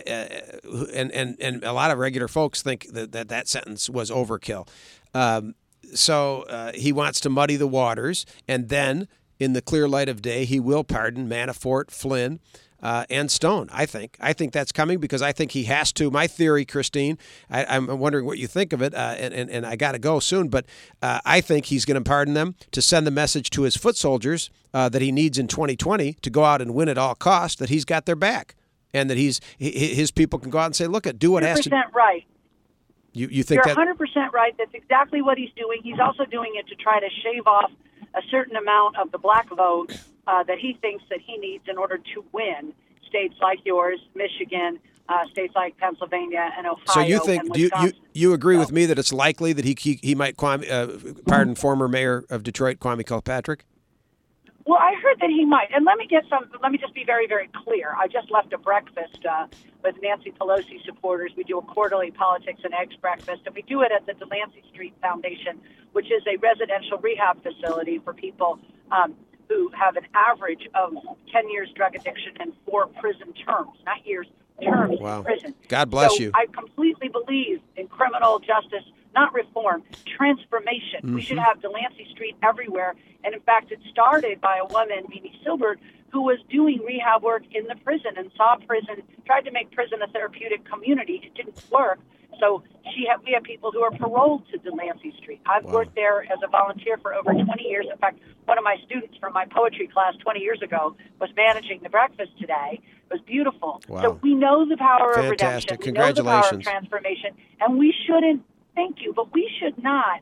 and 0.94 1.12
and 1.12 1.36
and 1.40 1.64
a 1.64 1.74
lot 1.74 1.90
of 1.90 1.98
regular 1.98 2.28
folks 2.28 2.62
think 2.62 2.88
that 2.94 3.12
that, 3.12 3.28
that 3.30 3.48
sentence 3.48 3.90
was 3.90 4.12
overkill. 4.12 4.68
Um, 5.16 5.56
so 5.96 6.44
uh, 6.44 6.74
he 6.74 6.92
wants 6.92 7.20
to 7.22 7.30
muddy 7.30 7.56
the 7.56 7.68
waters, 7.68 8.26
and 8.48 8.70
then 8.70 9.08
in 9.44 9.54
the 9.54 9.62
clear 9.62 9.88
light 9.88 10.10
of 10.10 10.22
day, 10.22 10.46
he 10.46 10.60
will 10.60 10.84
pardon 10.84 11.28
Manafort, 11.28 11.92
Flynn, 11.92 12.40
uh, 12.82 13.06
and 13.10 13.30
Stone. 13.30 13.70
I 13.72 13.86
think. 13.86 14.18
I 14.20 14.34
think 14.34 14.54
that's 14.54 14.72
coming 14.72 15.00
because 15.00 15.22
I 15.22 15.32
think 15.32 15.52
he 15.52 15.66
has 15.66 15.92
to. 15.94 16.10
My 16.10 16.28
theory, 16.28 16.66
Christine, 16.66 17.18
I, 17.50 17.76
am 17.76 17.88
wondering 18.00 18.26
what 18.26 18.38
you 18.38 18.48
think 18.48 18.74
of 18.74 18.82
it, 18.82 18.94
uh, 18.94 19.16
and, 19.18 19.34
and, 19.34 19.50
and, 19.50 19.66
I 19.66 19.76
got 19.76 19.94
to 19.94 20.00
go 20.00 20.20
soon, 20.20 20.50
but 20.50 20.66
uh, 21.02 21.20
I 21.26 21.42
think 21.42 21.68
he's 21.68 21.86
going 21.86 22.02
to 22.02 22.08
pardon 22.08 22.34
them 22.34 22.56
to 22.72 22.82
send 22.82 23.08
the 23.08 23.12
message 23.12 23.50
to 23.52 23.64
his 23.64 23.76
foot 23.78 23.96
soldiers 23.96 24.50
uh, 24.74 24.90
that 24.90 25.02
he 25.02 25.12
needs 25.12 25.38
in 25.38 25.48
2020 25.48 26.14
to 26.14 26.30
go 26.30 26.44
out 26.44 26.62
and 26.62 26.74
win 26.74 26.90
at 26.90 26.98
all 26.98 27.16
costs, 27.16 27.58
that 27.60 27.70
he's 27.70 27.86
got 27.86 28.06
their 28.06 28.16
back, 28.16 28.56
and 28.94 29.10
that 29.10 29.18
he's 29.18 29.40
his 29.58 30.12
people 30.12 30.40
can 30.40 30.50
go 30.50 30.60
out 30.60 30.66
and 30.66 30.76
say, 30.76 30.88
look, 30.88 31.08
do 31.18 31.32
what 31.32 31.44
has 31.44 31.62
to. 31.62 31.84
right. 31.94 32.26
You, 33.14 33.28
you 33.32 33.44
think 33.44 33.64
You're 33.66 33.76
100% 33.76 34.32
right. 34.32 34.56
That's 34.58 34.74
exactly 34.74 35.22
what 35.22 35.38
he's 35.38 35.52
doing. 35.56 35.82
He's 35.84 36.00
also 36.00 36.26
doing 36.26 36.54
it 36.56 36.68
to 36.68 36.76
try 36.76 37.00
to 37.00 37.08
shave 37.24 37.46
off 37.46 37.72
a 38.16 38.22
certain 38.30 38.56
amount 38.56 38.98
of 38.98 39.12
the 39.12 39.18
black 39.18 39.50
vote 39.50 39.98
uh, 40.28 40.44
that 40.44 40.60
he 40.60 40.78
thinks 40.82 41.04
that 41.10 41.20
he 41.20 41.38
needs 41.38 41.66
in 41.68 41.78
order 41.78 41.98
to 41.98 42.26
win 42.32 42.74
states 43.08 43.36
like 43.42 43.60
yours, 43.66 44.00
Michigan, 44.16 44.80
uh, 45.10 45.26
states 45.32 45.54
like 45.56 45.78
Pennsylvania 45.78 46.50
and 46.58 46.66
Ohio. 46.66 46.84
So 46.88 47.02
you 47.02 47.20
think 47.24 47.54
do 47.54 47.60
you, 47.60 47.70
you 47.82 47.92
you 48.14 48.34
agree 48.34 48.56
so, 48.56 48.62
with 48.62 48.72
me 48.72 48.86
that 48.86 48.98
it's 48.98 49.14
likely 49.14 49.54
that 49.54 49.66
he 49.66 49.76
he, 49.80 50.00
he 50.02 50.16
might 50.16 50.38
Kwame, 50.38 50.70
uh, 50.70 51.14
pardon 51.28 51.56
former 51.56 51.88
mayor 51.88 52.26
of 52.30 52.44
Detroit 52.44 52.80
Kwame 52.80 53.06
Kilpatrick? 53.06 53.66
Well, 54.66 54.80
I 54.80 54.96
heard 55.02 55.20
that 55.20 55.30
he 55.30 55.44
might, 55.46 55.68
and 55.74 55.84
let 55.84 55.98
me 55.98 56.08
get 56.08 56.24
some. 56.30 56.50
Let 56.62 56.72
me 56.72 56.78
just 56.78 56.94
be 56.94 57.04
very, 57.04 57.28
very 57.28 57.50
clear. 57.66 57.96
I 57.98 58.08
just 58.08 58.32
left 58.32 58.54
a 58.54 58.58
breakfast 58.58 59.20
uh, 59.30 59.48
with 59.84 59.96
Nancy 60.02 60.32
Pelosi 60.32 60.84
supporters. 60.86 61.34
We 61.36 61.44
do 61.44 61.58
a 61.58 61.62
quarterly 61.62 62.12
politics 62.12 62.62
and 62.64 62.74
eggs 62.74 62.96
breakfast, 62.96 63.42
and 63.46 63.54
we 63.54 63.64
do 63.64 63.82
it 63.82 63.92
at 63.92 64.06
the 64.06 64.14
Delancey 64.14 64.64
Street 64.72 64.94
Foundation, 65.02 65.60
which 65.92 66.06
is 66.06 66.24
a 66.28 66.38
residential 66.38 66.98
rehab 67.00 67.44
facility 67.44 68.00
for 68.00 68.14
people 68.14 68.58
um, 68.92 69.16
who 69.50 69.70
have 69.78 69.98
an 69.98 70.06
average 70.14 70.68
of 70.76 70.94
10 71.32 71.50
years 71.50 71.70
drug 71.76 71.96
addiction 71.96 72.34
and 72.40 72.54
four 72.66 72.88
prison 72.88 73.34
terms, 73.46 73.78
not 73.86 74.06
years, 74.06 74.28
terms 74.64 75.00
wow. 75.00 75.18
in 75.18 75.24
prison. 75.24 75.56
God 75.68 75.90
bless 75.90 76.16
so 76.16 76.24
you. 76.24 76.32
I 76.34 76.46
completely 76.48 77.10
believe 77.10 77.60
in 77.76 77.88
criminal 77.88 78.40
justice, 78.40 78.84
not 79.14 79.34
reform, 79.34 79.84
transformation. 80.06 81.02
Mm-hmm. 81.04 81.16
We 81.16 81.22
should 81.22 81.38
have 81.38 81.62
Delancey 81.62 82.08
Street 82.12 82.36
everywhere. 82.44 82.96
And 83.24 83.34
in 83.34 83.42
fact, 83.42 83.72
it 83.72 83.80
started 83.92 84.42
by 84.42 84.60
a 84.62 84.66
woman, 84.66 85.06
Mimi 85.10 85.40
Silbert, 85.46 85.78
who 86.12 86.22
was 86.22 86.38
doing 86.50 86.80
rehab 86.86 87.24
work 87.24 87.44
in 87.52 87.66
the 87.68 87.76
prison 87.84 88.12
and 88.18 88.30
saw 88.38 88.56
prison, 88.68 89.02
tried 89.26 89.42
to 89.46 89.52
make 89.52 89.72
prison 89.72 90.00
a 90.04 90.08
therapeutic 90.08 90.64
community. 90.66 91.22
It 91.24 91.34
didn't 91.34 91.60
work. 91.72 92.00
So 92.40 92.64
she 92.94 93.06
had, 93.08 93.24
we 93.26 93.32
have 93.34 93.44
people 93.44 93.72
who 93.72 93.82
are 93.82 93.92
paroled 93.92 94.44
to 94.52 94.58
Delancey 94.58 95.14
Street. 95.18 95.42
I've 95.46 95.64
wow. 95.64 95.74
worked 95.74 95.96
there 95.96 96.24
as 96.24 96.40
a 96.44 96.48
volunteer 96.48 96.98
for 96.98 97.14
over 97.14 97.32
20 97.32 97.64
years. 97.64 97.86
In 97.92 97.98
fact, 97.98 98.20
one 98.46 98.58
of 98.58 98.64
my 98.64 98.78
students 98.86 99.18
from 99.18 99.34
my 99.34 99.46
poetry 99.46 99.88
class 99.88 100.14
20 100.22 100.40
years 100.40 100.62
ago 100.62 100.96
was 101.20 101.30
managing 101.36 101.80
the 101.84 101.90
breakfast 101.90 102.32
today. 102.40 102.82
It 102.82 103.14
was 103.14 103.22
beautiful. 103.22 103.82
Wow. 103.88 104.02
So 104.02 104.20
we 104.22 104.34
know 104.36 104.68
the 104.68 104.78
power 104.78 105.14
Fantastic. 105.14 105.24
of 105.24 105.30
redemption. 105.32 105.78
We 105.80 105.86
Congratulations. 105.86 106.18
know 106.18 106.24
the 106.24 106.42
power 106.42 106.58
of 106.58 106.64
transformation. 106.64 107.32
And 107.62 107.78
we 107.78 107.94
shouldn't, 108.06 108.44
thank 108.76 109.02
you, 109.02 109.14
but 109.14 109.34
we 109.34 109.50
should 109.60 109.82
not 109.82 110.22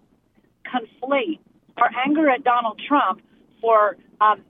conflate 0.66 1.40
our 1.78 1.90
anger 2.06 2.30
at 2.30 2.44
Donald 2.44 2.80
Trump 2.88 3.22
for 3.60 3.98
um, 4.20 4.42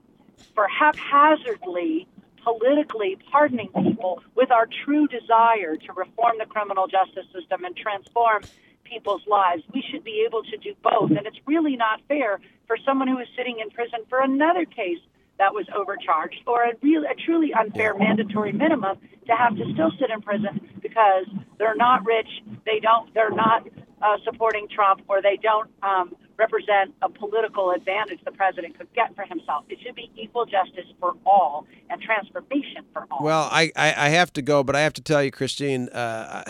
for 0.54 0.66
haphazardly 0.68 2.06
politically 2.42 3.16
pardoning 3.30 3.68
people 3.68 4.20
with 4.34 4.50
our 4.50 4.68
true 4.84 5.06
desire 5.06 5.76
to 5.76 5.92
reform 5.92 6.36
the 6.38 6.46
criminal 6.46 6.86
justice 6.86 7.26
system 7.32 7.64
and 7.64 7.76
transform 7.76 8.42
people's 8.84 9.22
lives. 9.26 9.62
We 9.72 9.82
should 9.90 10.04
be 10.04 10.24
able 10.26 10.42
to 10.42 10.56
do 10.56 10.74
both. 10.82 11.10
And 11.10 11.26
it's 11.26 11.38
really 11.46 11.76
not 11.76 12.00
fair 12.08 12.40
for 12.66 12.76
someone 12.84 13.08
who 13.08 13.18
is 13.18 13.28
sitting 13.36 13.60
in 13.60 13.70
prison 13.70 14.00
for 14.08 14.20
another 14.20 14.64
case 14.64 14.98
that 15.38 15.54
was 15.54 15.66
overcharged 15.74 16.42
or 16.46 16.64
a, 16.64 16.72
real, 16.82 17.02
a 17.04 17.14
truly 17.14 17.52
unfair 17.54 17.94
mandatory 17.96 18.52
minimum 18.52 18.98
to 19.26 19.32
have 19.34 19.56
to 19.56 19.64
still 19.72 19.90
sit 19.98 20.10
in 20.10 20.20
prison 20.20 20.60
because 20.80 21.26
they're 21.58 21.76
not 21.76 22.04
rich, 22.04 22.28
they 22.66 22.80
don't, 22.80 23.12
they're 23.14 23.30
not 23.30 23.66
uh, 24.02 24.16
supporting 24.24 24.68
Trump, 24.68 25.02
or 25.08 25.22
they 25.22 25.38
don't 25.42 25.70
um, 25.82 26.14
represent 26.36 26.94
a 27.02 27.08
political 27.08 27.70
advantage 27.70 28.20
the 28.24 28.32
president 28.32 28.76
could 28.78 28.92
get 28.94 29.14
for 29.14 29.24
himself. 29.24 29.64
It 29.68 29.78
should 29.82 29.94
be 29.94 30.10
equal 30.16 30.44
justice 30.44 30.90
for 30.98 31.14
all 31.24 31.66
and 31.88 32.00
transformation 32.02 32.84
for 32.92 33.06
all. 33.10 33.24
Well, 33.24 33.48
I, 33.50 33.70
I, 33.76 33.94
I 33.96 34.08
have 34.10 34.32
to 34.34 34.42
go, 34.42 34.62
but 34.62 34.74
I 34.74 34.80
have 34.80 34.94
to 34.94 35.02
tell 35.02 35.22
you, 35.22 35.30
Christine. 35.30 35.88
Uh, 35.90 36.44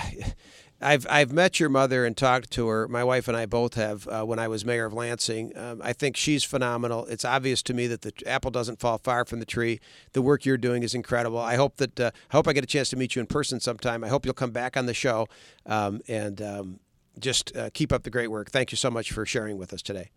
I've 0.82 1.06
I've 1.08 1.32
met 1.32 1.60
your 1.60 1.68
mother 1.68 2.04
and 2.04 2.16
talked 2.16 2.50
to 2.52 2.66
her. 2.66 2.88
My 2.88 3.04
wife 3.04 3.28
and 3.28 3.36
I 3.36 3.46
both 3.46 3.74
have 3.74 4.08
uh, 4.08 4.24
when 4.24 4.38
I 4.38 4.48
was 4.48 4.64
mayor 4.64 4.86
of 4.86 4.92
Lansing. 4.92 5.56
Um, 5.56 5.80
I 5.82 5.92
think 5.92 6.16
she's 6.16 6.42
phenomenal. 6.42 7.06
It's 7.06 7.24
obvious 7.24 7.62
to 7.64 7.74
me 7.74 7.86
that 7.86 8.02
the 8.02 8.12
apple 8.26 8.50
doesn't 8.50 8.80
fall 8.80 8.98
far 8.98 9.24
from 9.24 9.38
the 9.38 9.46
tree. 9.46 9.80
The 10.12 10.22
work 10.22 10.44
you're 10.44 10.56
doing 10.56 10.82
is 10.82 10.92
incredible. 10.94 11.38
I 11.38 11.54
hope 11.54 11.76
that 11.76 12.00
uh, 12.00 12.10
I 12.30 12.36
hope 12.36 12.48
I 12.48 12.52
get 12.52 12.64
a 12.64 12.66
chance 12.66 12.88
to 12.90 12.96
meet 12.96 13.14
you 13.14 13.20
in 13.20 13.26
person 13.26 13.60
sometime. 13.60 14.02
I 14.02 14.08
hope 14.08 14.24
you'll 14.24 14.34
come 14.34 14.50
back 14.50 14.76
on 14.76 14.86
the 14.86 14.94
show 14.94 15.28
um, 15.66 16.00
and 16.08 16.42
um, 16.42 16.80
just 17.18 17.56
uh, 17.56 17.70
keep 17.72 17.92
up 17.92 18.02
the 18.02 18.10
great 18.10 18.30
work. 18.30 18.50
Thank 18.50 18.72
you 18.72 18.76
so 18.76 18.90
much 18.90 19.12
for 19.12 19.24
sharing 19.26 19.58
with 19.58 19.72
us 19.72 19.82
today. 19.82 20.10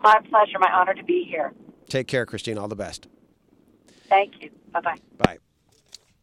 My 0.00 0.18
pleasure. 0.28 0.58
My 0.58 0.72
honor 0.72 0.94
to 0.94 1.04
be 1.04 1.24
here. 1.24 1.52
Take 1.88 2.06
care, 2.06 2.26
Christine. 2.26 2.58
All 2.58 2.68
the 2.68 2.76
best. 2.76 3.08
Thank 4.08 4.40
you. 4.40 4.50
Bye 4.72 4.80
bye. 4.80 4.96
Bye. 5.18 5.38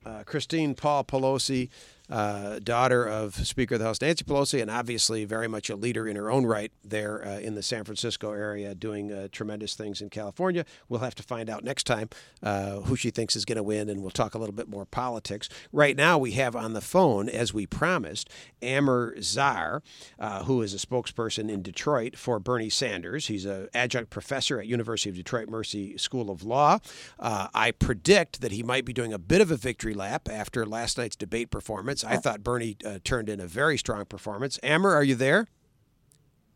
Uh, 0.05 0.23
Christine 0.23 0.75
Paul 0.75 1.03
Pelosi 1.03 1.69
uh, 2.09 2.59
daughter 2.59 3.05
of 3.05 3.35
Speaker 3.47 3.75
of 3.75 3.79
the 3.79 3.85
House 3.85 4.01
Nancy 4.01 4.23
Pelosi, 4.23 4.61
and 4.61 4.69
obviously 4.69 5.25
very 5.25 5.47
much 5.47 5.69
a 5.69 5.75
leader 5.75 6.07
in 6.07 6.15
her 6.15 6.29
own 6.29 6.45
right 6.45 6.71
there 6.83 7.25
uh, 7.25 7.39
in 7.39 7.55
the 7.55 7.63
San 7.63 7.83
Francisco 7.83 8.31
area, 8.31 8.75
doing 8.75 9.11
uh, 9.11 9.27
tremendous 9.31 9.75
things 9.75 10.01
in 10.01 10.09
California. 10.09 10.65
We'll 10.87 10.99
have 10.99 11.15
to 11.15 11.23
find 11.23 11.49
out 11.49 11.63
next 11.63 11.85
time 11.85 12.09
uh, 12.43 12.81
who 12.81 12.95
she 12.95 13.09
thinks 13.09 13.35
is 13.35 13.45
going 13.45 13.57
to 13.57 13.63
win, 13.63 13.89
and 13.89 14.01
we'll 14.01 14.11
talk 14.11 14.35
a 14.35 14.37
little 14.37 14.53
bit 14.53 14.69
more 14.69 14.85
politics. 14.85 15.49
Right 15.71 15.95
now, 15.95 16.17
we 16.17 16.31
have 16.31 16.55
on 16.55 16.73
the 16.73 16.81
phone, 16.81 17.29
as 17.29 17.53
we 17.53 17.65
promised, 17.65 18.29
Amer 18.61 19.15
Zahr, 19.17 19.81
uh, 20.19 20.43
who 20.43 20.61
is 20.61 20.73
a 20.73 20.77
spokesperson 20.77 21.49
in 21.49 21.61
Detroit 21.61 22.17
for 22.17 22.39
Bernie 22.39 22.69
Sanders. 22.69 23.27
He's 23.27 23.45
an 23.45 23.67
adjunct 23.73 24.09
professor 24.09 24.59
at 24.59 24.67
University 24.67 25.09
of 25.09 25.15
Detroit 25.15 25.49
Mercy 25.49 25.97
School 25.97 26.29
of 26.29 26.43
Law. 26.43 26.79
Uh, 27.19 27.47
I 27.53 27.71
predict 27.71 28.41
that 28.41 28.51
he 28.51 28.63
might 28.63 28.85
be 28.85 28.93
doing 28.93 29.13
a 29.13 29.19
bit 29.19 29.41
of 29.41 29.51
a 29.51 29.57
victory 29.57 29.93
lap 29.93 30.29
after 30.29 30.65
last 30.65 30.97
night's 30.97 31.15
debate 31.15 31.49
performance 31.49 31.94
performance. 32.01 32.25
I 32.25 32.29
thought 32.29 32.43
Bernie 32.43 32.77
uh, 32.85 32.99
turned 33.03 33.29
in 33.29 33.39
a 33.39 33.47
very 33.47 33.77
strong 33.77 34.05
performance. 34.05 34.59
Amer, 34.63 34.91
are 34.91 35.03
you 35.03 35.15
there? 35.15 35.47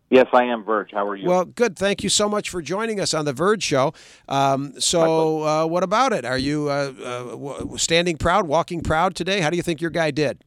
Yes, 0.09 0.25
I 0.33 0.45
am, 0.45 0.63
Virg. 0.63 0.89
How 0.91 1.07
are 1.07 1.15
you? 1.15 1.27
Well, 1.27 1.45
good. 1.45 1.77
Thank 1.77 2.03
you 2.03 2.09
so 2.09 2.27
much 2.27 2.49
for 2.49 2.63
joining 2.63 2.99
us 2.99 3.13
on 3.13 3.25
the 3.25 3.33
Virg 3.33 3.61
Show. 3.61 3.93
Um, 4.27 4.73
so, 4.79 5.43
uh, 5.43 5.67
what 5.67 5.83
about 5.83 6.13
it? 6.13 6.25
Are 6.25 6.37
you 6.37 6.67
uh, 6.69 7.29
uh 7.71 7.77
standing 7.77 8.17
proud, 8.17 8.47
walking 8.47 8.81
proud 8.81 9.15
today? 9.15 9.39
How 9.41 9.51
do 9.51 9.57
you 9.57 9.61
think 9.61 9.81
your 9.81 9.91
guy 9.91 10.09
did? 10.09 10.43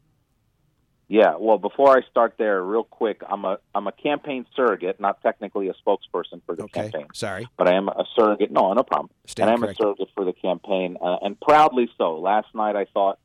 Yeah. 1.06 1.34
Well, 1.38 1.58
before 1.58 1.96
I 1.96 2.00
start 2.10 2.34
there, 2.38 2.60
real 2.62 2.82
quick, 2.82 3.22
I'm 3.28 3.44
a 3.44 3.58
I'm 3.72 3.86
a 3.86 3.92
campaign 3.92 4.46
surrogate, 4.56 4.98
not 4.98 5.22
technically 5.22 5.68
a 5.68 5.74
spokesperson 5.74 6.40
for 6.44 6.56
the 6.56 6.64
okay. 6.64 6.90
campaign. 6.90 7.06
Sorry, 7.14 7.46
but 7.56 7.68
I 7.68 7.74
am 7.74 7.88
a 7.88 8.04
surrogate. 8.16 8.50
No, 8.50 8.72
no 8.72 8.82
problem. 8.82 9.10
Stand 9.26 9.50
and 9.50 9.62
I'm 9.62 9.70
a 9.70 9.74
surrogate 9.74 10.08
for 10.14 10.24
the 10.24 10.32
campaign, 10.32 10.96
uh, 11.00 11.18
and 11.22 11.38
proudly 11.38 11.88
so. 11.98 12.18
Last 12.18 12.48
night, 12.54 12.74
I 12.74 12.86
thought 12.86 13.18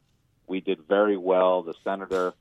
we 0.47 0.61
did 0.61 0.79
very 0.87 1.17
well. 1.17 1.61
The 1.61 1.73
senator, 1.83 2.33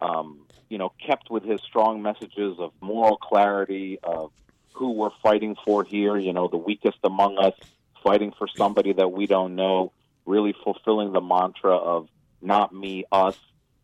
um, 0.00 0.46
you 0.68 0.78
know, 0.78 0.92
kept 1.04 1.30
with 1.30 1.44
his 1.44 1.60
strong 1.60 2.02
messages 2.02 2.58
of 2.58 2.72
moral 2.80 3.16
clarity, 3.16 3.98
of 4.02 4.32
who 4.72 4.92
we're 4.92 5.10
fighting 5.22 5.56
for 5.64 5.84
here. 5.84 6.16
You 6.16 6.32
know, 6.32 6.48
the 6.48 6.56
weakest 6.56 6.98
among 7.04 7.38
us, 7.38 7.54
fighting 8.02 8.32
for 8.36 8.48
somebody 8.56 8.92
that 8.94 9.12
we 9.12 9.26
don't 9.26 9.54
know. 9.54 9.92
Really 10.24 10.54
fulfilling 10.64 11.12
the 11.12 11.20
mantra 11.20 11.76
of 11.76 12.08
"not 12.40 12.72
me, 12.72 13.04
us." 13.10 13.36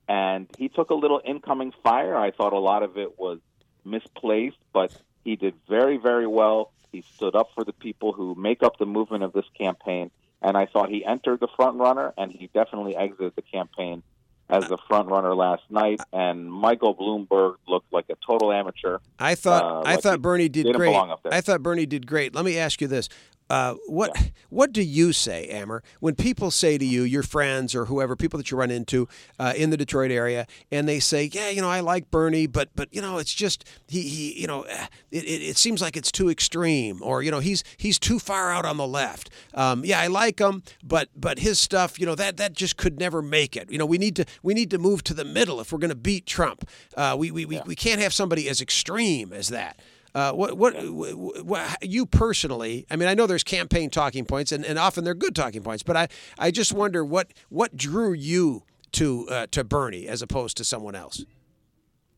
And 0.09 0.49
he 0.57 0.69
took 0.69 0.91
a 0.91 0.95
little 0.95 1.21
incoming 1.25 1.73
fire. 1.83 2.17
I 2.17 2.31
thought 2.31 2.53
a 2.53 2.59
lot 2.59 2.83
of 2.83 2.97
it 2.97 3.19
was 3.19 3.41
misplaced, 3.85 4.57
but 4.73 4.93
he 5.25 5.37
did 5.37 5.55
very, 5.69 5.99
very 5.99 6.27
well. 6.27 6.73
He 6.93 7.03
stood 7.17 7.35
up 7.35 7.51
for 7.55 7.65
the 7.65 7.73
people 7.73 8.13
who 8.13 8.35
make 8.35 8.63
up 8.63 8.79
the 8.79 8.87
movement 8.87 9.25
of 9.25 9.33
this 9.33 9.45
campaign 9.59 10.11
and 10.43 10.57
I 10.57 10.67
thought 10.67 10.89
he 10.89 11.05
entered 11.05 11.41
the 11.41 11.49
front 11.57 11.79
runner, 11.79 12.13
and 12.17 12.33
he 12.33 12.49
definitely 12.55 12.97
exited 12.97 13.33
the 13.37 13.43
campaign 13.43 14.03
as 14.51 14.67
the 14.69 14.79
front 14.89 15.09
runner 15.09 15.35
last 15.35 15.63
night. 15.69 16.01
And 16.13 16.51
Michael 16.51 16.95
Bloomberg 16.95 17.57
looked 17.67 17.93
like 17.93 18.07
a 18.09 18.17
total 18.27 18.53
amateur. 18.53 18.99
I 19.19 19.35
thought 19.35 19.63
uh, 19.63 19.81
I 19.81 19.95
like 19.95 20.03
thought 20.03 20.23
Bernie 20.23 20.49
did 20.49 20.75
great. 20.75 20.89
belong 20.89 21.11
up 21.11 21.23
there. 21.23 21.35
I 21.35 21.41
thought 21.41 21.63
Bernie 21.63 21.87
did 21.87 22.07
great. 22.07 22.35
Let 22.35 22.45
me 22.45 22.59
ask 22.59 22.81
you 22.81 22.87
this: 22.87 23.09
uh, 23.51 23.75
what 23.87 24.11
yeah. 24.15 24.23
what 24.51 24.73
do 24.73 24.83
you 24.83 25.13
say, 25.13 25.45
Amer, 25.51 25.83
when 26.01 26.15
people 26.15 26.51
say 26.51 26.79
to 26.79 26.85
you, 26.85 27.03
your 27.03 27.23
friends 27.23 27.75
or 27.75 27.87
whoever, 27.87 28.17
people 28.17 28.39
that 28.39 28.51
you 28.51 28.57
run 28.57 28.71
into 28.71 29.09
uh, 29.39 29.53
in 29.57 29.71
the 29.71 29.77
Detroit 29.77 30.11
area, 30.11 30.47
and 30.71 30.89
they 30.89 31.01
say, 31.01 31.31
"Yeah, 31.33 31.51
you 31.51 31.61
know, 31.61 31.71
I 31.71 31.81
like 31.81 32.11
Bernie, 32.11 32.47
but 32.47 32.71
but 32.75 32.89
you 32.93 33.01
know, 33.01 33.19
it's 33.19 33.35
just 33.35 33.65
he 33.89 34.03
he 34.03 34.41
you 34.41 34.47
know, 34.47 34.63
eh, 34.63 34.87
it, 35.11 35.25
it, 35.25 35.43
it 35.43 35.57
seems 35.57 35.81
like 35.81 35.97
it's 35.97 36.13
too 36.13 36.29
extreme, 36.29 37.03
or 37.03 37.23
you 37.23 37.31
know, 37.31 37.41
he's 37.41 37.65
he's 37.77 37.99
too 37.99 38.19
far 38.19 38.53
out 38.53 38.65
on 38.65 38.77
the 38.77 38.87
left. 38.87 39.31
Um, 39.55 39.85
yeah, 39.85 40.01
I 40.01 40.07
like 40.07 40.39
him, 40.39 40.63
but 40.83 41.09
but 41.17 41.39
his 41.39 41.59
stuff, 41.59 41.99
you 41.99 42.07
know, 42.07 42.15
that 42.15 42.37
that 42.37 42.53
just 42.53 42.77
could 42.77 42.99
never 42.99 43.23
make 43.23 43.57
it. 43.57 43.71
You 43.71 43.79
know, 43.79 43.87
we 43.87 43.99
need 43.99 44.17
to 44.17 44.25
we 44.43 44.55
need 44.55 44.71
to 44.71 44.79
move 44.79 45.05
to 45.05 45.15
the 45.15 45.25
middle 45.25 45.61
if 45.61 45.73
we're 45.73 45.79
going 45.79 45.91
to 45.91 45.97
beat 45.97 46.27
Trump. 46.27 46.69
Uh, 46.97 47.17
we 47.19 47.31
we, 47.31 47.43
yeah. 47.43 47.63
we 47.63 47.69
we 47.69 47.77
can't 47.77 48.01
have 48.01 48.13
somebody 48.13 48.49
as 48.49 48.61
extreme 48.61 49.33
as 49.33 49.49
that." 49.49 49.81
Uh, 50.19 50.33
what, 50.33 50.59
what, 50.59 50.75
what, 50.91 51.45
what, 51.45 51.79
you 51.81 52.05
personally? 52.05 52.85
I 52.91 52.97
mean, 52.97 53.09
I 53.09 53.15
know 53.15 53.29
there's 53.29 53.45
campaign 53.45 53.89
talking 53.89 54.25
points, 54.25 54.51
and, 54.51 54.65
and 54.65 54.77
often 54.77 55.05
they're 55.05 55.15
good 55.15 55.37
talking 55.37 55.63
points. 55.63 55.85
But 55.85 55.97
I, 55.97 56.09
I 56.37 56.51
just 56.51 56.73
wonder 56.73 57.05
what 57.05 57.33
what 57.51 57.77
drew 57.77 58.13
you 58.13 58.65
to 58.93 59.29
uh, 59.29 59.47
to 59.53 59.63
Bernie 59.63 60.09
as 60.09 60.21
opposed 60.21 60.57
to 60.57 60.65
someone 60.65 60.97
else. 60.97 61.25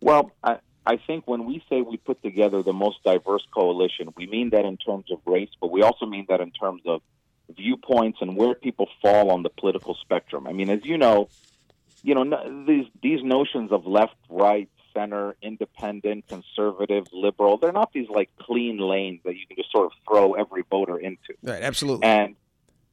Well, 0.01 0.33
I, 0.43 0.61
I 0.87 0.97
think 0.97 1.29
when 1.29 1.45
we 1.45 1.63
say 1.69 1.83
we 1.83 1.99
put 1.99 2.23
together 2.23 2.63
the 2.63 2.73
most 2.73 3.05
diverse 3.05 3.47
coalition, 3.53 4.09
we 4.17 4.27
mean 4.27 4.49
that 4.51 4.65
in 4.65 4.79
terms 4.79 5.11
of 5.13 5.19
race, 5.27 5.51
but 5.61 5.71
we 5.71 5.83
also 5.83 6.07
mean 6.07 6.25
that 6.31 6.41
in 6.41 6.53
terms 6.53 6.81
of 6.87 7.03
viewpoints 7.55 8.17
and 8.23 8.35
where 8.35 8.55
people 8.55 8.89
fall 9.03 9.31
on 9.31 9.43
the 9.43 9.51
political 9.51 9.95
spectrum. 10.01 10.47
I 10.47 10.55
mean, 10.55 10.71
as 10.71 10.81
you 10.85 10.97
know, 10.97 11.29
you 12.03 12.15
know 12.15 12.65
these 12.67 12.87
these 13.03 13.23
notions 13.23 13.73
of 13.73 13.87
left, 13.87 14.17
right, 14.31 14.71
center, 14.95 15.37
independent, 15.43 16.29
conservative, 16.29 17.07
liberal. 17.13 17.57
They're 17.59 17.73
not 17.73 17.93
these 17.93 18.09
like 18.09 18.31
clean 18.39 18.79
lanes 18.79 19.21
that 19.25 19.35
you 19.35 19.47
can 19.47 19.57
just 19.57 19.73
sort 19.73 19.87
of 19.87 19.93
throw 20.09 20.35
every 20.35 20.65
voter 20.69 20.99
into. 20.99 21.35
Right, 21.43 21.63
absolutely. 21.63 22.07
And 22.07 22.37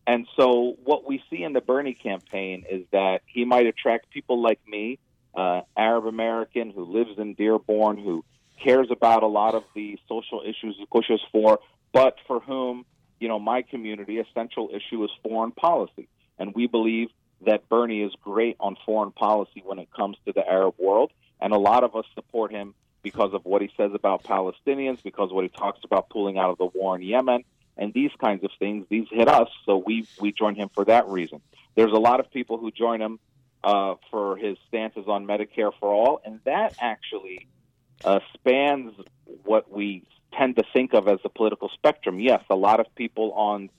and 0.06 0.26
so 0.38 0.78
what 0.86 1.06
we 1.06 1.22
see 1.30 1.44
in 1.44 1.52
the 1.52 1.60
Bernie 1.62 1.94
campaign 1.94 2.64
is 2.70 2.86
that 2.92 3.24
he 3.26 3.44
might 3.44 3.66
attract 3.66 4.10
people 4.10 4.42
like 4.42 4.60
me, 4.66 5.00
uh, 5.36 5.62
Arab 5.76 6.06
American 6.06 6.72
who 6.72 6.86
lives 6.86 7.20
in 7.20 7.34
Dearborn, 7.34 7.98
who 7.98 8.24
cares 8.64 8.88
about 8.90 9.24
a 9.24 9.28
lot 9.28 9.54
of 9.54 9.64
the 9.76 10.00
social 10.08 10.42
issues 10.42 10.76
he 10.78 10.86
pushes 10.86 11.20
for, 11.32 11.60
but 11.92 12.16
for 12.26 12.40
whom, 12.40 12.86
you 13.20 13.28
know, 13.28 13.38
my 13.38 13.62
community, 13.62 14.20
a 14.20 14.26
central 14.34 14.70
issue 14.74 15.04
is 15.04 15.12
foreign 15.24 15.52
policy. 15.52 16.08
And 16.40 16.54
we 16.56 16.68
believe 16.68 17.10
that 17.46 17.68
Bernie 17.70 18.02
is 18.02 18.14
great 18.24 18.56
on 18.60 18.78
foreign 18.86 19.12
policy 19.12 19.62
when 19.66 19.78
it 19.78 19.90
comes 19.96 20.18
to 20.26 20.34
the 20.34 20.48
Arab 20.48 20.76
world 20.78 21.12
and 21.40 21.54
a 21.54 21.58
lot 21.58 21.84
of 21.84 21.96
us 21.96 22.06
support 22.16 22.52
him 22.52 22.74
because 23.04 23.34
of 23.34 23.46
what 23.46 23.62
he 23.62 23.70
says 23.78 23.92
about 23.94 24.24
Palestinians, 24.24 25.02
because 25.04 25.32
what 25.32 25.44
he 25.44 25.50
talks 25.50 25.80
about 25.84 26.10
pulling 26.10 26.38
out 26.38 26.50
of 26.50 26.58
the 26.58 26.66
war 26.66 26.96
in 26.96 27.02
Yemen, 27.02 27.44
and 27.78 27.94
these 27.94 28.12
kinds 28.20 28.44
of 28.44 28.50
things. 28.60 28.86
These 28.90 29.08
hit 29.12 29.28
us, 29.28 29.50
so 29.66 29.78
we 29.78 30.08
we 30.20 30.32
join 30.32 30.56
him 30.56 30.70
for 30.74 30.86
that 30.86 31.08
reason. 31.08 31.42
There's 31.76 31.92
a 31.92 32.00
lot 32.00 32.20
of 32.20 32.32
people 32.32 32.58
who 32.58 32.72
join 32.72 33.02
him 33.02 33.20
uh, 33.64 33.96
for 34.10 34.36
his 34.38 34.58
stances 34.68 35.06
on 35.08 35.28
Medicare 35.28 35.72
for 35.80 35.94
all, 35.94 36.22
and 36.26 36.40
that 36.46 36.76
actually 36.80 37.48
uh, 38.04 38.20
spans 38.34 38.94
what 39.44 39.72
we 39.72 40.04
tend 40.34 40.56
to 40.56 40.64
think 40.74 40.94
of 40.94 41.08
as 41.08 41.20
the 41.24 41.30
political 41.30 41.70
spectrum. 41.70 42.20
Yes, 42.20 42.44
a 42.50 42.56
lot 42.56 42.80
of 42.80 42.94
people 42.96 43.32
on 43.34 43.70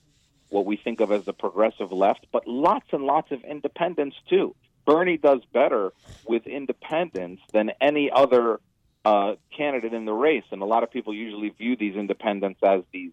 what 0.49 0.65
we 0.65 0.77
think 0.77 0.99
of 0.99 1.11
as 1.11 1.25
the 1.25 1.33
progressive 1.33 1.91
left, 1.91 2.25
but 2.31 2.47
lots 2.47 2.87
and 2.91 3.03
lots 3.03 3.31
of 3.31 3.43
independents 3.43 4.15
too. 4.29 4.55
Bernie 4.85 5.17
does 5.17 5.41
better 5.53 5.93
with 6.25 6.47
independents 6.47 7.41
than 7.53 7.71
any 7.79 8.09
other 8.11 8.59
uh, 9.05 9.35
candidate 9.55 9.93
in 9.93 10.05
the 10.05 10.13
race, 10.13 10.43
and 10.51 10.61
a 10.61 10.65
lot 10.65 10.83
of 10.83 10.91
people 10.91 11.13
usually 11.13 11.49
view 11.49 11.75
these 11.75 11.95
independents 11.95 12.59
as 12.63 12.81
these 12.91 13.11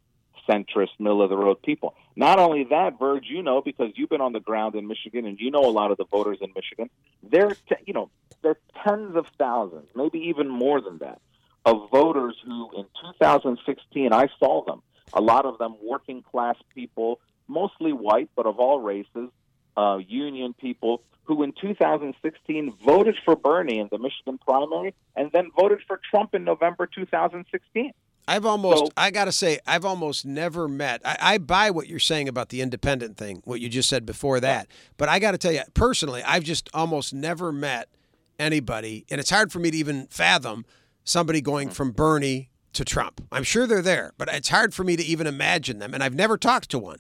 centrist, 0.49 0.91
middle 0.99 1.23
of 1.23 1.31
the 1.31 1.37
road 1.37 1.61
people. 1.63 1.95
Not 2.15 2.39
only 2.39 2.65
that, 2.71 2.99
Virg, 2.99 3.25
you 3.27 3.43
know 3.43 3.61
because 3.63 3.91
you've 3.97 4.09
been 4.09 4.21
on 4.21 4.33
the 4.33 4.41
ground 4.41 4.75
in 4.75 4.87
Michigan 4.87 5.27
and 5.27 5.39
you 5.41 5.51
know 5.51 5.65
a 5.65 5.71
lot 5.71 5.91
of 5.91 5.97
the 5.97 6.05
voters 6.05 6.39
in 6.41 6.53
Michigan. 6.55 6.89
There, 7.23 7.51
t- 7.51 7.75
you 7.87 7.93
know, 7.93 8.11
there 8.43 8.53
are 8.53 8.59
tens 8.85 9.17
of 9.17 9.27
thousands, 9.39 9.89
maybe 9.95 10.19
even 10.29 10.49
more 10.49 10.81
than 10.81 10.99
that, 10.99 11.21
of 11.65 11.91
voters 11.91 12.37
who 12.45 12.71
in 12.77 12.85
2016 13.19 14.13
I 14.13 14.29
saw 14.39 14.65
them. 14.65 14.83
a 15.13 15.21
lot 15.21 15.47
of 15.47 15.59
them 15.59 15.77
working 15.83 16.23
class 16.23 16.57
people, 16.75 17.21
mostly 17.49 17.93
white, 17.93 18.31
but 18.37 18.47
of 18.47 18.59
all 18.59 18.81
races, 18.81 19.31
uh, 19.77 19.99
union 20.07 20.55
people 20.55 21.03
who 21.25 21.43
in 21.43 21.53
2016 21.61 22.75
voted 22.85 23.17
for 23.25 23.37
Bernie 23.37 23.81
in 23.81 23.89
the 23.91 23.99
Michigan 23.99 24.39
primary 24.39 24.95
and 25.17 25.31
then 25.33 25.51
voted 25.57 25.81
for 25.87 26.01
Trump 26.11 26.35
in 26.35 26.45
November 26.45 26.87
2016. 26.87 27.93
I've 28.29 28.45
almost, 28.45 28.87
so, 28.87 28.93
I 28.97 29.11
got 29.11 29.27
to 29.27 29.33
say, 29.33 29.61
I've 29.67 29.85
almost 29.85 30.25
never 30.25 30.67
met. 30.67 31.01
I, 31.05 31.17
I, 31.21 31.39
buy 31.39 31.71
what 31.71 31.87
you're 31.87 32.01
saying 32.01 32.29
about 32.29 32.49
the 32.49 32.61
independent 32.61 33.17
thing, 33.17 33.41
what 33.45 33.61
you 33.61 33.69
just 33.69 33.89
said 33.89 34.05
before 34.05 34.41
that. 34.41 34.67
But 34.97 35.09
I 35.09 35.21
got 35.21 35.33
to 35.33 35.39
tell 35.39 35.53
you, 35.53 35.63
personally, 35.75 36.25
I've 36.25 36.43
just 36.43 36.69
almost 36.75 37.15
never 37.15 37.53
met 37.53 37.89
anybody, 38.39 39.07
and 39.11 39.21
it's 39.21 39.31
hard 39.31 39.53
for 39.53 39.61
me 39.61 39.71
to 39.71 39.77
even 39.77 40.09
fathom 40.09 40.65
somebody 41.05 41.41
going 41.41 41.71
from 41.71 41.93
Bernie 41.93 42.51
to 42.73 42.85
Trump. 42.85 43.21
I'm 43.31 43.45
sure 43.45 43.67
they're 43.67 43.81
there, 43.81 44.13
but 44.19 44.29
it's 44.29 44.49
hard 44.49 44.75
for 44.75 44.83
me 44.83 44.97
to 44.97 45.05
even 45.05 45.29
imagine 45.29 45.79
them, 45.79 45.95
and 45.95 46.03
I've 46.03 46.15
never 46.15 46.37
talked 46.37 46.69
to 46.71 46.81
one. 46.81 46.99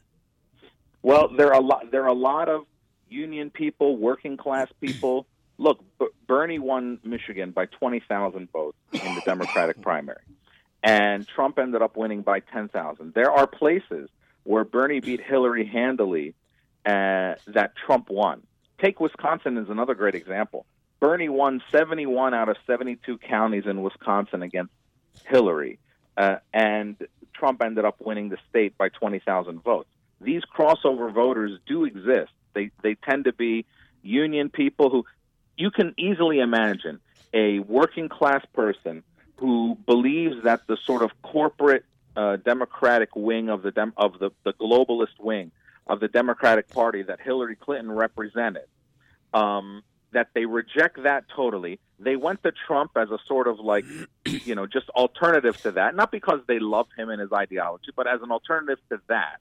Well, 1.07 1.29
there 1.29 1.55
are 1.55 1.61
a 1.61 1.65
lot. 1.65 1.91
There 1.93 2.03
are 2.03 2.09
a 2.09 2.13
lot 2.13 2.49
of 2.49 2.67
union 3.09 3.51
people, 3.51 3.97
working 3.97 4.37
class 4.37 4.69
people. 4.81 5.27
Look, 5.59 5.79
B- 5.99 6.09
Bernie 6.27 6.59
won 6.59 6.99
Michigan 7.05 7.53
by 7.53 7.67
20,000 7.67 8.51
votes 8.53 8.77
in 8.93 9.15
the 9.15 9.23
Democratic 9.25 9.81
primary 9.81 10.21
and 10.87 11.27
Trump 11.27 11.59
ended 11.59 11.83
up 11.83 11.97
winning 11.97 12.23
by 12.23 12.41
10,000. 12.41 13.13
There 13.13 13.31
are 13.31 13.47
places 13.47 14.09
where 14.45 14.65
Bernie 14.65 15.01
beat 15.01 15.21
Hillary 15.21 15.67
handily 15.67 16.35
uh, 16.85 17.35
that 17.49 17.73
Trump 17.85 18.09
won. 18.09 18.43
Take 18.81 19.01
Wisconsin 19.01 19.59
as 19.59 19.69
another 19.69 19.95
great 19.95 20.15
example. 20.15 20.65
Bernie 21.01 21.29
won 21.29 21.61
71 21.73 22.35
out 22.35 22.49
of 22.49 22.57
72 22.67 23.19
counties 23.19 23.65
in 23.67 23.83
Wisconsin 23.83 24.43
against 24.43 24.73
Hillary, 25.25 25.81
uh, 26.17 26.37
and 26.55 26.97
Trump 27.35 27.63
ended 27.63 27.85
up 27.85 28.01
winning 28.01 28.29
the 28.29 28.39
state 28.49 28.79
by 28.79 28.89
20,000 28.89 29.63
votes. 29.63 29.89
These 30.21 30.43
crossover 30.45 31.12
voters 31.12 31.59
do 31.67 31.85
exist. 31.85 32.33
They 32.55 32.71
they 32.83 32.95
tend 32.95 33.25
to 33.25 33.33
be 33.33 33.67
union 34.03 34.51
people 34.51 34.91
who 34.91 35.05
you 35.57 35.71
can 35.71 35.95
easily 35.99 36.41
imagine 36.41 37.01
a 37.33 37.59
working 37.61 38.09
class 38.09 38.45
person 38.55 39.03
who 39.37 39.77
believes 39.87 40.45
that 40.45 40.67
the 40.67 40.77
sort 40.85 41.03
of 41.03 41.11
corporate 41.23 41.85
uh, 42.17 42.37
Democratic 42.37 43.14
wing 43.14 43.51
of 43.51 43.62
the 43.62 43.71
Dem- 43.71 43.93
of 43.97 44.19
the, 44.19 44.31
the 44.45 44.55
globalist 44.55 45.19
wing 45.21 45.53
of 45.87 46.01
the 46.01 46.09
Democratic 46.09 46.69
Party 46.71 47.03
that 47.03 47.21
Hillary 47.21 47.57
Clinton 47.57 47.93
represented, 47.93 48.67
um, 49.35 49.83
that 50.12 50.29
they 50.35 50.47
reject 50.47 51.03
that 51.03 51.25
totally. 51.35 51.79
They 51.99 52.17
went 52.17 52.43
to 52.43 52.53
Trump 52.67 52.93
as 52.97 53.11
a 53.11 53.19
sort 53.27 53.47
of 53.49 53.61
like, 53.61 53.85
you 54.25 54.55
know, 54.55 54.67
just 54.67 54.89
alternative 54.91 55.57
to 55.62 55.73
that, 55.73 55.95
not 55.95 56.11
because 56.11 56.41
they 56.47 56.59
love 56.59 56.89
him 56.97 57.09
and 57.11 57.21
his 57.21 57.33
ideology, 57.33 57.91
but 57.95 58.07
as 58.07 58.21
an 58.23 58.31
alternative 58.31 58.79
to 58.91 59.01
that. 59.09 59.41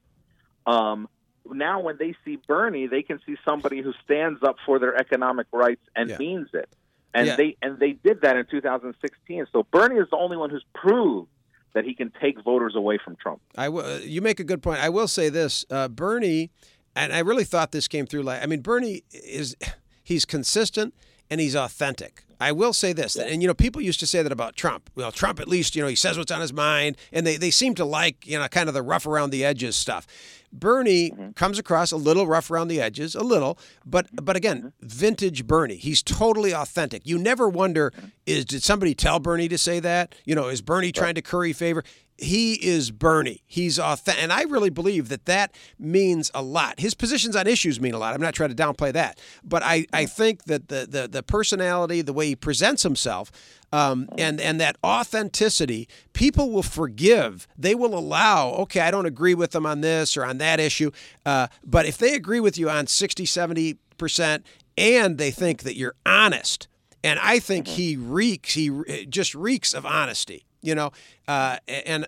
Um, 0.66 1.08
now, 1.52 1.80
when 1.82 1.98
they 1.98 2.16
see 2.26 2.40
Bernie, 2.48 2.88
they 2.88 3.04
can 3.04 3.20
see 3.26 3.36
somebody 3.46 3.82
who 3.82 3.94
stands 4.04 4.42
up 4.42 4.56
for 4.66 4.80
their 4.80 4.96
economic 4.96 5.48
rights 5.52 5.82
and 5.96 6.10
yeah. 6.10 6.18
means 6.18 6.50
it 6.54 6.70
and 7.16 7.28
yeah. 7.28 7.36
they 7.38 7.58
and 7.62 7.80
they 7.80 7.94
did 7.94 8.22
that 8.22 8.36
in 8.36 8.46
2016. 8.46 9.48
So 9.52 9.66
Bernie 9.72 9.96
is 9.96 10.08
the 10.12 10.18
only 10.18 10.38
one 10.38 10.50
who's 10.50 10.66
proved 10.76 11.30
that 11.74 11.86
he 11.86 11.96
can 11.96 12.12
take 12.22 12.42
voters 12.44 12.76
away 12.76 13.00
from 13.04 13.16
Trump. 13.16 13.42
I 13.58 13.66
w- 13.66 14.00
you 14.00 14.22
make 14.22 14.40
a 14.40 14.44
good 14.44 14.62
point. 14.62 14.82
I 14.82 14.90
will 14.90 15.08
say 15.08 15.30
this: 15.30 15.66
uh, 15.72 15.88
Bernie, 15.88 16.52
and 16.96 17.14
I 17.14 17.20
really 17.20 17.46
thought 17.46 17.72
this 17.72 17.88
came 17.88 18.06
through. 18.06 18.24
Like, 18.24 18.44
I 18.44 18.46
mean, 18.46 18.62
Bernie 18.62 19.04
is 19.12 19.56
he's 20.04 20.26
consistent 20.26 20.94
and 21.30 21.40
he's 21.40 21.56
authentic. 21.56 22.26
I 22.40 22.52
will 22.52 22.74
say 22.74 22.94
this, 22.94 23.16
and 23.16 23.42
you 23.42 23.48
know, 23.48 23.54
people 23.54 23.82
used 23.82 24.00
to 24.02 24.08
say 24.08 24.22
that 24.22 24.32
about 24.32 24.56
Trump. 24.56 24.90
Well, 24.96 25.12
Trump 25.12 25.40
at 25.40 25.48
least, 25.48 25.76
you 25.76 25.82
know, 25.82 25.88
he 25.88 25.96
says 25.96 26.18
what's 26.18 26.32
on 26.32 26.42
his 26.42 26.54
mind, 26.54 26.98
and 27.12 27.26
they, 27.26 27.38
they 27.38 27.52
seem 27.52 27.76
to 27.76 27.86
like, 27.86 28.26
you 28.28 28.38
know, 28.38 28.48
kind 28.48 28.68
of 28.68 28.74
the 28.74 28.82
rough 28.82 29.06
around 29.06 29.30
the 29.30 29.46
edges 29.46 29.76
stuff. 29.76 30.08
Bernie 30.52 31.12
mm-hmm. 31.12 31.32
comes 31.32 31.60
across 31.60 31.92
a 31.92 31.98
little 31.98 32.28
rough 32.28 32.50
around 32.50 32.70
the 32.70 32.82
edges, 32.82 33.16
a 33.16 33.24
little, 33.24 33.58
but 33.86 34.08
but 34.14 34.36
again, 34.36 34.58
mm-hmm. 34.58 34.88
vintage 34.88 35.46
Bernie. 35.46 35.76
He's 35.76 36.02
totally 36.02 36.54
authentic. 36.54 37.06
You 37.06 37.18
never 37.18 37.50
wonder 37.50 37.92
mm-hmm. 37.92 38.08
is 38.26 38.46
did 38.46 38.64
somebody 38.64 38.96
tell 38.96 39.20
Bernie 39.20 39.50
to 39.50 39.58
say 39.58 39.80
that? 39.82 40.16
You 40.26 40.36
know, 40.36 40.48
is 40.48 40.62
Bernie 40.62 40.92
trying 40.92 41.16
to 41.16 41.22
curry 41.22 41.54
favor? 41.54 41.84
he 42.18 42.54
is 42.54 42.92
Bernie. 42.92 43.44
He's 43.46 43.78
authentic. 43.78 44.24
And 44.24 44.32
I 44.32 44.44
really 44.44 44.70
believe 44.70 45.10
that 45.10 45.26
that 45.26 45.54
means 45.78 46.32
a 46.34 46.42
lot. 46.42 46.80
His 46.80 46.94
positions 46.94 47.36
on 47.36 47.48
issues 47.48 47.82
mean 47.82 47.94
a 47.94 47.98
lot. 47.98 48.14
I'm 48.14 48.22
not 48.22 48.34
trying 48.34 48.56
to 48.56 48.56
downplay 48.56 48.94
that. 48.94 49.20
But 49.44 49.64
I, 49.64 49.86
I 49.92 50.06
think 50.06 50.46
that 50.46 50.70
the, 50.70 50.88
the, 50.90 51.08
the 51.08 51.24
personality, 51.24 52.02
the 52.02 52.14
way 52.14 52.25
he 52.26 52.36
presents 52.36 52.84
himself, 52.84 53.32
um, 53.72 54.08
and, 54.18 54.40
and 54.40 54.60
that 54.60 54.78
authenticity, 54.84 55.88
people 56.14 56.52
will 56.52 56.64
forgive. 56.64 57.48
They 57.58 57.76
will 57.76 57.98
allow, 57.98 58.50
okay, 58.52 58.82
I 58.82 58.92
don't 58.92 59.06
agree 59.06 59.34
with 59.34 59.52
them 59.52 59.66
on 59.66 59.82
this 59.82 60.16
or 60.16 60.26
on 60.26 60.38
that 60.38 60.60
issue. 60.60 60.92
Uh, 61.26 61.48
but 61.64 61.86
if 61.86 61.98
they 61.98 62.16
agree 62.16 62.40
with 62.40 62.58
you 62.58 62.70
on 62.70 62.88
60, 62.88 63.26
70%, 63.26 64.44
and 64.78 65.18
they 65.18 65.32
think 65.32 65.64
that 65.64 65.76
you're 65.76 65.96
honest, 66.06 66.68
and 67.04 67.20
I 67.20 67.40
think 67.40 67.66
mm-hmm. 67.66 67.76
he 67.76 67.98
reeks, 67.98 68.54
he 68.54 69.06
just 69.10 69.36
reeks 69.36 69.74
of 69.74 69.86
honesty 69.86 70.46
you 70.66 70.76
know, 70.76 70.92
uh, 71.28 71.58
and 71.68 72.08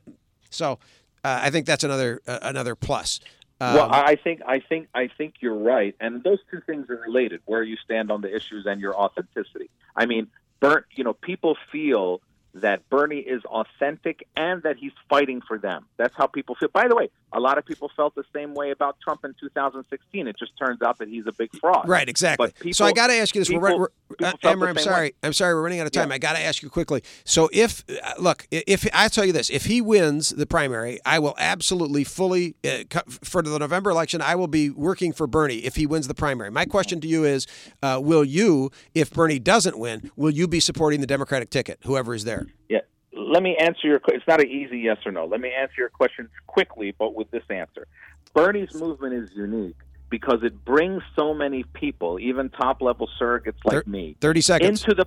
so 0.50 0.80
uh, 1.24 1.40
I 1.44 1.52
think 1.52 1.68
that's 1.68 1.84
another 1.84 2.22
uh, 2.28 2.40
another 2.42 2.76
plus. 2.76 3.20
Um, 3.60 3.74
well, 3.76 3.90
I 3.92 4.16
think 4.16 4.42
I 4.46 4.60
think 4.60 4.88
I 4.94 5.08
think 5.08 5.36
you're 5.40 5.56
right, 5.56 5.96
and 6.00 6.24
those 6.24 6.40
two 6.52 6.62
things 6.62 6.90
are 6.90 6.98
related: 6.98 7.42
where 7.46 7.64
you 7.64 7.76
stand 7.78 8.12
on 8.12 8.22
the 8.22 8.34
issues 8.34 8.66
and 8.68 8.80
your 8.80 8.96
authenticity. 8.96 9.70
I 9.96 10.06
mean, 10.06 10.28
Bert, 10.60 10.86
you 10.96 11.04
know, 11.04 11.14
people 11.14 11.58
feel 11.72 12.22
that 12.62 12.90
Bernie 12.90 13.20
is 13.20 13.44
authentic 13.46 14.28
and 14.36 14.64
that 14.64 14.78
he's 14.78 14.92
fighting 15.10 15.42
for 15.42 15.58
them. 15.58 15.86
That's 15.98 16.16
how 16.16 16.28
people 16.28 16.56
feel. 16.56 16.70
By 16.70 16.88
the 16.88 16.96
way, 16.96 17.10
a 17.34 17.40
lot 17.40 17.58
of 17.58 17.66
people 17.66 17.92
felt 17.96 18.16
the 18.16 18.24
same 18.34 18.54
way 18.54 18.72
about 18.72 18.98
Trump 19.02 19.26
in 19.26 19.34
2016. 19.40 20.28
It 20.28 20.38
just 20.38 20.58
turns 20.58 20.82
out 20.82 20.98
that 21.00 21.08
he's 21.10 21.28
a 21.28 21.32
big 21.32 21.50
fraud. 21.60 21.88
Right, 21.88 22.08
exactly. 22.08 22.52
People, 22.52 22.74
so 22.74 22.86
I 22.86 22.94
got 22.94 23.08
to 23.08 23.14
ask 23.14 23.36
you 23.36 23.42
this. 23.42 23.50
People, 23.50 23.62
we're, 23.62 23.88
we're, 24.10 24.28
uh, 24.28 24.34
Amer, 24.44 24.70
I'm 24.70 24.78
sorry. 24.78 25.08
Way. 25.08 25.14
I'm 25.24 25.34
sorry. 25.34 25.54
We're 25.54 25.64
running 25.64 25.80
out 25.80 25.88
of 25.88 25.92
time. 25.92 26.10
Yeah. 26.10 26.16
I 26.16 26.18
got 26.20 26.36
to 26.36 26.42
ask 26.42 26.64
you 26.64 26.70
quickly. 26.70 27.04
So 27.26 27.50
if 27.52 27.84
uh, 27.90 28.14
look, 28.20 28.48
if 28.52 28.88
I 28.94 29.08
tell 29.10 29.26
you 29.26 29.34
this, 29.34 29.50
if 29.50 29.66
he 29.66 29.82
wins 29.82 30.30
the 30.30 30.46
primary, 30.46 31.00
I 31.06 31.20
will 31.20 31.36
absolutely 31.38 32.04
fully 32.04 32.56
uh, 32.64 32.84
for 33.24 33.42
the 33.42 33.58
November 33.60 33.90
election. 33.90 34.22
I 34.22 34.36
will 34.36 34.48
be 34.48 34.70
working 34.70 35.12
for 35.12 35.28
Bernie 35.28 35.58
if 35.58 35.76
he 35.76 35.86
wins 35.86 36.08
the 36.08 36.16
primary. 36.16 36.50
My 36.50 36.66
question 36.66 37.02
to 37.02 37.08
you 37.08 37.26
is, 37.26 37.46
uh, 37.84 38.00
will 38.02 38.24
you, 38.24 38.72
if 38.94 39.12
Bernie 39.12 39.40
doesn't 39.40 39.78
win, 39.78 40.12
will 40.16 40.32
you 40.32 40.48
be 40.48 40.60
supporting 40.60 41.02
the 41.02 41.08
Democratic 41.08 41.50
ticket, 41.50 41.80
whoever 41.84 42.14
is 42.14 42.24
there? 42.24 42.47
Yeah 42.70 42.80
let 43.18 43.42
me 43.42 43.56
answer 43.58 43.88
your. 43.88 44.02
It's 44.10 44.28
not 44.28 44.40
an 44.40 44.48
easy 44.48 44.80
yes 44.80 44.98
or 45.06 45.12
no. 45.12 45.26
Let 45.26 45.42
me 45.42 45.52
answer 45.52 45.76
your 45.78 45.90
question 45.90 46.30
quickly, 46.46 46.94
but 46.98 47.16
with 47.16 47.30
this 47.32 47.44
answer. 47.50 47.88
Bernie's 48.34 48.74
movement 48.76 49.14
is 49.14 49.30
unique 49.36 49.76
because 50.10 50.44
it 50.44 50.64
brings 50.64 51.02
so 51.16 51.34
many 51.34 51.64
people, 51.74 52.20
even 52.20 52.50
top 52.50 52.82
level 52.82 53.10
surrogates 53.20 53.58
like 53.66 53.86
Thir- 53.86 53.90
me, 53.90 54.16
thirty 54.22 54.42
seconds 54.42 54.84
into 54.84 54.94
the 54.94 55.06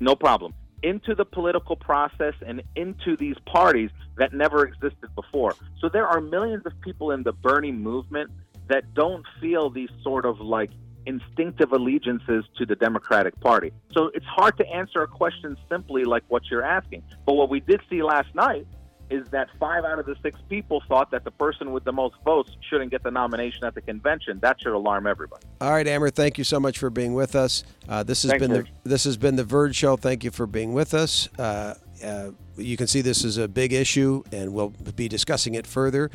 no 0.00 0.14
problem 0.14 0.54
into 0.84 1.12
the 1.12 1.24
political 1.24 1.74
process 1.74 2.34
and 2.46 2.62
into 2.76 3.16
these 3.16 3.34
parties 3.46 3.90
that 4.16 4.32
never 4.32 4.64
existed 4.64 5.12
before. 5.16 5.52
So 5.80 5.88
there 5.88 6.06
are 6.06 6.20
millions 6.20 6.64
of 6.66 6.80
people 6.82 7.10
in 7.10 7.24
the 7.24 7.32
Bernie 7.32 7.72
movement 7.72 8.30
that 8.68 8.94
don't 8.94 9.24
feel 9.40 9.70
these 9.70 9.88
sort 10.04 10.24
of 10.24 10.40
like 10.40 10.70
instinctive 11.06 11.72
allegiances 11.72 12.44
to 12.56 12.66
the 12.66 12.76
Democratic 12.76 13.38
Party. 13.40 13.72
So 13.92 14.10
it's 14.14 14.26
hard 14.26 14.56
to 14.58 14.68
answer 14.68 15.02
a 15.02 15.08
question 15.08 15.56
simply 15.68 16.04
like 16.04 16.24
what 16.28 16.42
you're 16.50 16.64
asking. 16.64 17.02
But 17.24 17.34
what 17.34 17.48
we 17.48 17.60
did 17.60 17.80
see 17.88 18.02
last 18.02 18.34
night 18.34 18.66
is 19.10 19.28
that 19.30 19.48
five 19.58 19.84
out 19.84 19.98
of 19.98 20.06
the 20.06 20.16
six 20.22 20.38
people 20.48 20.82
thought 20.86 21.10
that 21.10 21.24
the 21.24 21.30
person 21.30 21.72
with 21.72 21.84
the 21.84 21.92
most 21.92 22.14
votes 22.24 22.50
shouldn't 22.68 22.90
get 22.90 23.02
the 23.02 23.10
nomination 23.10 23.64
at 23.64 23.74
the 23.74 23.80
convention. 23.80 24.38
That 24.40 24.60
should 24.60 24.74
alarm 24.74 25.06
everybody. 25.06 25.46
All 25.60 25.72
right, 25.72 25.86
Amer, 25.86 26.10
thank 26.10 26.38
you 26.38 26.44
so 26.44 26.60
much 26.60 26.78
for 26.78 26.90
being 26.90 27.14
with 27.14 27.34
us. 27.34 27.64
Uh, 27.88 28.02
this 28.02 28.22
has 28.22 28.32
Thanks, 28.32 28.46
been 28.46 28.52
the 28.52 28.66
this 28.84 29.04
has 29.04 29.16
been 29.16 29.36
the 29.36 29.44
Virg 29.44 29.74
Show. 29.74 29.96
Thank 29.96 30.24
you 30.24 30.30
for 30.30 30.46
being 30.46 30.74
with 30.74 30.94
us. 30.94 31.28
Uh, 31.38 31.74
uh, 32.04 32.30
you 32.56 32.76
can 32.76 32.86
see 32.86 33.00
this 33.00 33.24
is 33.24 33.38
a 33.38 33.48
big 33.48 33.72
issue, 33.72 34.22
and 34.30 34.52
we'll 34.52 34.70
be 34.94 35.08
discussing 35.08 35.54
it 35.54 35.66
further. 35.66 36.10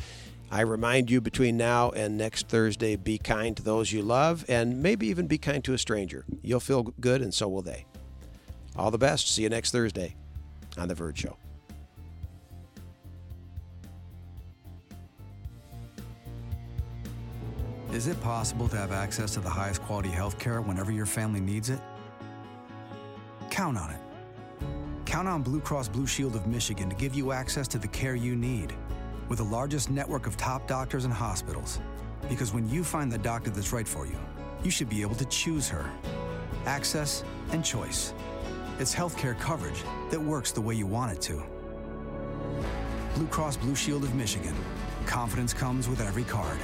I 0.50 0.60
remind 0.60 1.10
you 1.10 1.20
between 1.20 1.56
now 1.56 1.90
and 1.90 2.16
next 2.16 2.48
Thursday 2.48 2.96
be 2.96 3.18
kind 3.18 3.56
to 3.56 3.62
those 3.62 3.92
you 3.92 4.02
love 4.02 4.44
and 4.48 4.82
maybe 4.82 5.08
even 5.08 5.26
be 5.26 5.38
kind 5.38 5.64
to 5.64 5.72
a 5.72 5.78
stranger. 5.78 6.24
You'll 6.42 6.60
feel 6.60 6.84
good, 7.00 7.22
and 7.22 7.34
so 7.34 7.48
will 7.48 7.62
they. 7.62 7.86
All 8.76 8.90
the 8.90 8.98
best. 8.98 9.34
See 9.34 9.42
you 9.42 9.48
next 9.48 9.72
Thursday 9.72 10.14
on 10.78 10.88
The 10.88 10.94
Virg 10.94 11.16
Show. 11.16 11.36
Is 17.92 18.08
it 18.08 18.20
possible 18.22 18.68
to 18.68 18.76
have 18.76 18.90
access 18.90 19.34
to 19.34 19.40
the 19.40 19.48
highest 19.48 19.80
quality 19.82 20.08
health 20.08 20.38
care 20.38 20.60
whenever 20.60 20.90
your 20.90 21.06
family 21.06 21.40
needs 21.40 21.70
it? 21.70 21.78
Count 23.50 23.78
on 23.78 23.90
it. 23.90 24.00
Count 25.04 25.28
on 25.28 25.42
Blue 25.42 25.60
Cross 25.60 25.88
Blue 25.88 26.06
Shield 26.06 26.34
of 26.34 26.48
Michigan 26.48 26.90
to 26.90 26.96
give 26.96 27.14
you 27.14 27.30
access 27.30 27.68
to 27.68 27.78
the 27.78 27.86
care 27.86 28.16
you 28.16 28.34
need 28.34 28.74
with 29.28 29.38
the 29.38 29.44
largest 29.44 29.90
network 29.90 30.26
of 30.26 30.36
top 30.36 30.66
doctors 30.66 31.04
and 31.04 31.12
hospitals. 31.12 31.80
Because 32.28 32.52
when 32.52 32.68
you 32.68 32.84
find 32.84 33.10
the 33.10 33.18
doctor 33.18 33.50
that's 33.50 33.72
right 33.72 33.86
for 33.86 34.06
you, 34.06 34.16
you 34.62 34.70
should 34.70 34.88
be 34.88 35.02
able 35.02 35.14
to 35.16 35.24
choose 35.26 35.68
her. 35.68 35.90
Access 36.66 37.24
and 37.50 37.64
choice. 37.64 38.14
It's 38.78 38.94
healthcare 38.94 39.38
coverage 39.38 39.84
that 40.10 40.20
works 40.20 40.52
the 40.52 40.60
way 40.60 40.74
you 40.74 40.86
want 40.86 41.12
it 41.12 41.20
to. 41.22 41.42
Blue 43.14 43.26
Cross 43.26 43.58
Blue 43.58 43.74
Shield 43.74 44.04
of 44.04 44.14
Michigan. 44.14 44.54
Confidence 45.06 45.52
comes 45.52 45.88
with 45.88 46.00
every 46.00 46.24
card. 46.24 46.58